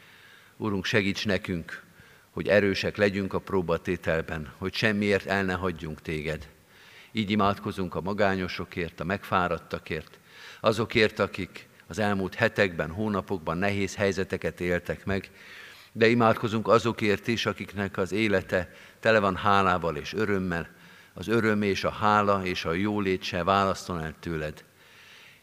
Úrunk, 0.58 0.86
segíts 0.86 1.26
nekünk, 1.26 1.84
hogy 2.30 2.48
erősek 2.48 2.98
legyünk 2.98 3.34
a 3.34 3.40
próbatételben, 3.40 4.54
hogy 4.58 4.74
semmiért 4.74 5.26
el 5.26 5.44
ne 5.44 5.54
hagyjunk 5.54 6.02
téged. 6.02 6.48
Így 7.12 7.32
imádkozunk 7.32 7.96
a 7.96 8.02
magányosokért, 8.02 9.00
a 9.00 9.04
megfáradtakért, 9.04 10.20
azokért, 10.60 11.20
akik 11.20 11.68
az 11.88 12.00
elmúlt 12.00 12.36
hetekben, 12.36 12.92
hónapokban 12.92 13.58
nehéz 13.58 13.96
helyzeteket 13.96 14.62
éltek 14.62 15.06
meg, 15.06 15.30
de 15.92 16.08
imádkozunk 16.08 16.68
azokért 16.68 17.28
is, 17.28 17.46
akiknek 17.46 17.98
az 17.98 18.12
élete 18.12 18.74
tele 19.00 19.20
van 19.20 19.36
hálával 19.36 19.96
és 19.96 20.14
örömmel, 20.14 20.70
az 21.14 21.28
öröm 21.28 21.62
és 21.62 21.84
a 21.84 21.90
hála 21.90 22.46
és 22.46 22.66
a 22.66 22.74
jólét 22.74 23.24
se 23.24 23.44
választon 23.44 24.00
el 24.00 24.16
tőled. 24.20 24.64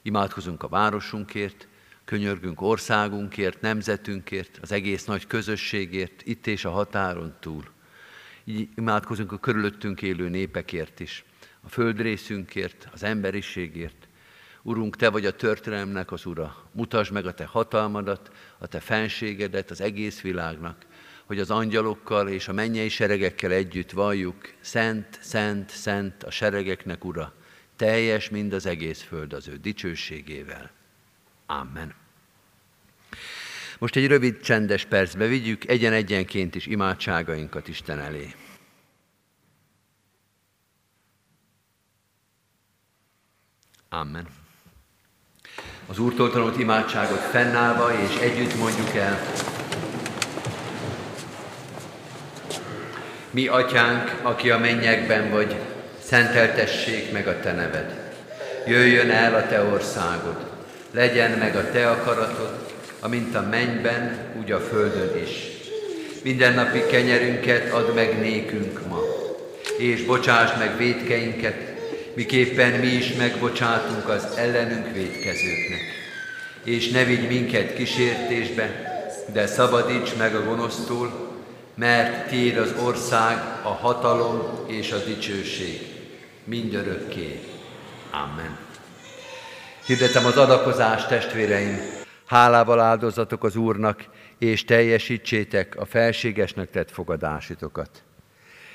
Imádkozunk 0.02 0.62
a 0.62 0.68
városunkért, 0.68 1.68
könyörgünk 2.04 2.60
országunkért, 2.60 3.60
nemzetünkért, 3.60 4.58
az 4.60 4.72
egész 4.72 5.04
nagy 5.04 5.26
közösségért, 5.26 6.22
itt 6.24 6.46
és 6.46 6.64
a 6.64 6.70
határon 6.70 7.34
túl. 7.40 7.64
Így 8.44 8.68
imádkozunk 8.76 9.32
a 9.32 9.38
körülöttünk 9.38 10.02
élő 10.02 10.28
népekért 10.28 11.00
is, 11.00 11.24
a 11.60 11.68
földrészünkért, 11.68 12.88
az 12.92 13.02
emberiségért, 13.02 14.08
Urunk, 14.66 14.96
Te 14.96 15.08
vagy 15.08 15.26
a 15.26 15.36
történelemnek 15.36 16.12
az 16.12 16.26
Ura. 16.26 16.56
Mutasd 16.72 17.12
meg 17.12 17.26
a 17.26 17.34
Te 17.34 17.44
hatalmadat, 17.44 18.30
a 18.58 18.66
Te 18.66 18.80
fenségedet 18.80 19.70
az 19.70 19.80
egész 19.80 20.20
világnak, 20.20 20.86
hogy 21.24 21.38
az 21.38 21.50
angyalokkal 21.50 22.28
és 22.28 22.48
a 22.48 22.52
mennyei 22.52 22.88
seregekkel 22.88 23.50
együtt 23.50 23.90
valljuk, 23.90 24.52
Szent, 24.60 25.18
Szent, 25.20 25.70
Szent 25.70 26.22
a 26.22 26.30
seregeknek 26.30 27.04
Ura, 27.04 27.32
teljes 27.76 28.28
mind 28.28 28.52
az 28.52 28.66
egész 28.66 29.02
föld 29.02 29.32
az 29.32 29.48
ő 29.48 29.56
dicsőségével. 29.56 30.70
Amen. 31.46 31.94
Most 33.78 33.96
egy 33.96 34.06
rövid, 34.06 34.40
csendes 34.40 34.84
percbe 34.84 35.26
vigyük 35.26 35.68
egyen-egyenként 35.68 36.54
is 36.54 36.66
imádságainkat 36.66 37.68
Isten 37.68 37.98
elé. 37.98 38.34
Amen 43.88 44.42
az 45.86 45.98
Úrtól 45.98 46.30
tanult 46.30 46.58
imádságot 46.58 47.20
fennállva, 47.30 47.92
és 47.92 48.20
együtt 48.20 48.58
mondjuk 48.58 48.94
el. 48.94 49.20
Mi, 53.30 53.46
Atyánk, 53.46 54.20
aki 54.22 54.50
a 54.50 54.58
mennyekben 54.58 55.30
vagy, 55.30 55.56
szenteltessék 56.04 57.12
meg 57.12 57.26
a 57.26 57.40
Te 57.40 57.52
neved. 57.52 58.12
Jöjjön 58.66 59.10
el 59.10 59.34
a 59.34 59.46
Te 59.46 59.62
országod, 59.62 60.36
legyen 60.90 61.30
meg 61.30 61.56
a 61.56 61.70
Te 61.70 61.90
akaratod, 61.90 62.66
amint 63.00 63.34
a 63.34 63.46
mennyben, 63.50 64.18
úgy 64.40 64.52
a 64.52 64.60
földön 64.60 65.22
is. 65.22 65.30
Mindennapi 66.22 66.82
kenyerünket 66.90 67.72
add 67.72 67.94
meg 67.94 68.20
nékünk 68.20 68.86
ma, 68.88 69.00
és 69.78 70.04
bocsáss 70.04 70.58
meg 70.58 70.76
védkeinket, 70.76 71.73
miképpen 72.14 72.80
mi 72.80 72.86
is 72.86 73.12
megbocsátunk 73.12 74.08
az 74.08 74.26
ellenünk 74.36 74.92
védkezőknek. 74.92 75.80
És 76.64 76.88
ne 76.90 77.04
vigy 77.04 77.28
minket 77.28 77.74
kísértésbe, 77.74 78.92
de 79.32 79.46
szabadíts 79.46 80.16
meg 80.16 80.34
a 80.34 80.44
gonosztól, 80.44 81.32
mert 81.74 82.28
Tiéd 82.28 82.56
az 82.56 82.74
ország, 82.84 83.36
a 83.62 83.68
hatalom 83.68 84.64
és 84.66 84.92
a 84.92 85.04
dicsőség 85.04 85.80
mindörökké. 86.44 87.40
Amen. 88.10 88.58
Hirdetem 89.86 90.26
az 90.26 90.36
adakozást, 90.36 91.08
testvéreim, 91.08 91.80
hálával 92.26 92.80
áldozatok 92.80 93.44
az 93.44 93.56
Úrnak, 93.56 94.04
és 94.38 94.64
teljesítsétek 94.64 95.76
a 95.76 95.84
felségesnek 95.84 96.70
tett 96.70 96.90
fogadásitokat. 96.90 97.90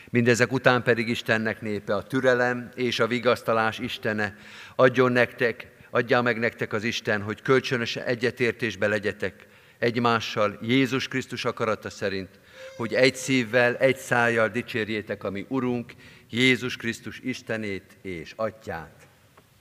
Mindezek 0.09 0.51
után 0.51 0.83
pedig 0.83 1.07
Istennek 1.07 1.61
népe, 1.61 1.95
a 1.95 2.03
türelem 2.03 2.69
és 2.75 2.99
a 2.99 3.07
vigasztalás 3.07 3.79
Istene 3.79 4.35
adjon 4.75 5.11
nektek, 5.11 5.67
adja 5.89 6.21
meg 6.21 6.39
nektek 6.39 6.73
az 6.73 6.83
Isten, 6.83 7.21
hogy 7.21 7.41
kölcsönös 7.41 7.95
egyetértésbe 7.95 8.87
legyetek 8.87 9.47
egymással 9.79 10.57
Jézus 10.61 11.07
Krisztus 11.07 11.45
akarata 11.45 11.89
szerint, 11.89 12.29
hogy 12.77 12.93
egy 12.93 13.15
szívvel, 13.15 13.75
egy 13.75 13.97
szájjal 13.97 14.49
dicsérjétek 14.49 15.23
a 15.23 15.29
mi 15.29 15.45
Urunk, 15.47 15.93
Jézus 16.29 16.75
Krisztus 16.75 17.19
Istenét 17.19 17.97
és 18.01 18.33
Atyát. 18.35 19.07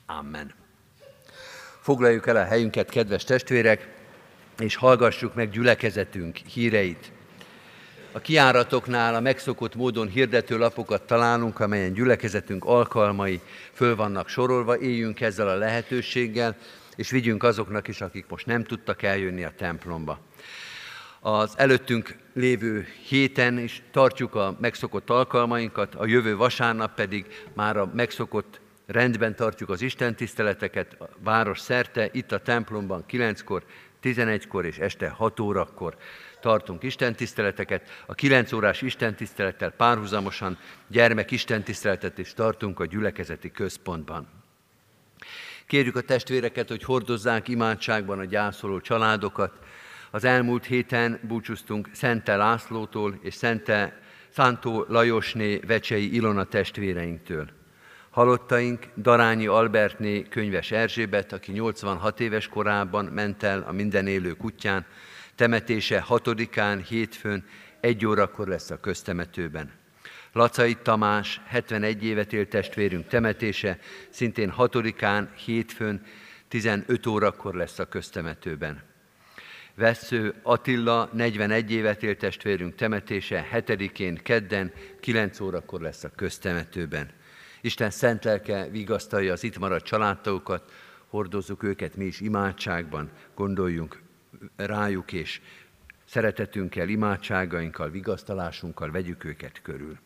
Amen. 0.06 0.54
Foglaljuk 1.80 2.26
el 2.26 2.36
a 2.36 2.44
helyünket, 2.44 2.90
kedves 2.90 3.24
testvérek, 3.24 3.88
és 4.58 4.76
hallgassuk 4.76 5.34
meg 5.34 5.50
gyülekezetünk 5.50 6.36
híreit. 6.36 7.12
A 8.12 8.20
kiáratoknál 8.20 9.14
a 9.14 9.20
megszokott 9.20 9.74
módon 9.74 10.08
hirdető 10.08 10.58
lapokat 10.58 11.02
találunk, 11.02 11.60
amelyen 11.60 11.92
gyülekezetünk 11.92 12.64
alkalmai 12.64 13.40
föl 13.72 13.96
vannak 13.96 14.28
sorolva, 14.28 14.78
éljünk 14.78 15.20
ezzel 15.20 15.48
a 15.48 15.54
lehetőséggel, 15.54 16.56
és 16.96 17.10
vigyünk 17.10 17.42
azoknak 17.42 17.88
is, 17.88 18.00
akik 18.00 18.24
most 18.28 18.46
nem 18.46 18.64
tudtak 18.64 19.02
eljönni 19.02 19.44
a 19.44 19.52
templomba. 19.56 20.18
Az 21.20 21.52
előttünk 21.56 22.16
lévő 22.34 22.86
héten 23.08 23.58
is 23.58 23.82
tartjuk 23.90 24.34
a 24.34 24.56
megszokott 24.60 25.10
alkalmainkat, 25.10 25.94
a 25.94 26.06
jövő 26.06 26.36
vasárnap 26.36 26.94
pedig 26.94 27.26
már 27.54 27.76
a 27.76 27.90
megszokott 27.94 28.60
rendben 28.86 29.36
tartjuk 29.36 29.68
az 29.68 29.82
Isten 29.82 30.14
tiszteleteket, 30.14 30.96
a 31.00 31.08
város 31.18 31.60
szerte, 31.60 32.08
itt 32.12 32.32
a 32.32 32.42
templomban 32.42 33.06
kilenckor, 33.06 33.64
11-kor 34.02 34.64
és 34.64 34.78
este 34.78 35.08
6 35.08 35.40
órakor 35.40 35.96
tartunk 36.40 36.82
istentiszteleteket. 36.82 38.02
A 38.06 38.14
9 38.14 38.52
órás 38.52 38.82
istentisztelettel 38.82 39.70
párhuzamosan 39.70 40.58
gyermek 40.86 41.30
istentiszteletet 41.30 42.18
is 42.18 42.34
tartunk 42.34 42.80
a 42.80 42.86
gyülekezeti 42.86 43.50
központban. 43.50 44.28
Kérjük 45.66 45.96
a 45.96 46.00
testvéreket, 46.00 46.68
hogy 46.68 46.84
hordozzák 46.84 47.48
imádságban 47.48 48.18
a 48.18 48.24
gyászoló 48.24 48.80
családokat. 48.80 49.52
Az 50.10 50.24
elmúlt 50.24 50.64
héten 50.64 51.20
búcsúztunk 51.22 51.88
Szente 51.92 52.36
Lászlótól 52.36 53.18
és 53.22 53.34
Szente 53.34 54.00
Szántó 54.28 54.84
Lajosné 54.88 55.56
Vecsei 55.56 56.14
Ilona 56.14 56.44
testvéreinktől. 56.44 57.48
Halottaink 58.10 58.86
Darányi 58.96 59.46
Albertné 59.46 60.22
könyves 60.22 60.70
Erzsébet, 60.70 61.32
aki 61.32 61.52
86 61.52 62.20
éves 62.20 62.48
korában 62.48 63.04
ment 63.04 63.42
el 63.42 63.64
a 63.68 63.72
minden 63.72 64.06
élő 64.06 64.32
kutyán, 64.32 64.86
temetése 65.38 66.04
6-án, 66.08 66.84
hétfőn, 66.88 67.44
egy 67.80 68.06
órakor 68.06 68.48
lesz 68.48 68.70
a 68.70 68.80
köztemetőben. 68.80 69.70
Lacai 70.32 70.74
Tamás, 70.82 71.40
71 71.46 72.04
évet 72.04 72.32
élt 72.32 72.48
testvérünk 72.48 73.06
temetése, 73.06 73.78
szintén 74.10 74.54
6-án, 74.58 75.28
hétfőn, 75.44 76.02
15 76.48 77.06
órakor 77.06 77.54
lesz 77.54 77.78
a 77.78 77.88
köztemetőben. 77.88 78.82
Vesző 79.74 80.34
Attila, 80.42 81.10
41 81.12 81.70
évet 81.70 82.02
élt 82.02 82.18
testvérünk 82.18 82.74
temetése, 82.74 83.48
7-én, 83.52 84.16
kedden, 84.22 84.72
9 85.00 85.40
órakor 85.40 85.80
lesz 85.80 86.04
a 86.04 86.10
köztemetőben. 86.16 87.10
Isten 87.60 87.90
szent 87.90 88.24
lelke 88.24 88.68
vigasztalja 88.70 89.32
az 89.32 89.44
itt 89.44 89.58
maradt 89.58 89.84
családtagokat, 89.84 90.72
hordozzuk 91.06 91.62
őket 91.62 91.96
mi 91.96 92.04
is 92.04 92.20
imádságban, 92.20 93.10
gondoljunk 93.34 94.06
rájuk, 94.56 95.12
és 95.12 95.40
szeretetünkkel, 96.04 96.88
imádságainkkal, 96.88 97.90
vigasztalásunkkal 97.90 98.90
vegyük 98.90 99.24
őket 99.24 99.62
körül. 99.62 99.98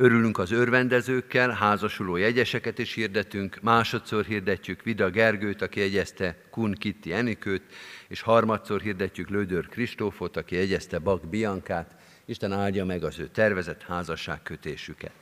Örülünk 0.00 0.38
az 0.38 0.50
örvendezőkkel, 0.50 1.50
házasuló 1.50 2.16
jegyeseket 2.16 2.78
is 2.78 2.94
hirdetünk, 2.94 3.58
másodszor 3.60 4.24
hirdetjük 4.24 4.82
Vida 4.82 5.10
Gergőt, 5.10 5.62
aki 5.62 5.80
jegyezte 5.80 6.36
Kun 6.50 6.72
Kitti 6.72 7.12
Enikőt, 7.12 7.62
és 8.08 8.20
harmadszor 8.20 8.80
hirdetjük 8.80 9.28
Lődör 9.28 9.68
Kristófot, 9.68 10.36
aki 10.36 10.54
jegyezte 10.54 10.98
Bak 10.98 11.26
Biankát. 11.26 11.94
Isten 12.24 12.52
áldja 12.52 12.84
meg 12.84 13.04
az 13.04 13.18
ő 13.18 13.26
tervezett 13.26 13.82
házasságkötésüket. 13.82 15.12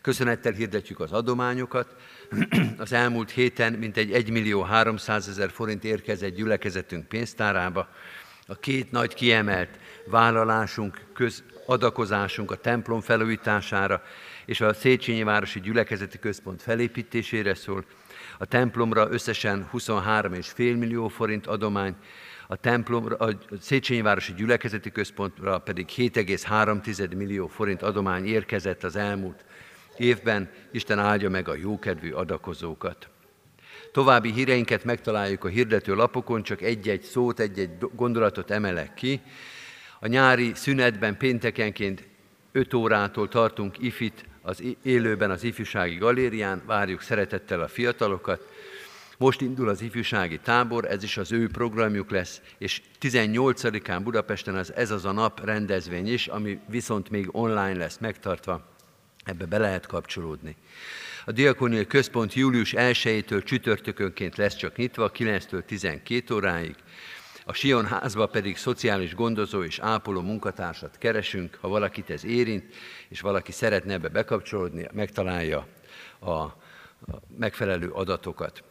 Köszönettel 0.00 0.52
hirdetjük 0.52 1.00
az 1.00 1.12
adományokat. 1.12 1.96
Az 2.78 2.92
elmúlt 2.92 3.30
héten 3.30 3.72
mintegy 3.72 4.12
1 4.12 4.30
millió 4.30 4.62
300 4.62 5.28
ezer 5.28 5.50
forint 5.50 5.84
érkezett 5.84 6.34
gyülekezetünk 6.34 7.08
pénztárába. 7.08 7.88
A 8.46 8.54
két 8.54 8.90
nagy 8.90 9.14
kiemelt 9.14 9.78
vállalásunk, 10.06 11.00
köz, 11.12 11.42
adakozásunk 11.66 12.50
a 12.50 12.56
templom 12.56 13.00
felújítására 13.00 14.02
és 14.46 14.60
a 14.60 14.72
Széchenyi 14.72 15.22
Városi 15.22 15.60
Gyülekezeti 15.60 16.18
Központ 16.18 16.62
felépítésére 16.62 17.54
szól. 17.54 17.84
A 18.38 18.44
templomra 18.44 19.08
összesen 19.10 19.68
23,5 19.72 20.56
millió 20.56 21.08
forint 21.08 21.46
adomány, 21.46 21.96
a 22.46 22.56
templomra, 22.56 23.16
a 23.16 23.38
Széchenyi 23.60 24.00
Városi 24.00 24.32
Gyülekezeti 24.32 24.90
Központra 24.90 25.58
pedig 25.58 25.88
7,3 25.96 27.16
millió 27.16 27.46
forint 27.46 27.82
adomány 27.82 28.26
érkezett 28.26 28.84
az 28.84 28.96
elmúlt 28.96 29.44
évben. 29.96 30.50
Isten 30.72 30.98
áldja 30.98 31.30
meg 31.30 31.48
a 31.48 31.54
jókedvű 31.54 32.10
adakozókat. 32.10 33.08
További 33.92 34.32
híreinket 34.32 34.84
megtaláljuk 34.84 35.44
a 35.44 35.48
hirdető 35.48 35.94
lapokon, 35.94 36.42
csak 36.42 36.62
egy-egy 36.62 37.02
szót, 37.02 37.40
egy-egy 37.40 37.70
gondolatot 37.94 38.50
emelek 38.50 38.94
ki. 38.94 39.20
A 40.00 40.06
nyári 40.06 40.52
szünetben 40.54 41.16
péntekenként 41.16 42.06
5 42.52 42.74
órától 42.74 43.28
tartunk 43.28 43.78
ifit 43.78 44.24
az 44.42 44.62
élőben 44.82 45.30
az 45.30 45.42
ifjúsági 45.42 45.96
galérián, 45.96 46.62
várjuk 46.66 47.00
szeretettel 47.00 47.60
a 47.60 47.68
fiatalokat. 47.68 48.48
Most 49.18 49.40
indul 49.40 49.68
az 49.68 49.82
ifjúsági 49.82 50.38
tábor, 50.38 50.84
ez 50.84 51.02
is 51.02 51.16
az 51.16 51.32
ő 51.32 51.48
programjuk 51.48 52.10
lesz, 52.10 52.40
és 52.58 52.82
18-án 53.00 54.00
Budapesten 54.02 54.54
az 54.54 54.72
Ez 54.72 54.90
az 54.90 55.04
a 55.04 55.12
nap 55.12 55.44
rendezvény 55.44 56.12
is, 56.12 56.26
ami 56.26 56.58
viszont 56.68 57.10
még 57.10 57.28
online 57.32 57.74
lesz 57.74 57.98
megtartva, 57.98 58.73
ebbe 59.24 59.44
be 59.44 59.58
lehet 59.58 59.86
kapcsolódni. 59.86 60.56
A 61.24 61.32
Diakóniai 61.32 61.86
Központ 61.86 62.34
július 62.34 62.74
1-től 62.76 63.44
csütörtökönként 63.44 64.36
lesz 64.36 64.56
csak 64.56 64.76
nyitva, 64.76 65.10
9-től 65.14 65.64
12 65.64 66.34
óráig. 66.34 66.74
A 67.46 67.52
Sion 67.52 67.86
házba 67.86 68.26
pedig 68.26 68.56
szociális 68.56 69.14
gondozó 69.14 69.62
és 69.62 69.78
ápoló 69.78 70.20
munkatársat 70.20 70.98
keresünk, 70.98 71.58
ha 71.60 71.68
valakit 71.68 72.10
ez 72.10 72.24
érint, 72.24 72.74
és 73.08 73.20
valaki 73.20 73.52
szeretne 73.52 73.92
ebbe 73.92 74.08
bekapcsolódni, 74.08 74.86
megtalálja 74.92 75.66
a 76.20 76.46
megfelelő 77.38 77.88
adatokat. 77.88 78.62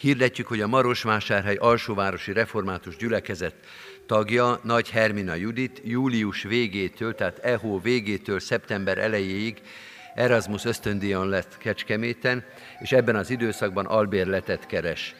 Hirdetjük, 0.00 0.46
hogy 0.46 0.60
a 0.60 0.66
Marosvásárhely 0.66 1.56
alsóvárosi 1.56 2.32
református 2.32 2.96
gyülekezet 2.96 3.54
tagja, 4.06 4.60
Nagy 4.62 4.90
Hermina 4.90 5.34
Judit 5.34 5.80
július 5.84 6.42
végétől, 6.42 7.14
tehát 7.14 7.38
EHO 7.38 7.80
végétől 7.80 8.40
szeptember 8.40 8.98
elejéig 8.98 9.60
Erasmus 10.14 10.64
ösztöndíjon 10.64 11.28
lett 11.28 11.58
Kecskeméten, 11.58 12.44
és 12.78 12.92
ebben 12.92 13.16
az 13.16 13.30
időszakban 13.30 13.86
albérletet 13.86 14.66
keres. 14.66 15.14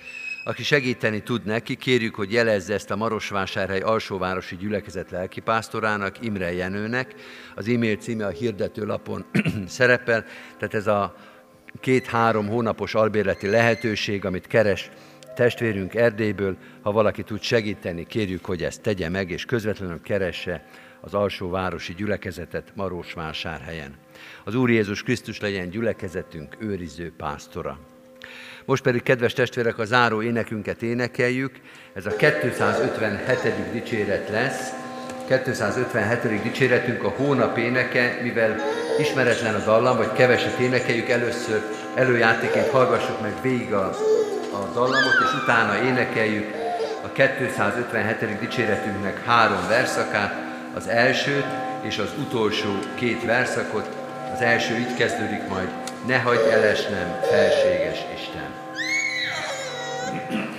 Aki 0.44 0.62
segíteni 0.62 1.22
tud 1.22 1.44
neki, 1.44 1.76
kérjük, 1.76 2.14
hogy 2.14 2.32
jelezze 2.32 2.74
ezt 2.74 2.90
a 2.90 2.96
Marosvásárhely 2.96 3.80
alsóvárosi 3.80 4.56
gyülekezet 4.56 5.10
lelkipásztorának, 5.10 6.16
Imre 6.20 6.52
Jenőnek. 6.52 7.14
Az 7.54 7.68
e-mail 7.68 7.96
címe 7.96 8.26
a 8.26 8.30
hirdetőlapon 8.30 9.24
szerepel, 9.66 10.24
tehát 10.58 10.74
ez 10.74 10.86
a 10.86 11.14
két-három 11.80 12.48
hónapos 12.48 12.94
albérleti 12.94 13.46
lehetőség, 13.46 14.24
amit 14.24 14.46
keres 14.46 14.90
testvérünk 15.34 15.94
Erdélyből, 15.94 16.56
ha 16.82 16.92
valaki 16.92 17.22
tud 17.22 17.42
segíteni, 17.42 18.06
kérjük, 18.06 18.44
hogy 18.44 18.62
ezt 18.62 18.82
tegye 18.82 19.08
meg, 19.08 19.30
és 19.30 19.44
közvetlenül 19.44 20.00
keresse 20.00 20.64
az 21.00 21.14
alsóvárosi 21.14 21.94
gyülekezetet 21.94 22.72
Marosvásárhelyen. 22.74 23.94
Az 24.44 24.54
Úr 24.54 24.70
Jézus 24.70 25.02
Krisztus 25.02 25.40
legyen 25.40 25.70
gyülekezetünk 25.70 26.56
őriző 26.58 27.12
pásztora. 27.16 27.78
Most 28.64 28.82
pedig, 28.82 29.02
kedves 29.02 29.32
testvérek, 29.32 29.78
a 29.78 29.84
záró 29.84 30.22
énekünket 30.22 30.82
énekeljük. 30.82 31.60
Ez 31.94 32.06
a 32.06 32.16
257. 32.16 33.72
dicséret 33.72 34.28
lesz. 34.28 34.72
257. 35.28 36.42
dicséretünk 36.42 37.02
a 37.02 37.08
hónap 37.08 37.58
éneke, 37.58 38.18
mivel 38.22 38.56
ismeretlen 39.00 39.54
a 39.54 39.64
dallam, 39.64 39.96
vagy 39.96 40.12
keveset 40.12 40.58
énekeljük, 40.58 41.08
először 41.08 41.62
előjátéként 41.94 42.68
hallgassuk 42.68 43.20
meg 43.20 43.32
végig 43.42 43.72
a, 43.72 43.96
a 44.54 44.70
dallamot, 44.72 45.20
és 45.24 45.42
utána 45.42 45.82
énekeljük 45.82 46.54
a 47.04 47.12
257. 47.12 48.38
dicséretünknek 48.38 49.24
három 49.24 49.68
verszakát, 49.68 50.34
az 50.74 50.88
elsőt 50.88 51.46
és 51.82 51.98
az 51.98 52.10
utolsó 52.18 52.78
két 52.94 53.24
verszakot. 53.24 53.88
Az 54.34 54.40
első 54.40 54.76
itt 54.76 54.96
kezdődik 54.96 55.48
majd, 55.48 55.68
ne 56.06 56.18
hagyd 56.18 56.46
elesnem, 56.50 57.20
felséges 57.30 57.98
Isten. 58.14 58.52
Thank 60.04 60.32
you. 60.32 60.53